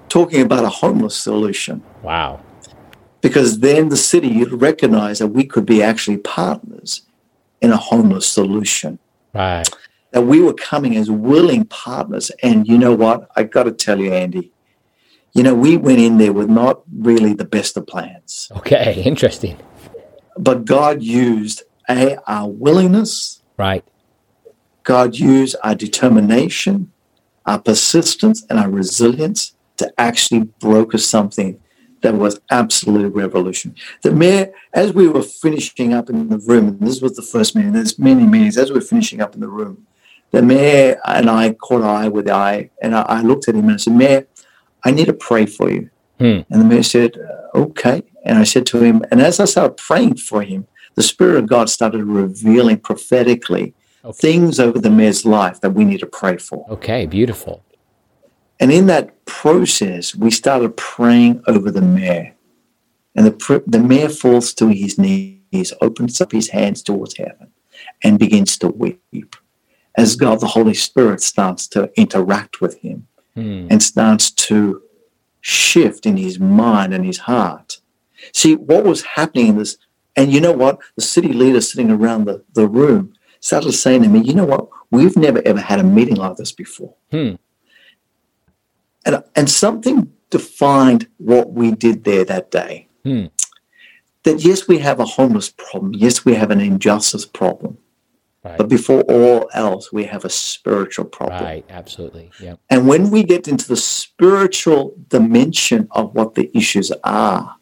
Talking 0.09 0.41
about 0.41 0.65
a 0.65 0.69
homeless 0.69 1.17
solution. 1.17 1.83
Wow. 2.03 2.43
Because 3.21 3.61
then 3.61 3.89
the 3.89 3.97
city 3.97 4.43
recognized 4.45 5.21
that 5.21 5.29
we 5.29 5.45
could 5.45 5.67
be 5.67 5.83
actually 5.83 6.19
partners 6.19 7.03
in 7.61 7.71
a 7.71 7.77
homeless 7.77 8.27
solution. 8.27 8.99
Right. 9.37 9.69
That 10.13 10.23
we 10.23 10.41
were 10.41 10.55
coming 10.55 10.97
as 10.97 11.11
willing 11.11 11.65
partners. 11.67 12.31
And 12.43 12.67
you 12.67 12.79
know 12.79 12.95
what? 12.95 13.29
I 13.37 13.43
got 13.43 13.65
to 13.65 13.73
tell 13.73 14.01
you, 14.01 14.13
Andy, 14.13 14.53
You 15.35 15.43
know, 15.43 15.55
we 15.55 15.77
went 15.77 15.99
in 15.99 16.17
there 16.17 16.33
with 16.33 16.49
not 16.49 16.81
really 16.91 17.35
the 17.35 17.45
best 17.45 17.77
of 17.77 17.87
plans. 17.87 18.51
Okay, 18.59 19.03
interesting. 19.13 19.59
But 20.39 20.65
God 20.65 21.03
used 21.03 21.63
a 21.89 22.17
our 22.27 22.49
willingness, 22.49 23.43
Right. 23.59 23.85
God 24.83 25.17
used 25.17 25.57
our 25.65 25.75
determination, 25.75 26.93
our 27.45 27.59
persistence, 27.61 28.47
and 28.49 28.59
our 28.59 28.71
resilience 28.71 29.55
to 29.79 29.93
actually 29.99 30.45
broker 30.61 30.99
something 30.99 31.61
that 32.07 32.15
was 32.15 32.39
absolute 32.51 33.13
revolution. 33.13 33.75
The 34.03 34.13
mayor, 34.13 34.53
as 34.73 34.93
we 34.93 35.09
were 35.09 35.23
finishing 35.23 35.93
up 35.93 36.09
in 36.09 36.29
the 36.29 36.39
room, 36.39 36.69
and 36.69 36.81
this 36.81 37.01
was 37.01 37.17
the 37.17 37.23
first 37.23 37.57
meeting, 37.57 37.73
there's 37.73 37.99
many 37.99 38.25
meetings, 38.25 38.57
as 38.57 38.71
we 38.71 38.77
we're 38.77 38.93
finishing 38.93 39.21
up 39.21 39.35
in 39.35 39.41
the 39.41 39.49
room, 39.49 39.87
the 40.31 40.41
mayor 40.41 41.01
and 41.05 41.29
I 41.29 41.55
caught 41.55 41.83
eye 41.83 42.09
with 42.09 42.29
eye, 42.29 42.71
and 42.81 42.95
I, 42.95 43.03
I 43.03 43.23
looked 43.23 43.49
at 43.49 43.57
him 43.57 43.65
and 43.65 43.73
I 43.73 43.77
said, 43.79 43.95
Mayor, 43.95 44.27
I 44.85 44.93
need 44.93 45.07
to 45.07 45.15
pray 45.15 45.47
for 45.47 45.69
you. 45.69 45.91
Hmm. 46.19 46.41
And 46.51 46.61
the 46.63 46.65
mayor 46.65 46.85
said, 46.85 47.19
uh, 47.19 47.59
Okay. 47.59 48.03
And 48.25 48.39
I 48.39 48.45
said 48.45 48.67
to 48.67 48.83
him, 48.83 49.03
and 49.11 49.21
as 49.21 49.41
I 49.41 49.47
started 49.47 49.77
praying 49.77 50.17
for 50.17 50.43
him, 50.43 50.67
the 50.95 51.03
Spirit 51.03 51.37
of 51.37 51.47
God 51.49 51.69
started 51.71 52.05
revealing 52.05 52.79
prophetically 52.79 53.75
Okay. 54.05 54.19
things 54.27 54.61
over 54.61 54.79
the 54.79 54.91
mayor's 54.91 55.25
life 55.25 55.61
that 55.63 55.71
we 55.71 55.85
need 55.85 56.01
to 56.01 56.07
pray 56.07 56.37
for. 56.37 56.65
Okay, 56.71 57.07
beautiful. 57.07 57.65
And 58.59 58.73
in 58.73 58.87
that 58.87 59.25
process, 59.27 60.15
we 60.15 60.31
started 60.31 60.77
praying 60.77 61.43
over 61.47 61.71
the 61.71 61.83
mayor. 61.83 62.35
And 63.15 63.27
the, 63.27 63.63
the 63.67 63.79
mayor 63.79 64.09
falls 64.09 64.53
to 64.55 64.69
his 64.69 64.99
knees, 64.99 65.73
opens 65.81 66.21
up 66.21 66.33
his 66.33 66.51
hands 66.51 66.83
towards 66.83 67.17
heaven, 67.17 67.53
and 68.03 68.19
begins 68.19 68.59
to 68.59 68.69
weep 68.69 69.37
as 69.97 70.15
God, 70.17 70.41
the 70.41 70.47
Holy 70.49 70.75
Spirit, 70.75 71.23
starts 71.23 71.67
to 71.69 71.91
interact 71.97 72.61
with 72.61 72.79
him 72.81 73.07
Hmm. 73.35 73.67
and 73.69 73.83
starts 73.83 74.31
to 74.31 74.81
shift 75.43 76.07
in 76.07 76.17
his 76.17 76.41
mind 76.41 76.95
and 76.95 77.05
his 77.05 77.19
heart. 77.19 77.81
See, 78.33 78.57
what 78.57 78.85
was 78.85 79.03
happening 79.03 79.49
in 79.49 79.59
this, 79.59 79.77
and 80.17 80.33
you 80.33 80.41
know 80.41 80.53
what? 80.53 80.79
The 80.97 81.03
city 81.03 81.35
leaders 81.35 81.71
sitting 81.71 81.91
around 81.91 82.25
the, 82.25 82.43
the 82.55 82.67
room 82.67 83.13
started 83.41 83.73
saying 83.73 84.03
to 84.05 84.09
me, 84.09 84.21
you 84.21 84.33
know 84.33 84.47
what? 84.47 84.69
We've 84.91 85.17
never 85.19 85.43
ever 85.45 85.61
had 85.61 85.79
a 85.81 85.85
meeting 85.85 86.17
like 86.17 86.37
this 86.37 86.53
before. 86.53 86.95
Hmm. 87.11 87.35
And, 89.07 89.23
and 89.35 89.49
something 89.49 90.13
defined 90.31 91.09
what 91.17 91.53
we 91.53 91.71
did 91.71 92.05
there 92.05 92.25
that 92.25 92.51
day. 92.51 92.89
Hmm. 93.05 93.27
That 94.25 94.45
yes, 94.45 94.67
we 94.67 94.79
have 94.79 95.01
a 95.01 95.05
homeless 95.05 95.49
problem. 95.49 95.95
Yes, 95.95 96.25
we 96.25 96.35
have 96.35 96.51
an 96.51 96.61
injustice 96.61 97.25
problem. 97.25 97.79
Right. 98.45 98.59
But 98.59 98.69
before 98.69 99.03
all 99.03 99.49
else, 99.55 99.93
we 99.93 100.05
have 100.05 100.25
a 100.25 100.31
spiritual 100.31 101.05
problem. 101.05 101.43
Right. 101.43 101.65
Absolutely. 101.69 102.31
Yeah. 102.41 102.57
And 102.69 102.87
when 102.87 103.11
we 103.11 103.23
get 103.23 103.49
into 103.49 103.67
the 103.67 103.77
spiritual 103.77 104.95
dimension 105.09 105.89
of 105.93 106.15
what 106.15 106.35
the 106.35 106.51
issues 106.57 106.93
are, 107.03 107.57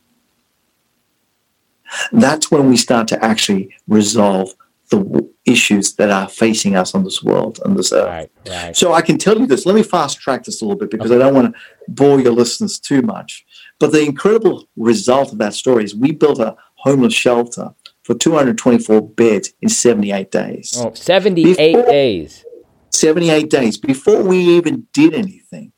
that's 2.13 2.51
when 2.51 2.69
we 2.69 2.77
start 2.77 3.09
to 3.09 3.25
actually 3.25 3.75
resolve 3.87 4.55
the 4.91 5.31
issues 5.45 5.95
that 5.97 6.11
are 6.11 6.29
facing 6.29 6.77
us 6.77 6.95
on 6.95 7.05
this 7.05 7.23
world, 7.23 7.61
on 7.65 7.75
this 7.77 7.93
earth. 7.93 8.07
Right. 8.07 8.31
Right. 8.49 8.77
So 8.77 8.93
I 8.93 9.03
can 9.03 9.19
tell 9.19 9.39
you 9.39 9.47
this. 9.47 9.67
Let 9.67 9.75
me 9.75 9.83
fast 9.83 10.19
track 10.21 10.45
this 10.45 10.61
a 10.63 10.65
little 10.65 10.79
bit 10.79 10.91
because 10.91 11.11
I 11.11 11.19
don't 11.19 11.35
want 11.35 11.55
to 11.55 11.61
bore 11.89 12.21
your 12.21 12.33
listeners 12.33 12.79
too 12.79 13.03
much. 13.03 13.45
But 13.79 13.93
the 13.93 14.03
incredible 14.03 14.69
result 14.77 15.33
of 15.33 15.39
that 15.39 15.55
story 15.55 15.85
is 15.85 15.95
we 15.95 16.13
built 16.13 16.39
a 16.39 16.57
homeless 16.77 17.15
shelter 17.15 17.75
for 18.03 18.15
224 18.15 19.01
beds 19.11 19.53
in 19.63 19.69
78 19.69 20.31
days. 20.31 20.75
Oh, 20.79 20.93
78 20.95 21.57
Before- 21.57 21.91
days. 21.91 22.45
78 22.91 23.51
days 23.51 23.77
before 23.77 24.23
we 24.23 24.39
even 24.39 24.87
did 24.93 25.15
anything. 25.15 25.73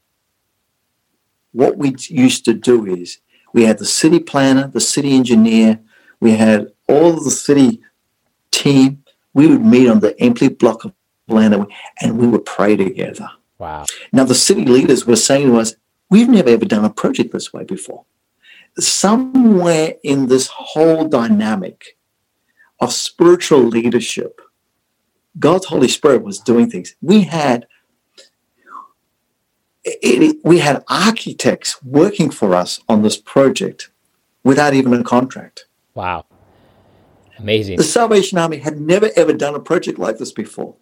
What 1.53 1.79
we 1.79 1.95
used 2.09 2.45
to 2.45 2.53
do 2.53 2.85
is 2.85 3.21
we 3.55 3.65
had 3.65 3.79
the 3.79 3.87
city 3.87 4.19
planner, 4.19 4.69
the 4.69 4.81
city 4.81 5.15
engineer, 5.17 5.81
we 6.21 6.33
had 6.33 6.73
all 6.89 7.17
of 7.17 7.25
the 7.25 7.31
city 7.31 7.81
team. 8.57 9.03
We 9.35 9.47
would 9.47 9.65
meet 9.65 9.89
on 9.89 10.01
the 10.01 10.19
empty 10.21 10.49
block 10.49 10.85
of 10.85 10.93
land 11.29 11.55
and 12.01 12.19
we- 12.19 12.27
would 12.27 12.47
pray 12.47 12.77
together. 12.77 13.29
Wow. 13.59 13.85
Now, 14.13 14.25
the 14.25 14.35
city 14.35 14.65
leaders 14.65 15.07
were 15.07 15.17
saying 15.17 15.49
to 15.49 15.59
us, 15.59 15.75
We've 16.09 16.29
never 16.29 16.51
ever 16.51 16.65
done 16.65 16.85
a 16.85 16.91
project 16.91 17.33
this 17.33 17.53
way 17.53 17.65
before. 17.65 18.05
Somewhere 18.79 19.95
in 20.05 20.29
this 20.29 20.47
whole 20.47 21.09
dynamic 21.09 21.99
of 22.79 22.93
spiritual 22.93 23.63
leadership, 23.77 24.41
God's 25.39 25.67
Holy 25.67 25.89
Spirit 25.89 26.23
was 26.23 26.39
doing 26.39 26.71
things. 26.71 26.95
We 27.03 27.23
had 27.23 27.67
it, 29.85 30.37
we 30.45 30.59
had 30.59 30.85
architects 30.89 31.83
working 31.83 32.31
for 32.31 32.55
us 32.55 32.81
on 32.89 33.03
this 33.03 33.17
project 33.17 33.91
without 34.45 34.75
even 34.75 34.93
a 34.95 35.05
contract. 35.05 35.67
Wow. 35.95 36.27
Amazing. 37.39 37.77
The 37.77 37.85
Salvation 37.85 38.39
Army 38.39 38.59
had 38.59 38.81
never 38.81 39.11
ever 39.17 39.33
done 39.33 39.55
a 39.55 39.61
project 39.61 39.99
like 39.99 40.19
this 40.19 40.33
before. 40.33 40.77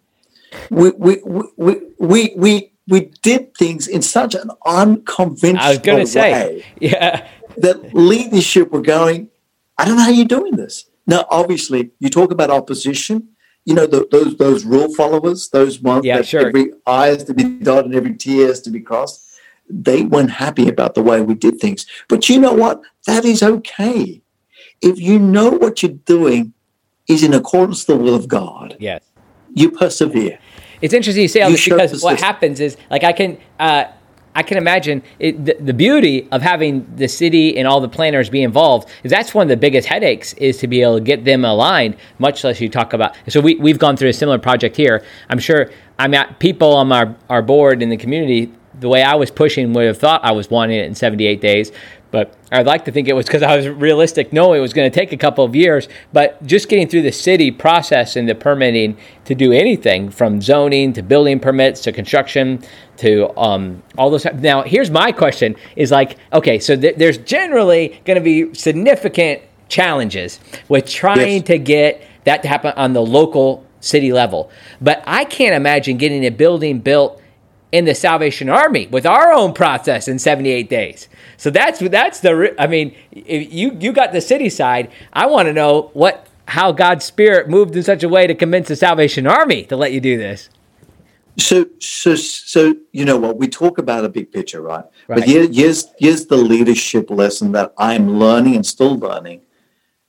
We 0.69 0.91
we 0.91 1.21
we 1.57 1.81
we 1.97 2.33
we, 2.35 2.71
we 2.87 2.99
did 3.21 3.55
things 3.57 3.87
in 3.87 4.01
such 4.01 4.35
an 4.35 4.49
unconventional 4.65 5.65
I 5.65 5.69
was 5.69 5.79
going 5.79 6.05
to 6.05 6.19
way 6.19 6.63
say. 6.63 6.65
Yeah. 6.79 7.27
that 7.57 7.93
leadership 7.93 8.71
were 8.71 8.81
going. 8.81 9.29
I 9.77 9.85
don't 9.85 9.97
know 9.97 10.03
how 10.03 10.09
you're 10.11 10.25
doing 10.25 10.55
this. 10.55 10.85
Now, 11.07 11.25
obviously, 11.29 11.91
you 11.99 12.09
talk 12.09 12.31
about 12.31 12.49
opposition. 12.49 13.29
You 13.65 13.73
know 13.73 13.87
the, 13.87 14.07
those 14.11 14.37
those 14.37 14.63
rule 14.63 14.93
followers, 14.93 15.49
those 15.49 15.81
ones 15.81 16.05
Yeah, 16.05 16.17
that 16.17 16.27
sure. 16.27 16.47
every 16.47 16.71
I 16.85 17.07
has 17.07 17.23
to 17.25 17.33
be 17.33 17.43
dotted 17.43 17.85
and 17.87 17.95
every 17.95 18.13
T 18.13 18.37
has 18.39 18.61
to 18.61 18.69
be 18.69 18.79
crossed. 18.79 19.23
They 19.67 20.03
weren't 20.03 20.29
happy 20.29 20.69
about 20.69 20.93
the 20.93 21.01
way 21.01 21.21
we 21.21 21.33
did 21.33 21.59
things. 21.59 21.87
But 22.07 22.29
you 22.29 22.39
know 22.39 22.53
what? 22.53 22.81
That 23.07 23.25
is 23.25 23.41
okay. 23.41 24.21
If 24.81 24.99
you 24.99 25.19
know 25.19 25.49
what 25.49 25.81
you're 25.83 25.91
doing 25.91 26.53
is 27.07 27.23
in 27.23 27.33
accordance 27.33 27.85
to 27.85 27.93
the 27.93 27.97
will 27.97 28.15
of 28.15 28.27
God, 28.27 28.75
Yes. 28.79 29.03
you 29.53 29.71
persevere. 29.71 30.39
It's 30.81 30.93
interesting 30.93 31.21
you 31.23 31.27
say 31.27 31.41
all 31.41 31.49
You 31.49 31.55
this 31.57 31.65
because 31.65 32.03
what 32.03 32.19
happens 32.19 32.59
is 32.59 32.77
like 32.89 33.03
I 33.03 33.13
can 33.13 33.37
uh, 33.59 33.85
I 34.37 34.43
can 34.43 34.57
imagine 34.57 35.01
it, 35.17 35.45
the, 35.45 35.55
the 35.61 35.73
beauty 35.73 36.27
of 36.31 36.41
having 36.41 36.85
the 36.97 37.07
city 37.07 37.57
and 37.57 37.65
all 37.65 37.79
the 37.79 37.87
planners 37.87 38.29
be 38.29 38.43
involved 38.43 38.89
is 39.03 39.09
that's 39.09 39.33
one 39.33 39.43
of 39.43 39.49
the 39.49 39.55
biggest 39.57 39.87
headaches 39.87 40.33
is 40.33 40.57
to 40.57 40.67
be 40.67 40.81
able 40.81 40.97
to 40.97 41.03
get 41.03 41.23
them 41.23 41.45
aligned. 41.45 41.95
Much 42.19 42.43
less 42.43 42.59
you 42.59 42.67
talk 42.67 42.91
about. 42.91 43.15
So 43.29 43.39
we 43.39 43.55
we've 43.55 43.79
gone 43.79 43.95
through 43.95 44.09
a 44.09 44.13
similar 44.13 44.37
project 44.37 44.75
here. 44.75 45.03
I'm 45.29 45.39
sure 45.39 45.71
I'm 45.97 46.13
at 46.13 46.39
people 46.39 46.73
on 46.73 46.91
our 46.91 47.15
our 47.29 47.41
board 47.41 47.81
in 47.81 47.89
the 47.89 47.97
community. 47.97 48.51
The 48.81 48.89
way 48.89 49.03
I 49.03 49.15
was 49.15 49.31
pushing 49.31 49.71
would 49.71 49.85
have 49.87 49.97
thought 49.97 50.23
I 50.25 50.33
was 50.33 50.49
wanting 50.49 50.77
it 50.77 50.85
in 50.85 50.95
78 50.95 51.39
days, 51.39 51.71
but 52.15 52.33
I'd 52.49 52.65
like 52.65 52.85
to 52.85 52.93
think 52.93 53.09
it 53.09 53.13
was 53.13 53.25
because 53.25 53.43
I 53.43 53.57
was 53.57 53.67
realistic, 53.67 54.31
knowing 54.31 54.59
it 54.59 54.61
was 54.61 54.71
going 54.71 54.89
to 54.89 54.99
take 54.99 55.11
a 55.11 55.17
couple 55.17 55.43
of 55.43 55.53
years. 55.53 55.89
But 56.13 56.41
just 56.45 56.69
getting 56.69 56.87
through 56.87 57.01
the 57.01 57.11
city 57.11 57.51
process 57.51 58.15
and 58.15 58.29
the 58.29 58.33
permitting 58.35 58.95
to 59.25 59.35
do 59.35 59.51
anything 59.51 60.09
from 60.09 60.41
zoning 60.41 60.93
to 60.93 61.03
building 61.03 61.41
permits 61.41 61.81
to 61.81 61.91
construction 61.91 62.63
to 62.97 63.37
um, 63.37 63.83
all 63.97 64.09
those. 64.09 64.23
Now, 64.35 64.61
here's 64.63 64.89
my 64.89 65.11
question: 65.11 65.57
Is 65.75 65.91
like, 65.91 66.15
okay, 66.31 66.57
so 66.57 66.77
th- 66.77 66.95
there's 66.95 67.17
generally 67.17 67.99
going 68.05 68.15
to 68.15 68.23
be 68.23 68.53
significant 68.53 69.41
challenges 69.67 70.39
with 70.69 70.87
trying 70.87 71.39
Yes. 71.39 71.47
to 71.47 71.57
get 71.57 72.01
that 72.23 72.43
to 72.43 72.47
happen 72.47 72.71
on 72.77 72.93
the 72.93 73.01
local 73.01 73.65
city 73.81 74.13
level, 74.13 74.49
but 74.79 75.03
I 75.05 75.25
can't 75.25 75.53
imagine 75.53 75.97
getting 75.97 76.25
a 76.25 76.29
building 76.31 76.79
built 76.79 77.21
in 77.75 77.83
the 77.83 77.93
Salvation 77.93 78.47
Army 78.49 78.87
with 78.87 79.05
our 79.05 79.33
own 79.33 79.53
process 79.53 80.07
in 80.07 80.17
78 80.17 80.69
days. 80.69 81.09
So 81.35 81.49
that's 81.49 81.79
that's 81.79 82.21
the 82.21 82.55
I 82.57 82.67
mean, 82.67 82.95
if 83.11 83.51
you 83.51 83.75
you 83.81 83.91
got 83.91 84.13
the 84.13 84.21
city 84.21 84.49
side. 84.49 84.89
I 85.11 85.25
want 85.25 85.47
to 85.47 85.53
know 85.53 85.91
what 85.93 86.27
how 86.47 86.71
God's 86.71 87.03
spirit 87.03 87.49
moved 87.49 87.75
in 87.75 87.83
such 87.83 88.01
a 88.01 88.07
way 88.07 88.27
to 88.27 88.33
convince 88.33 88.69
the 88.69 88.77
Salvation 88.77 89.27
Army 89.27 89.63
to 89.65 89.75
let 89.75 89.91
you 89.91 89.99
do 89.99 90.17
this. 90.17 90.49
So, 91.37 91.65
so, 91.79 92.15
so, 92.15 92.75
you 92.93 93.03
know 93.03 93.17
what? 93.17 93.37
We 93.37 93.49
talk 93.49 93.77
about 93.77 94.05
a 94.05 94.09
big 94.09 94.31
picture, 94.31 94.61
right? 94.61 94.85
Right. 95.09 95.19
But 95.19 95.23
here, 95.25 95.45
here's 95.51 95.87
here's 95.97 96.27
the 96.27 96.37
leadership 96.37 97.09
lesson 97.09 97.51
that 97.51 97.73
I'm 97.77 98.17
learning 98.17 98.55
and 98.55 98.65
still 98.65 98.97
learning, 98.97 99.41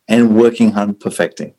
and 0.06 0.36
working 0.36 0.76
on 0.76 0.94
perfecting. 0.94 1.54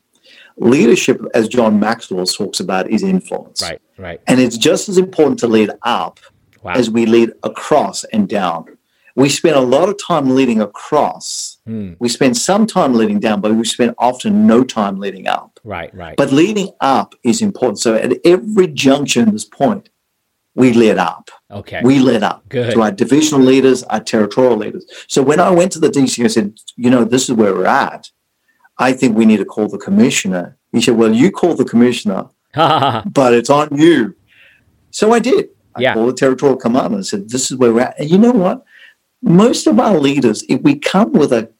Leadership, 0.60 1.20
as 1.34 1.48
John 1.48 1.78
Maxwell 1.80 2.26
talks 2.26 2.60
about, 2.60 2.90
is 2.90 3.02
influence, 3.02 3.62
Right, 3.62 3.80
right. 3.96 4.20
and 4.26 4.40
it's 4.40 4.56
just 4.56 4.88
as 4.88 4.98
important 4.98 5.38
to 5.40 5.46
lead 5.48 5.70
up 5.82 6.20
Wow. 6.62 6.72
as 6.74 6.90
we 6.90 7.06
lead 7.06 7.30
across 7.44 8.04
and 8.04 8.28
down. 8.28 8.64
We 9.14 9.28
spend 9.28 9.56
a 9.56 9.60
lot 9.60 9.88
of 9.88 9.96
time 10.04 10.34
leading 10.34 10.60
across. 10.60 11.58
Hmm. 11.66 11.92
We 11.98 12.08
spend 12.08 12.36
some 12.36 12.66
time 12.66 12.94
leading 12.94 13.18
down, 13.20 13.40
but 13.40 13.52
we 13.54 13.64
spend 13.64 13.94
often 13.98 14.46
no 14.46 14.62
time 14.64 14.98
leading 15.00 15.26
up. 15.26 15.58
Right, 15.64 15.92
right. 15.94 16.16
But 16.16 16.32
leading 16.32 16.70
up 16.80 17.14
is 17.24 17.42
important. 17.42 17.80
So 17.80 17.94
at 17.94 18.12
every 18.24 18.68
junction, 18.68 19.30
this 19.32 19.44
point, 19.44 19.88
we 20.54 20.72
led 20.72 20.98
up. 20.98 21.30
okay. 21.50 21.80
We 21.84 21.98
led 22.00 22.22
up 22.24 22.48
Good. 22.48 22.72
to 22.74 22.82
our 22.82 22.90
divisional 22.92 23.40
leaders, 23.44 23.82
our 23.84 24.00
territorial 24.00 24.56
leaders. 24.56 24.84
So 25.08 25.22
when 25.22 25.38
I 25.40 25.50
went 25.50 25.70
to 25.72 25.78
the 25.80 25.88
DC, 25.88 26.24
I 26.24 26.28
said, 26.28 26.58
you 26.76 26.90
know, 26.90 27.04
this 27.04 27.28
is 27.28 27.32
where 27.34 27.54
we're 27.54 27.66
at. 27.66 28.10
I 28.78 28.92
think 28.92 29.16
we 29.16 29.26
need 29.26 29.38
to 29.38 29.44
call 29.44 29.68
the 29.68 29.78
commissioner. 29.78 30.56
He 30.72 30.80
said, 30.80 30.96
well, 30.96 31.12
you 31.14 31.30
call 31.30 31.54
the 31.54 31.64
commissioner, 31.64 32.26
but 32.54 33.34
it's 33.34 33.50
on 33.50 33.76
you. 33.76 34.14
So 34.90 35.12
I 35.12 35.18
did. 35.18 35.48
I 35.74 35.80
Yeah. 35.82 35.94
called 35.94 36.10
the 36.10 36.14
territorial 36.14 36.56
commander 36.56 36.96
and 36.96 37.06
said, 37.06 37.30
this 37.30 37.50
is 37.50 37.56
where 37.56 37.72
we're 37.72 37.82
at. 37.82 37.98
And 37.98 38.10
you 38.10 38.18
know 38.18 38.32
what? 38.32 38.64
most 39.20 39.66
of 39.66 39.80
our 39.80 39.98
leaders, 39.98 40.44
if 40.48 40.62
we 40.62 40.78
come 40.78 41.12
with 41.12 41.32
a 41.32 41.50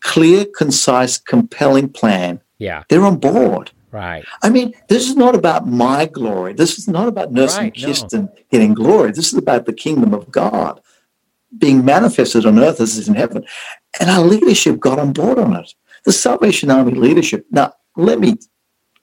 clear, 0.00 0.44
concise, 0.56 1.18
compelling 1.18 1.88
plan, 1.88 2.40
Yeah. 2.58 2.84
they're 2.88 3.04
on 3.04 3.16
board. 3.16 3.72
Right. 3.90 4.24
I 4.44 4.48
mean, 4.50 4.74
this 4.88 5.08
is 5.08 5.16
not 5.16 5.34
about 5.34 5.66
my 5.66 6.06
glory. 6.06 6.52
This 6.52 6.78
is 6.78 6.86
not 6.86 7.08
about 7.08 7.32
Nesan 7.32 7.58
Right, 7.58 7.72
and 7.74 7.82
no. 7.82 7.88
Kistan 7.88 8.28
getting 8.52 8.74
glory. 8.74 9.10
This 9.10 9.32
is 9.32 9.38
about 9.38 9.66
the 9.66 9.72
kingdom 9.72 10.14
of 10.14 10.30
God 10.30 10.80
being 11.58 11.84
manifested 11.84 12.46
on 12.46 12.60
earth 12.60 12.80
as 12.80 12.96
it 12.96 13.00
is 13.02 13.08
in 13.08 13.14
heaven. 13.16 13.44
And 14.00 14.08
our 14.08 14.22
leadership 14.24 14.78
got 14.78 14.98
on 15.00 15.12
board 15.12 15.38
on 15.40 15.56
it. 15.56 15.74
The 16.04 16.12
Salvation 16.12 16.70
Army 16.70 16.92
leadership. 16.92 17.46
Now, 17.50 17.72
let 17.96 18.20
me 18.20 18.36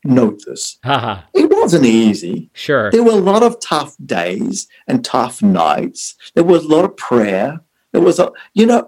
note 0.03 0.43
this. 0.45 0.77
Haha. 0.83 1.23
It 1.33 1.49
wasn't 1.49 1.85
easy. 1.85 2.49
Sure. 2.53 2.91
There 2.91 3.03
were 3.03 3.11
a 3.11 3.15
lot 3.15 3.43
of 3.43 3.59
tough 3.59 3.95
days 4.05 4.67
and 4.87 5.03
tough 5.03 5.41
nights. 5.41 6.15
There 6.35 6.43
was 6.43 6.65
a 6.65 6.67
lot 6.67 6.85
of 6.85 6.97
prayer. 6.97 7.61
There 7.91 8.01
was 8.01 8.19
a, 8.19 8.31
you 8.53 8.65
know, 8.65 8.87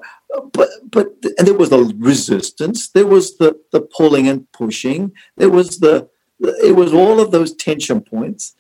but 0.54 0.70
but 0.90 1.14
and 1.38 1.48
there 1.48 1.54
was 1.54 1.70
the 1.70 1.94
resistance. 1.98 2.90
There 2.90 3.06
was 3.06 3.38
the 3.38 3.60
the 3.72 3.82
pulling 3.82 4.28
and 4.28 4.52
pushing. 4.52 5.12
There 5.38 5.50
was 5.50 5.80
the 5.80 6.10
it 6.40 6.76
was 6.76 6.94
all 6.94 7.20
of 7.20 7.32
those 7.32 7.54
tension 7.56 8.02
points. 8.02 8.56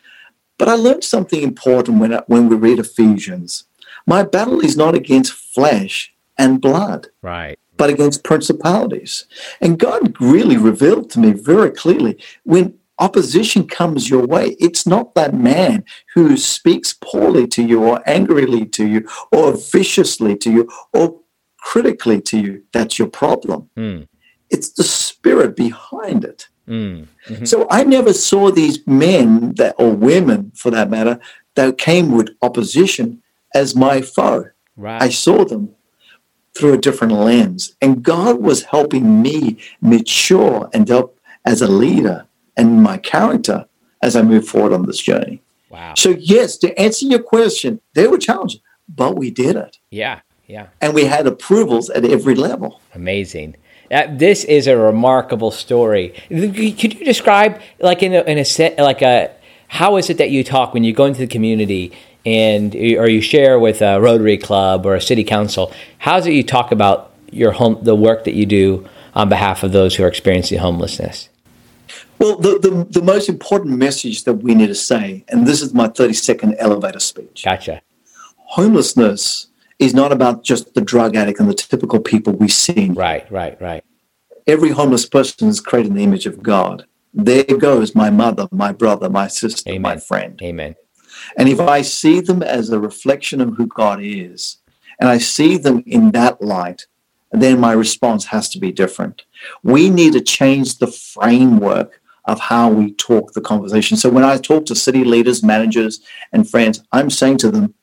But 0.57 0.69
I 0.69 0.75
learned 0.75 1.03
something 1.03 1.41
important 1.41 1.99
when 1.99 2.13
I, 2.13 2.21
when 2.27 2.47
we 2.47 2.55
read 2.55 2.79
Ephesians. 2.79 3.65
My 4.05 4.23
battle 4.23 4.59
is 4.59 4.77
not 4.77 4.95
against 4.95 5.33
flesh 5.33 6.13
and 6.37 6.61
blood 6.61 7.07
Right. 7.21 7.59
But 7.77 7.89
against 7.89 8.23
principalities. 8.23 9.25
And 9.61 9.79
God 9.79 10.15
really 10.19 10.57
revealed 10.57 11.09
to 11.11 11.19
me 11.19 11.31
very 11.31 11.71
clearly 11.71 12.21
when 12.43 12.77
opposition 12.99 13.67
comes 13.67 14.09
your 14.09 14.25
way, 14.25 14.55
it's 14.59 14.85
not 14.85 15.15
that 15.15 15.33
man 15.33 15.83
who 16.13 16.37
speaks 16.37 16.93
poorly 17.01 17.47
to 17.47 17.63
you 17.63 17.83
or 17.83 18.01
angrily 18.07 18.65
to 18.65 18.87
you 18.87 19.07
or 19.31 19.53
viciously 19.53 20.35
to 20.37 20.51
you 20.51 20.69
or 20.93 21.19
critically 21.57 22.21
to 22.21 22.37
you 22.39 22.63
that's 22.73 22.99
your 22.99 23.07
problem. 23.07 23.69
Mm. 23.77 24.07
It's 24.49 24.69
the 24.73 24.83
spirit 24.83 25.55
behind 25.55 26.23
it. 26.23 26.47
Mm. 26.67 27.07
Mhm. 27.27 27.47
So 27.47 27.67
I 27.69 27.83
never 27.83 28.13
saw 28.13 28.51
these 28.51 28.85
men 28.85 29.53
that 29.55 29.75
or 29.77 29.91
women 29.91 30.51
for 30.55 30.69
that 30.71 30.89
matter 30.89 31.19
that 31.55 31.77
came 31.77 32.11
with 32.11 32.29
opposition 32.41 33.21
as 33.55 33.75
my 33.75 34.01
foe. 34.01 34.45
I 35.01 35.09
saw 35.09 35.45
them 35.45 35.69
through 36.55 36.73
a 36.73 36.77
different 36.77 37.13
lens. 37.13 37.75
And 37.81 38.03
God 38.03 38.41
was 38.41 38.63
helping 38.63 39.21
me 39.21 39.57
mature 39.81 40.69
and 40.73 40.87
help 40.87 41.19
as 41.45 41.61
a 41.61 41.67
leader 41.67 42.27
and 42.55 42.83
my 42.83 42.97
character 42.97 43.65
as 44.01 44.15
I 44.15 44.21
move 44.21 44.47
forward 44.47 44.73
on 44.73 44.85
this 44.85 44.99
journey. 44.99 45.41
Wow. 45.69 45.95
So, 45.95 46.09
yes, 46.19 46.57
to 46.57 46.79
answer 46.79 47.05
your 47.05 47.23
question, 47.23 47.81
they 47.95 48.07
were 48.07 48.17
challenging, 48.17 48.61
but 48.87 49.15
we 49.15 49.31
did 49.31 49.55
it. 49.55 49.79
Yeah. 49.89 50.19
Yeah. 50.47 50.67
And 50.81 50.93
we 50.93 51.05
had 51.05 51.25
approvals 51.25 51.89
at 51.89 52.05
every 52.05 52.35
level. 52.35 52.81
Amazing. 52.93 53.55
Uh, 53.89 54.07
this 54.09 54.43
is 54.43 54.67
a 54.67 54.77
remarkable 54.77 55.51
story. 55.51 56.13
Could 56.29 56.93
you 56.93 57.05
describe, 57.05 57.59
like 57.79 58.03
in 58.03 58.13
a, 58.13 58.21
in 58.23 58.37
a 58.37 58.45
set, 58.45 58.77
like 58.77 59.01
a, 59.01 59.31
how 59.67 59.95
is 59.97 60.09
it 60.09 60.17
that 60.17 60.29
you 60.29 60.43
talk 60.43 60.73
when 60.73 60.83
you 60.83 60.93
go 60.93 61.05
into 61.05 61.19
the 61.19 61.27
community 61.27 61.91
and 62.25 62.73
or 62.75 63.09
you 63.09 63.21
share 63.21 63.59
with 63.59 63.81
a 63.81 63.99
Rotary 63.99 64.37
Club 64.37 64.85
or 64.85 64.95
a 64.95 65.01
city 65.01 65.23
council? 65.23 65.73
How 65.99 66.17
is 66.17 66.25
it 66.25 66.33
you 66.33 66.43
talk 66.43 66.71
about 66.71 67.11
your 67.31 67.51
home, 67.51 67.79
the 67.81 67.95
work 67.95 68.23
that 68.25 68.33
you 68.33 68.45
do 68.45 68.87
on 69.15 69.29
behalf 69.29 69.63
of 69.63 69.71
those 69.71 69.95
who 69.95 70.03
are 70.03 70.07
experiencing 70.07 70.59
homelessness? 70.59 71.29
Well, 72.19 72.37
the, 72.37 72.59
the, 72.59 72.99
the 72.99 73.01
most 73.01 73.27
important 73.27 73.77
message 73.77 74.23
that 74.23 74.35
we 74.35 74.55
need 74.55 74.67
to 74.67 74.75
say, 74.75 75.25
and 75.27 75.45
this 75.45 75.61
is 75.61 75.73
my 75.73 75.87
30 75.89 76.13
second 76.13 76.55
elevator 76.57 76.99
speech 76.99 77.43
Gotcha. 77.43 77.81
homelessness 78.37 79.47
is 79.79 79.93
not 79.93 80.11
about 80.11 80.43
just 80.43 80.73
the 80.75 80.81
drug 80.81 81.15
addict 81.15 81.39
and 81.39 81.49
the 81.49 81.53
typical 81.53 81.99
people 81.99 82.31
we 82.33 82.47
see. 82.47 82.89
Right. 82.91 83.29
Right. 83.31 83.59
Right. 83.61 83.83
every 84.47 84.69
homeless 84.69 85.05
person 85.05 85.49
is 85.49 85.59
created 85.59 85.91
in 85.91 85.97
the 85.97 86.03
image 86.03 86.25
of 86.25 86.41
God. 86.43 86.85
There 87.13 87.43
goes 87.43 87.93
my 87.93 88.09
mother, 88.09 88.47
my 88.51 88.71
brother, 88.71 89.09
my 89.09 89.27
sister, 89.27 89.77
my 89.79 89.97
friend. 89.97 90.39
Amen. 90.41 90.75
And 91.37 91.49
if 91.49 91.59
I 91.59 91.81
see 91.81 92.19
them 92.19 92.43
as 92.43 92.69
a 92.69 92.79
reflection 92.79 93.41
of 93.41 93.55
who 93.55 93.67
God 93.67 93.99
is, 94.01 94.57
and 94.99 95.09
I 95.09 95.17
see 95.17 95.57
them 95.57 95.83
in 95.85 96.11
that 96.11 96.41
light, 96.41 96.85
then 97.31 97.59
my 97.59 97.71
response 97.71 98.25
has 98.25 98.47
to 98.49 98.59
be 98.59 98.71
different. 98.71 99.23
We 99.63 99.89
need 99.89 100.13
to 100.13 100.21
change 100.21 100.77
the 100.77 100.87
framework 100.87 101.99
of 102.25 102.39
how 102.39 102.69
we 102.69 102.93
talk 102.93 103.33
the 103.33 103.41
conversation. 103.41 103.97
So 103.97 104.09
when 104.09 104.23
I 104.23 104.37
talk 104.37 104.65
to 104.67 104.75
city 104.75 105.03
leaders, 105.03 105.43
managers, 105.43 105.99
and 106.31 106.49
friends, 106.49 106.81
I'm 106.91 107.09
saying 107.09 107.39
to 107.39 107.51
them, 107.51 107.73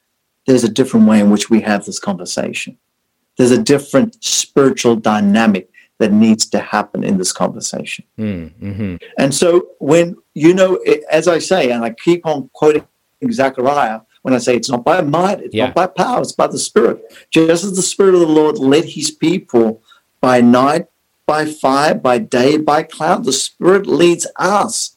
there's 0.46 0.64
a 0.64 0.68
different 0.68 1.06
way 1.06 1.20
in 1.20 1.30
which 1.30 1.50
we 1.50 1.60
have 1.60 1.84
this 1.84 1.98
conversation. 1.98 2.78
There's 3.36 3.50
a 3.50 3.62
different 3.62 4.22
spiritual 4.24 4.96
dynamic 4.96 5.70
that 5.98 6.12
needs 6.12 6.48
to 6.48 6.58
happen 6.58 7.04
in 7.04 7.18
this 7.18 7.32
conversation. 7.32 8.04
Mm, 8.18 8.52
hmm 8.54 8.96
And 9.18 9.34
so 9.34 9.68
when 9.78 10.16
you 10.34 10.54
know, 10.54 10.76
it, 10.86 11.04
as 11.10 11.28
I 11.28 11.38
say, 11.38 11.70
and 11.70 11.84
I 11.84 11.90
keep 11.90 12.24
on 12.24 12.48
quoting 12.54 12.86
Zechariah 13.30 14.00
when 14.22 14.34
I 14.34 14.38
say 14.38 14.56
it's 14.56 14.70
not 14.70 14.84
by 14.84 15.00
might, 15.00 15.40
it's 15.40 15.54
Yeah. 15.54 15.66
not 15.66 15.74
by 15.74 15.86
power, 15.86 16.20
it's 16.20 16.32
by 16.32 16.46
the 16.46 16.58
Spirit. 16.58 17.02
Just 17.30 17.64
as 17.64 17.74
the 17.74 17.82
Spirit 17.82 18.14
of 18.14 18.20
the 18.20 18.26
Lord 18.26 18.58
led 18.58 18.84
His 18.84 19.10
people 19.10 19.82
by 20.20 20.40
night, 20.40 20.86
by 21.26 21.46
fire, 21.46 21.94
by 21.94 22.18
day, 22.18 22.56
by 22.58 22.82
cloud, 22.82 23.24
the 23.24 23.32
Spirit 23.32 23.86
leads 23.86 24.26
us. 24.36 24.96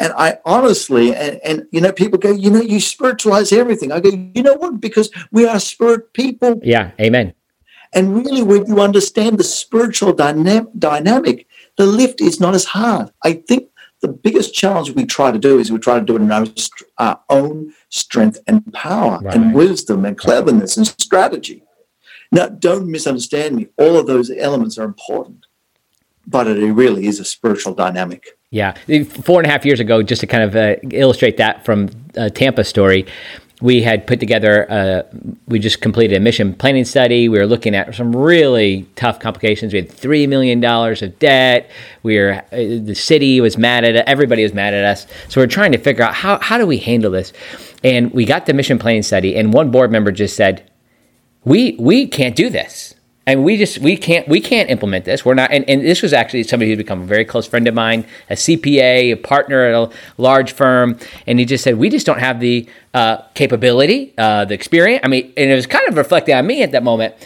And 0.00 0.12
I 0.16 0.38
honestly, 0.44 1.14
and, 1.14 1.40
and 1.44 1.66
you 1.72 1.80
know, 1.80 1.92
people 1.92 2.18
go, 2.18 2.30
you 2.30 2.50
know, 2.50 2.60
you 2.60 2.80
spiritualize 2.80 3.52
everything. 3.52 3.90
I 3.90 4.00
go, 4.00 4.10
you 4.10 4.42
know 4.42 4.54
what? 4.54 4.80
Because 4.80 5.10
we 5.32 5.44
are 5.44 5.58
spirit 5.58 6.12
people. 6.12 6.60
Yeah. 6.62 6.92
Amen. 7.00 7.34
And 7.92 8.14
really, 8.14 8.42
when 8.42 8.66
you 8.66 8.80
understand 8.80 9.38
the 9.38 9.44
spiritual 9.44 10.14
dynam- 10.14 10.70
dynamic, 10.78 11.48
the 11.76 11.86
lift 11.86 12.20
is 12.20 12.38
not 12.38 12.54
as 12.54 12.66
hard. 12.66 13.10
I 13.24 13.32
think 13.32 13.70
the 14.00 14.08
biggest 14.08 14.54
challenge 14.54 14.90
we 14.92 15.04
try 15.04 15.30
to 15.32 15.38
do 15.38 15.58
is 15.58 15.72
we 15.72 15.78
try 15.78 15.98
to 15.98 16.04
do 16.04 16.16
it 16.16 16.22
in 16.22 16.30
our, 16.30 16.46
our 16.98 17.20
own 17.28 17.72
strength 17.88 18.38
and 18.46 18.72
power 18.72 19.18
Right. 19.22 19.34
and 19.34 19.54
wisdom 19.54 20.04
and 20.04 20.16
cleverness 20.16 20.76
and 20.76 20.86
strategy. 20.86 21.64
Now, 22.30 22.46
don't 22.48 22.90
misunderstand 22.90 23.56
me. 23.56 23.68
All 23.78 23.96
of 23.96 24.06
those 24.06 24.30
elements 24.30 24.78
are 24.78 24.84
important, 24.84 25.46
but 26.26 26.46
it 26.46 26.72
really 26.72 27.06
is 27.06 27.18
a 27.18 27.24
spiritual 27.24 27.74
dynamic. 27.74 28.26
Yeah, 28.50 28.74
four 29.04 29.40
and 29.40 29.46
a 29.46 29.50
half 29.50 29.64
years 29.66 29.80
ago, 29.80 30.02
just 30.02 30.20
to 30.20 30.26
kind 30.26 30.42
of 30.44 30.54
uh, 30.56 30.76
illustrate 30.90 31.36
that 31.38 31.64
from 31.64 31.88
a 32.14 32.30
Tampa 32.30 32.64
story, 32.64 33.06
we 33.60 33.82
had 33.82 34.06
put 34.06 34.20
together. 34.20 34.70
Uh, 34.70 35.02
we 35.48 35.58
just 35.58 35.80
completed 35.80 36.16
a 36.16 36.20
mission 36.20 36.54
planning 36.54 36.84
study. 36.84 37.28
We 37.28 37.38
were 37.38 37.46
looking 37.46 37.74
at 37.74 37.94
some 37.94 38.14
really 38.14 38.86
tough 38.94 39.18
complications. 39.18 39.72
We 39.72 39.80
had 39.80 39.90
three 39.90 40.26
million 40.26 40.60
dollars 40.60 41.02
of 41.02 41.18
debt. 41.18 41.70
We 42.02 42.18
were 42.18 42.42
uh, 42.52 42.56
the 42.56 42.94
city 42.94 43.40
was 43.40 43.58
mad 43.58 43.84
at. 43.84 43.96
Everybody 44.08 44.42
was 44.42 44.54
mad 44.54 44.74
at 44.74 44.84
us. 44.84 45.06
So 45.28 45.40
we're 45.40 45.48
trying 45.48 45.72
to 45.72 45.78
figure 45.78 46.04
out 46.04 46.14
how 46.14 46.38
how 46.38 46.58
do 46.58 46.66
we 46.66 46.78
handle 46.78 47.10
this. 47.10 47.32
And 47.82 48.12
we 48.12 48.24
got 48.24 48.46
the 48.46 48.54
mission 48.54 48.78
planning 48.78 49.02
study, 49.02 49.36
and 49.36 49.52
one 49.52 49.70
board 49.70 49.90
member 49.90 50.12
just 50.12 50.36
said, 50.36 50.68
"We 51.44 51.76
we 51.78 52.06
can't 52.06 52.36
do 52.36 52.50
this." 52.50 52.94
And 53.28 53.44
we 53.44 53.58
just 53.58 53.76
we 53.80 53.98
can't 53.98 54.26
we 54.26 54.40
can't 54.40 54.70
implement 54.70 55.04
this. 55.04 55.22
We're 55.22 55.34
not. 55.34 55.52
And, 55.52 55.68
and 55.68 55.82
this 55.82 56.00
was 56.00 56.14
actually 56.14 56.44
somebody 56.44 56.70
who's 56.70 56.78
become 56.78 57.02
a 57.02 57.04
very 57.04 57.26
close 57.26 57.46
friend 57.46 57.68
of 57.68 57.74
mine, 57.74 58.06
a 58.30 58.32
CPA, 58.32 59.12
a 59.12 59.16
partner 59.16 59.66
at 59.66 59.74
a 59.74 59.90
large 60.16 60.52
firm, 60.52 60.98
and 61.26 61.38
he 61.38 61.44
just 61.44 61.62
said 61.62 61.76
we 61.76 61.90
just 61.90 62.06
don't 62.06 62.20
have 62.20 62.40
the 62.40 62.66
uh, 62.94 63.18
capability, 63.34 64.14
uh, 64.16 64.46
the 64.46 64.54
experience. 64.54 65.02
I 65.04 65.08
mean, 65.08 65.30
and 65.36 65.50
it 65.50 65.54
was 65.54 65.66
kind 65.66 65.86
of 65.88 65.98
reflecting 65.98 66.36
on 66.36 66.46
me 66.46 66.62
at 66.62 66.72
that 66.72 66.82
moment. 66.82 67.16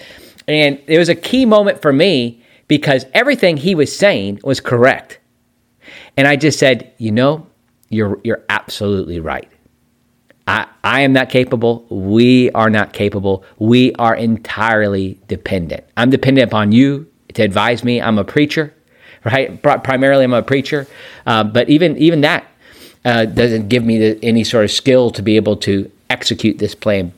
And 0.48 0.80
it 0.88 0.98
was 0.98 1.08
a 1.08 1.14
key 1.14 1.46
moment 1.46 1.80
for 1.80 1.92
me 1.92 2.42
because 2.66 3.06
everything 3.14 3.56
he 3.56 3.76
was 3.76 3.96
saying 3.96 4.40
was 4.42 4.58
correct. 4.58 5.20
And 6.16 6.26
I 6.26 6.34
just 6.34 6.58
said, 6.58 6.92
you 6.98 7.12
know, 7.12 7.46
you're 7.90 8.18
you're 8.24 8.42
absolutely 8.48 9.20
right. 9.20 9.48
I, 10.52 10.66
I 10.84 11.00
am 11.00 11.14
not 11.14 11.30
capable. 11.30 11.86
We 11.88 12.50
are 12.50 12.68
not 12.68 12.92
capable. 12.92 13.42
We 13.58 13.94
are 13.94 14.14
entirely 14.14 15.18
dependent. 15.26 15.82
I'm 15.96 16.10
dependent 16.10 16.50
upon 16.50 16.72
you 16.72 17.10
to 17.32 17.42
advise 17.42 17.82
me. 17.82 18.02
I'm 18.02 18.18
a 18.18 18.24
preacher, 18.24 18.74
right? 19.24 19.62
Primarily, 19.62 20.24
I'm 20.24 20.34
a 20.34 20.42
preacher. 20.42 20.86
Uh, 21.26 21.44
but 21.44 21.70
even 21.70 21.96
even 21.96 22.20
that 22.20 22.46
uh, 23.04 23.24
doesn't 23.24 23.68
give 23.68 23.82
me 23.84 23.98
the, 23.98 24.18
any 24.22 24.44
sort 24.44 24.64
of 24.64 24.70
skill 24.70 25.10
to 25.12 25.22
be 25.22 25.36
able 25.36 25.56
to 25.56 25.90
execute 26.10 26.58
this 26.58 26.74
plan. 26.74 27.12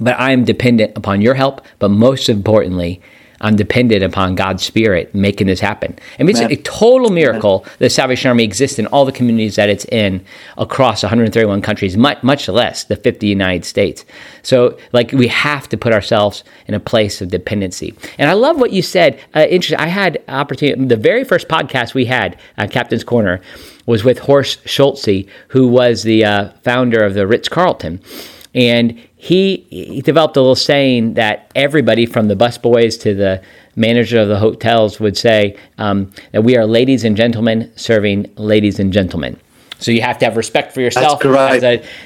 But 0.00 0.18
I 0.18 0.32
am 0.32 0.44
dependent 0.44 0.96
upon 0.96 1.20
your 1.20 1.34
help. 1.34 1.60
But 1.78 1.90
most 1.90 2.30
importantly, 2.30 3.02
I'm 3.44 3.56
dependent 3.56 4.02
upon 4.02 4.36
God's 4.36 4.64
Spirit 4.64 5.14
making 5.14 5.48
this 5.48 5.60
happen. 5.60 5.98
I 6.18 6.22
mean, 6.22 6.30
it's 6.30 6.40
Amen. 6.40 6.52
a 6.52 6.56
total 6.62 7.10
miracle 7.10 7.66
the 7.78 7.90
Salvation 7.90 8.30
Army 8.30 8.42
exists 8.42 8.78
in 8.78 8.86
all 8.86 9.04
the 9.04 9.12
communities 9.12 9.56
that 9.56 9.68
it's 9.68 9.84
in 9.92 10.24
across 10.56 11.02
131 11.02 11.60
countries, 11.60 11.94
much, 11.94 12.22
much 12.22 12.48
less 12.48 12.84
the 12.84 12.96
50 12.96 13.26
United 13.26 13.66
States. 13.66 14.06
So, 14.42 14.78
like, 14.94 15.12
we 15.12 15.28
have 15.28 15.68
to 15.68 15.76
put 15.76 15.92
ourselves 15.92 16.42
in 16.66 16.72
a 16.72 16.80
place 16.80 17.20
of 17.20 17.28
dependency. 17.28 17.94
And 18.16 18.30
I 18.30 18.32
love 18.32 18.58
what 18.58 18.72
you 18.72 18.80
said. 18.80 19.20
Uh, 19.36 19.40
interesting. 19.40 19.78
I 19.78 19.88
had 19.88 20.22
opportunity. 20.26 20.82
The 20.86 20.96
very 20.96 21.22
first 21.22 21.46
podcast 21.46 21.92
we 21.92 22.06
had, 22.06 22.38
uh, 22.56 22.66
Captain's 22.66 23.04
Corner, 23.04 23.42
was 23.84 24.04
with 24.04 24.20
Horst 24.20 24.66
Schulze, 24.66 25.26
who 25.48 25.68
was 25.68 26.02
the 26.02 26.24
uh, 26.24 26.48
founder 26.62 27.04
of 27.04 27.12
the 27.12 27.26
Ritz 27.26 27.50
Carlton. 27.50 28.00
And 28.54 29.00
he, 29.16 29.66
he 29.70 30.00
developed 30.00 30.36
a 30.36 30.40
little 30.40 30.54
saying 30.54 31.14
that 31.14 31.50
everybody 31.56 32.06
from 32.06 32.28
the 32.28 32.36
busboys 32.36 33.00
to 33.00 33.14
the 33.14 33.42
manager 33.76 34.20
of 34.20 34.28
the 34.28 34.38
hotels 34.38 35.00
would 35.00 35.16
say 35.16 35.56
um, 35.78 36.12
that 36.32 36.42
we 36.42 36.56
are 36.56 36.66
ladies 36.66 37.04
and 37.04 37.16
gentlemen 37.16 37.72
serving 37.76 38.32
ladies 38.36 38.78
and 38.78 38.92
gentlemen. 38.92 39.38
So 39.78 39.90
you 39.90 40.00
have 40.02 40.18
to 40.18 40.24
have 40.24 40.36
respect 40.36 40.72
for 40.72 40.80
yourself. 40.80 41.20
That's 41.20 41.60
correct. 41.60 41.62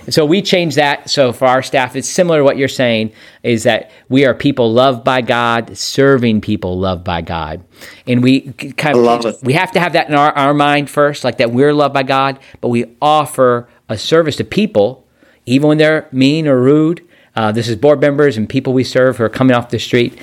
A, 0.09 0.11
so 0.11 0.25
we 0.25 0.43
changed 0.43 0.77
that. 0.77 1.11
So 1.11 1.33
for 1.33 1.47
our 1.47 1.63
staff, 1.63 1.95
it's 1.97 2.09
similar 2.09 2.39
to 2.39 2.45
what 2.45 2.57
you're 2.57 2.67
saying 2.67 3.13
is 3.43 3.63
that 3.65 3.91
we 4.09 4.25
are 4.25 4.35
people 4.35 4.73
loved 4.73 5.05
by 5.05 5.21
God, 5.21 5.77
serving 5.77 6.41
people 6.41 6.79
loved 6.79 7.05
by 7.05 7.21
God. 7.21 7.63
And 8.07 8.23
we 8.23 8.53
kind 8.53 8.97
of, 8.97 9.05
love 9.05 9.27
it. 9.27 9.37
we 9.43 9.53
have 9.53 9.71
to 9.73 9.81
have 9.81 9.93
that 9.93 10.09
in 10.09 10.15
our, 10.15 10.33
our 10.33 10.55
mind 10.55 10.91
first, 10.91 11.25
like 11.25 11.39
that 11.39 11.53
we're 11.53 11.75
loved 11.75 11.95
by 11.95 12.03
God, 12.03 12.41
but 12.61 12.69
we 12.69 12.97
offer 13.01 13.69
a 13.89 13.99
service 13.99 14.37
to 14.37 14.45
people, 14.45 15.07
even 15.49 15.69
when 15.69 15.79
they're 15.79 16.09
mean 16.13 16.47
or 16.47 16.61
rude. 16.61 17.07
Uh, 17.35 17.53
this 17.53 17.69
is 17.69 17.77
board 17.77 18.01
members 18.01 18.37
and 18.37 18.49
people 18.49 18.73
we 18.73 18.85
serve 18.85 19.17
who 19.17 19.25
are 19.25 19.29
coming 19.29 19.55
off 19.57 19.71
the 19.71 19.79
street. 19.79 20.19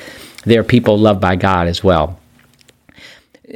They're 0.45 0.63
people 0.63 0.97
loved 0.97 1.21
by 1.21 1.35
God 1.35 1.67
as 1.67 1.83
well. 1.83 2.19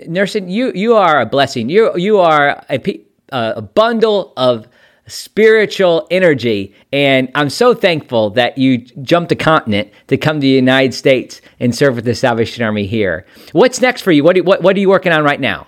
Nesan, 0.08 0.50
you 0.50 0.72
you 0.74 0.96
are 0.96 1.20
a 1.20 1.26
blessing. 1.26 1.70
You 1.70 1.96
you 1.98 2.20
are 2.20 2.64
a, 2.70 3.00
a 3.32 3.62
bundle 3.62 4.34
of 4.38 4.68
spiritual 5.08 6.08
energy, 6.12 6.74
and 6.94 7.32
I'm 7.34 7.50
so 7.50 7.74
thankful 7.74 8.30
that 8.32 8.58
you 8.58 8.78
jumped 8.78 9.32
a 9.32 9.36
continent 9.36 9.92
to 10.08 10.18
come 10.18 10.38
to 10.38 10.42
the 10.42 10.48
United 10.48 10.94
States 10.94 11.42
and 11.60 11.76
serve 11.76 11.96
with 11.96 12.06
the 12.06 12.16
Salvation 12.16 12.64
Army 12.64 12.86
here. 12.86 13.26
What's 13.52 13.82
next 13.82 14.02
for 14.02 14.12
you? 14.12 14.24
What, 14.24 14.38
what, 14.46 14.62
what 14.62 14.76
are 14.76 14.80
you 14.80 14.90
working 14.90 15.12
on 15.12 15.24
right 15.24 15.40
now? 15.40 15.68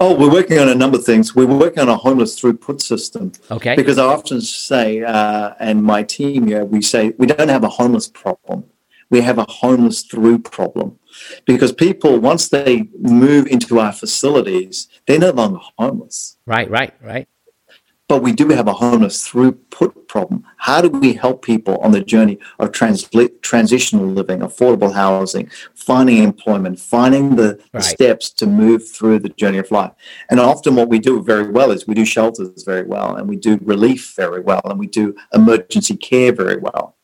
Oh, 0.00 0.14
we're 0.18 0.30
working 0.30 0.58
on 0.58 0.68
a 0.68 0.74
number 0.74 0.98
of 0.98 1.04
things. 1.04 1.34
We're 1.34 1.46
working 1.46 1.78
on 1.78 1.88
a 1.88 1.96
homeless 1.96 2.38
throughput 2.38 2.80
system. 2.80 3.32
Okay. 3.50 3.76
Because 3.76 3.98
I 3.98 4.04
often 4.04 4.40
say, 4.40 5.02
uh, 5.02 5.54
and 5.60 5.82
my 5.82 6.02
team 6.02 6.46
here, 6.46 6.64
we 6.64 6.82
say 6.82 7.14
we 7.16 7.26
don't 7.26 7.48
have 7.48 7.64
a 7.64 7.68
homeless 7.68 8.08
problem. 8.08 8.64
We 9.10 9.20
have 9.20 9.38
a 9.38 9.44
homeless 9.44 10.02
through 10.02 10.40
problem. 10.40 10.98
Because 11.44 11.72
people, 11.72 12.18
once 12.18 12.48
they 12.48 12.88
move 12.98 13.46
into 13.46 13.78
our 13.78 13.92
facilities, 13.92 14.88
they're 15.06 15.18
no 15.18 15.30
longer 15.30 15.60
homeless. 15.78 16.38
Right, 16.46 16.68
right, 16.68 16.92
right. 17.00 17.28
But 18.06 18.22
we 18.22 18.32
do 18.32 18.48
have 18.50 18.68
a 18.68 18.74
homeless 18.74 19.26
throughput 19.26 20.08
problem. 20.08 20.44
How 20.58 20.82
do 20.82 20.90
we 20.90 21.14
help 21.14 21.42
people 21.42 21.78
on 21.78 21.92
the 21.92 22.02
journey 22.02 22.38
of 22.58 22.72
trans- 22.72 23.08
transitional 23.40 24.06
living, 24.06 24.40
affordable 24.40 24.92
housing, 24.92 25.50
finding 25.74 26.22
employment, 26.22 26.78
finding 26.78 27.36
the, 27.36 27.58
right. 27.72 27.82
steps 27.82 28.28
to 28.34 28.46
move 28.46 28.86
through 28.86 29.20
the 29.20 29.30
journey 29.30 29.56
of 29.56 29.70
life? 29.70 29.92
And 30.28 30.38
often, 30.38 30.76
what 30.76 30.90
we 30.90 30.98
do 30.98 31.22
very 31.22 31.48
well 31.50 31.70
is 31.70 31.86
we 31.86 31.94
do 31.94 32.04
shelters 32.04 32.62
very 32.62 32.84
well, 32.84 33.16
and 33.16 33.26
we 33.26 33.36
do 33.36 33.58
relief 33.62 34.14
very 34.14 34.40
well, 34.40 34.60
and 34.66 34.78
we 34.78 34.86
do 34.86 35.16
emergency 35.32 35.96
care 35.96 36.32
very 36.32 36.58
well. 36.58 36.96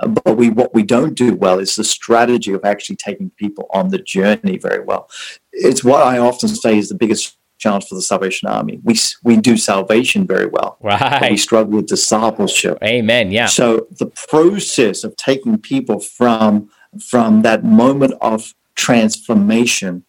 Uh, 0.00 0.08
but 0.08 0.36
we 0.36 0.50
what 0.50 0.74
we 0.74 0.82
don't 0.82 1.14
do 1.14 1.34
well 1.34 1.58
is 1.58 1.76
the 1.76 1.84
strategy 1.84 2.52
of 2.52 2.64
actually 2.64 2.96
taking 2.96 3.30
people 3.30 3.68
on 3.72 3.88
the 3.88 3.98
journey 3.98 4.58
very 4.58 4.82
well. 4.82 5.08
It's 5.52 5.84
what 5.84 6.02
I 6.02 6.18
often 6.18 6.48
say 6.48 6.76
is 6.76 6.88
the 6.88 6.94
biggest 6.94 7.36
challenge 7.60 7.86
for 7.86 7.94
the 7.94 8.02
Salvation 8.02 8.48
Army. 8.48 8.80
We 8.82 8.96
we 9.22 9.36
do 9.36 9.56
salvation 9.56 10.26
very 10.26 10.46
well, 10.46 10.78
right? 10.80 11.30
we 11.30 11.36
struggle 11.36 11.76
with 11.76 11.86
discipleship. 11.86 12.78
Amen. 12.82 13.30
Yeah. 13.30 13.46
So 13.46 13.86
the 13.98 14.06
process 14.28 15.04
of 15.04 15.14
taking 15.16 15.58
people 15.58 16.00
from 16.00 16.70
from 16.98 17.42
that 17.42 17.62
moment 17.62 18.14
of 18.20 18.54
transformation 18.74 20.04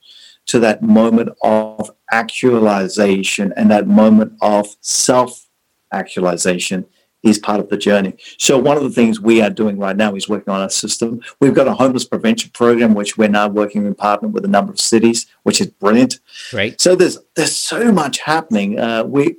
to 0.47 0.59
that 0.59 0.81
moment 0.81 1.29
of 1.43 1.91
actualization 2.11 3.53
and 3.55 3.69
that 3.69 3.87
moment 3.87 4.33
of 4.41 4.67
self 4.81 5.47
actualization 5.93 6.85
is 7.23 7.37
part 7.37 7.59
of 7.59 7.69
the 7.69 7.77
journey. 7.77 8.15
So 8.37 8.57
one 8.57 8.77
of 8.77 8.83
the 8.83 8.89
things 8.89 9.19
we 9.19 9.41
are 9.41 9.49
doing 9.49 9.77
right 9.77 9.95
now 9.95 10.15
is 10.15 10.27
working 10.27 10.51
on 10.53 10.61
a 10.61 10.69
system. 10.69 11.21
We've 11.39 11.53
got 11.53 11.67
a 11.67 11.73
homeless 11.73 12.05
prevention 12.05 12.51
program, 12.53 12.93
which 12.93 13.17
we're 13.17 13.29
now 13.29 13.47
working 13.47 13.85
in 13.85 13.93
partner 13.95 14.27
with 14.27 14.43
a 14.45 14.47
number 14.47 14.71
of 14.71 14.79
cities, 14.79 15.27
which 15.43 15.61
is 15.61 15.67
brilliant. 15.67 16.19
Right. 16.51 16.79
So 16.79 16.95
there's 16.95 17.19
there's 17.35 17.55
so 17.55 17.91
much 17.91 18.19
happening. 18.19 18.79
Uh, 18.79 19.03
we 19.03 19.37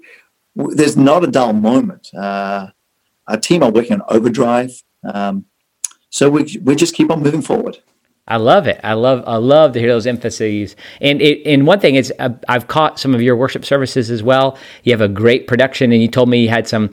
w- 0.57 0.77
there's 0.77 0.97
not 0.97 1.25
a 1.25 1.27
dull 1.27 1.53
moment. 1.53 2.15
Uh, 2.15 2.69
our 3.27 3.37
team 3.37 3.63
are 3.63 3.71
working 3.71 3.95
on 3.95 4.03
overdrive. 4.09 4.83
Um, 5.05 5.47
so 6.11 6.31
we 6.31 6.59
we 6.63 6.77
just 6.77 6.95
keep 6.95 7.11
on 7.11 7.23
moving 7.23 7.43
forward. 7.43 7.79
I 8.29 8.37
love 8.37 8.69
it. 8.69 8.81
I 8.85 8.93
love 8.93 9.25
I 9.27 9.37
love 9.37 9.73
to 9.73 9.81
hear 9.81 9.89
those 9.89 10.07
emphases. 10.07 10.77
And 11.01 11.21
it, 11.21 11.45
and 11.45 11.67
one 11.67 11.81
thing 11.81 11.97
is 11.97 12.13
I've 12.49 12.69
caught 12.69 13.01
some 13.01 13.15
of 13.15 13.21
your 13.21 13.35
worship 13.35 13.65
services 13.65 14.11
as 14.11 14.23
well. 14.23 14.57
You 14.85 14.93
have 14.93 15.01
a 15.01 15.09
great 15.09 15.49
production, 15.49 15.91
and 15.91 16.01
you 16.01 16.07
told 16.09 16.29
me 16.29 16.41
you 16.41 16.49
had 16.49 16.69
some 16.69 16.91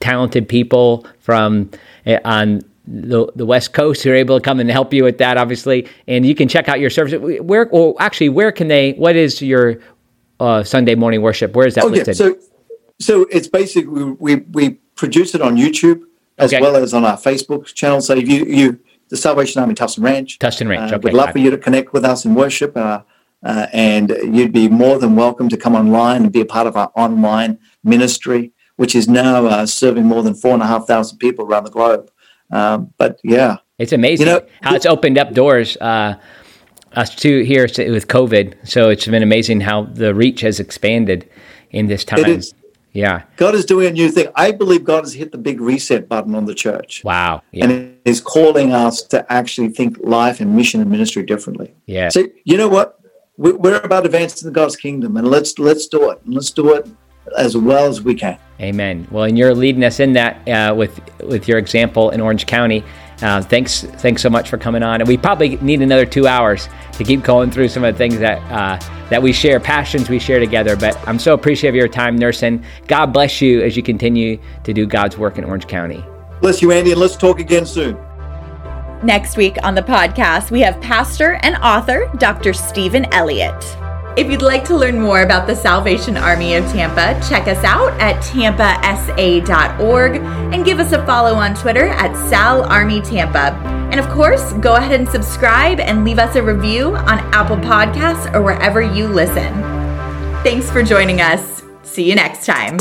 talented 0.00 0.48
people 0.48 1.06
from 1.20 1.70
uh, 2.06 2.18
on 2.24 2.62
the, 2.86 3.30
the 3.34 3.46
West 3.46 3.72
Coast 3.72 4.02
who 4.02 4.10
are 4.10 4.14
able 4.14 4.38
to 4.38 4.44
come 4.44 4.60
and 4.60 4.70
help 4.70 4.92
you 4.92 5.04
with 5.04 5.18
that, 5.18 5.36
obviously. 5.36 5.88
And 6.06 6.24
you 6.24 6.34
can 6.34 6.48
check 6.48 6.68
out 6.68 6.80
your 6.80 6.90
service. 6.90 7.14
Where, 7.40 7.68
well, 7.72 7.94
actually, 7.98 8.28
where 8.28 8.52
can 8.52 8.68
they? 8.68 8.92
What 8.92 9.16
is 9.16 9.42
your 9.42 9.80
uh, 10.40 10.62
Sunday 10.62 10.94
morning 10.94 11.22
worship? 11.22 11.54
Where 11.54 11.66
is 11.66 11.74
that 11.74 11.84
oh, 11.84 11.88
listed? 11.88 12.18
Yeah. 12.18 12.26
So, 12.26 12.38
so 12.98 13.26
it's 13.30 13.48
basically 13.48 14.04
we 14.18 14.36
we 14.36 14.70
produce 14.94 15.34
it 15.34 15.42
on 15.42 15.56
YouTube 15.56 16.02
as 16.38 16.52
okay. 16.52 16.62
well 16.62 16.76
as 16.76 16.94
on 16.94 17.04
our 17.04 17.16
Facebook 17.16 17.66
channel. 17.74 18.00
So 18.00 18.14
if 18.14 18.28
you 18.28 18.44
you 18.44 18.80
the 19.08 19.16
Salvation 19.16 19.60
Army 19.60 19.74
Tustin 19.74 20.02
Ranch, 20.02 20.38
Tustin 20.38 20.68
Ranch, 20.68 20.92
uh, 20.92 20.96
okay, 20.96 21.10
we'd 21.10 21.14
love 21.14 21.30
for 21.30 21.38
you 21.38 21.50
to 21.50 21.58
connect 21.58 21.92
with 21.92 22.04
us 22.04 22.24
in 22.24 22.34
worship. 22.34 22.76
Uh, 22.76 23.02
uh, 23.42 23.66
and 23.72 24.16
you'd 24.24 24.52
be 24.52 24.66
more 24.66 24.98
than 24.98 25.14
welcome 25.14 25.48
to 25.48 25.56
come 25.56 25.74
online 25.74 26.22
and 26.22 26.32
be 26.32 26.40
a 26.40 26.46
part 26.46 26.66
of 26.66 26.76
our 26.76 26.90
online 26.96 27.58
ministry 27.84 28.52
which 28.76 28.94
is 28.94 29.08
now 29.08 29.46
uh, 29.46 29.66
serving 29.66 30.04
more 30.04 30.22
than 30.22 30.34
four 30.34 30.54
and 30.54 30.62
a 30.62 30.66
half 30.66 30.86
thousand 30.86 31.18
people 31.18 31.44
around 31.44 31.64
the 31.64 31.70
globe. 31.70 32.10
Um, 32.50 32.92
but 32.96 33.20
yeah, 33.24 33.58
it's 33.78 33.92
amazing 33.92 34.26
you 34.26 34.32
know, 34.32 34.46
how 34.62 34.74
it's 34.74 34.86
opened 34.86 35.18
up 35.18 35.32
doors. 35.32 35.76
Uh, 35.78 36.16
us 36.92 37.14
too 37.14 37.42
here 37.42 37.64
with 37.64 38.08
COVID, 38.08 38.54
so 38.66 38.88
it's 38.88 39.06
been 39.06 39.22
amazing 39.22 39.60
how 39.60 39.82
the 39.84 40.14
reach 40.14 40.40
has 40.40 40.60
expanded 40.60 41.28
in 41.70 41.88
this 41.88 42.04
time. 42.04 42.40
Yeah, 42.92 43.24
God 43.36 43.54
is 43.54 43.66
doing 43.66 43.88
a 43.88 43.90
new 43.90 44.10
thing. 44.10 44.28
I 44.36 44.52
believe 44.52 44.82
God 44.82 45.04
has 45.04 45.12
hit 45.12 45.30
the 45.30 45.36
big 45.36 45.60
reset 45.60 46.08
button 46.08 46.34
on 46.34 46.46
the 46.46 46.54
church. 46.54 47.04
Wow, 47.04 47.42
yeah. 47.52 47.66
and 47.66 47.98
is 48.06 48.22
calling 48.22 48.72
us 48.72 49.02
to 49.02 49.30
actually 49.30 49.68
think 49.68 49.98
life 50.00 50.40
and 50.40 50.56
mission 50.56 50.80
and 50.80 50.90
ministry 50.90 51.22
differently. 51.22 51.74
Yeah. 51.84 52.08
So 52.08 52.26
you 52.44 52.56
know 52.56 52.68
what? 52.68 52.98
We're 53.36 53.80
about 53.80 54.06
advancing 54.06 54.50
God's 54.52 54.76
kingdom, 54.76 55.18
and 55.18 55.28
let's 55.28 55.58
let's 55.58 55.86
do 55.88 56.10
it. 56.10 56.20
Let's 56.24 56.50
do 56.50 56.72
it 56.72 56.88
as 57.36 57.56
well 57.56 57.86
as 57.86 58.02
we 58.02 58.14
can. 58.14 58.38
Amen. 58.60 59.06
Well, 59.10 59.24
and 59.24 59.36
you're 59.36 59.54
leading 59.54 59.84
us 59.84 60.00
in 60.00 60.14
that 60.14 60.48
uh, 60.48 60.74
with 60.74 61.00
with 61.20 61.46
your 61.46 61.58
example 61.58 62.10
in 62.10 62.20
Orange 62.20 62.46
County. 62.46 62.82
Uh, 63.22 63.40
thanks, 63.40 63.82
thanks 63.82 64.20
so 64.20 64.28
much 64.28 64.50
for 64.50 64.58
coming 64.58 64.82
on. 64.82 65.00
And 65.00 65.08
we 65.08 65.16
probably 65.16 65.56
need 65.56 65.80
another 65.80 66.04
two 66.04 66.26
hours 66.26 66.68
to 66.92 67.04
keep 67.04 67.22
going 67.22 67.50
through 67.50 67.68
some 67.68 67.82
of 67.82 67.94
the 67.94 67.98
things 67.98 68.18
that 68.18 68.38
uh, 68.50 68.78
that 69.08 69.22
we 69.22 69.32
share, 69.32 69.58
passions 69.58 70.08
we 70.08 70.18
share 70.18 70.38
together. 70.38 70.76
But 70.76 70.96
I'm 71.08 71.18
so 71.18 71.32
appreciative 71.32 71.74
of 71.74 71.76
your 71.76 71.88
time, 71.88 72.18
Nesan. 72.18 72.62
God 72.88 73.06
bless 73.06 73.40
you 73.40 73.62
as 73.62 73.76
you 73.76 73.82
continue 73.82 74.38
to 74.64 74.72
do 74.72 74.86
God's 74.86 75.16
work 75.16 75.38
in 75.38 75.44
Orange 75.44 75.66
County. 75.66 76.04
Bless 76.40 76.60
you, 76.60 76.72
Andy, 76.72 76.92
and 76.92 77.00
let's 77.00 77.16
talk 77.16 77.40
again 77.40 77.64
soon. 77.64 77.96
Next 79.02 79.36
week 79.36 79.56
on 79.62 79.74
the 79.74 79.82
podcast, 79.82 80.50
we 80.50 80.60
have 80.60 80.80
pastor 80.80 81.38
and 81.42 81.56
author 81.56 82.10
Dr. 82.18 82.52
Stephen 82.52 83.06
Elliott. 83.12 83.85
If 84.16 84.30
you'd 84.30 84.40
like 84.40 84.64
to 84.64 84.74
learn 84.74 84.98
more 84.98 85.20
about 85.20 85.46
the 85.46 85.54
Salvation 85.54 86.16
Army 86.16 86.54
of 86.54 86.64
Tampa, 86.72 87.20
check 87.28 87.46
us 87.48 87.62
out 87.64 87.92
at 88.00 88.16
tampasa.org 88.22 90.16
and 90.16 90.64
give 90.64 90.80
us 90.80 90.92
a 90.92 91.04
follow 91.04 91.34
on 91.34 91.54
Twitter 91.54 91.88
at 91.88 92.16
Sal 92.30 92.62
Army 92.64 93.02
Tampa. 93.02 93.52
And 93.92 94.00
of 94.00 94.08
course, 94.08 94.54
go 94.54 94.76
ahead 94.76 94.98
and 94.98 95.06
subscribe 95.06 95.80
and 95.80 96.02
leave 96.02 96.18
us 96.18 96.34
a 96.34 96.42
review 96.42 96.96
on 96.96 97.18
Apple 97.34 97.58
Podcasts 97.58 98.32
or 98.34 98.40
wherever 98.40 98.80
you 98.80 99.06
listen. 99.06 99.52
Thanks 100.42 100.70
for 100.70 100.82
joining 100.82 101.20
us. 101.20 101.62
See 101.82 102.08
you 102.08 102.14
next 102.14 102.46
time. 102.46 102.78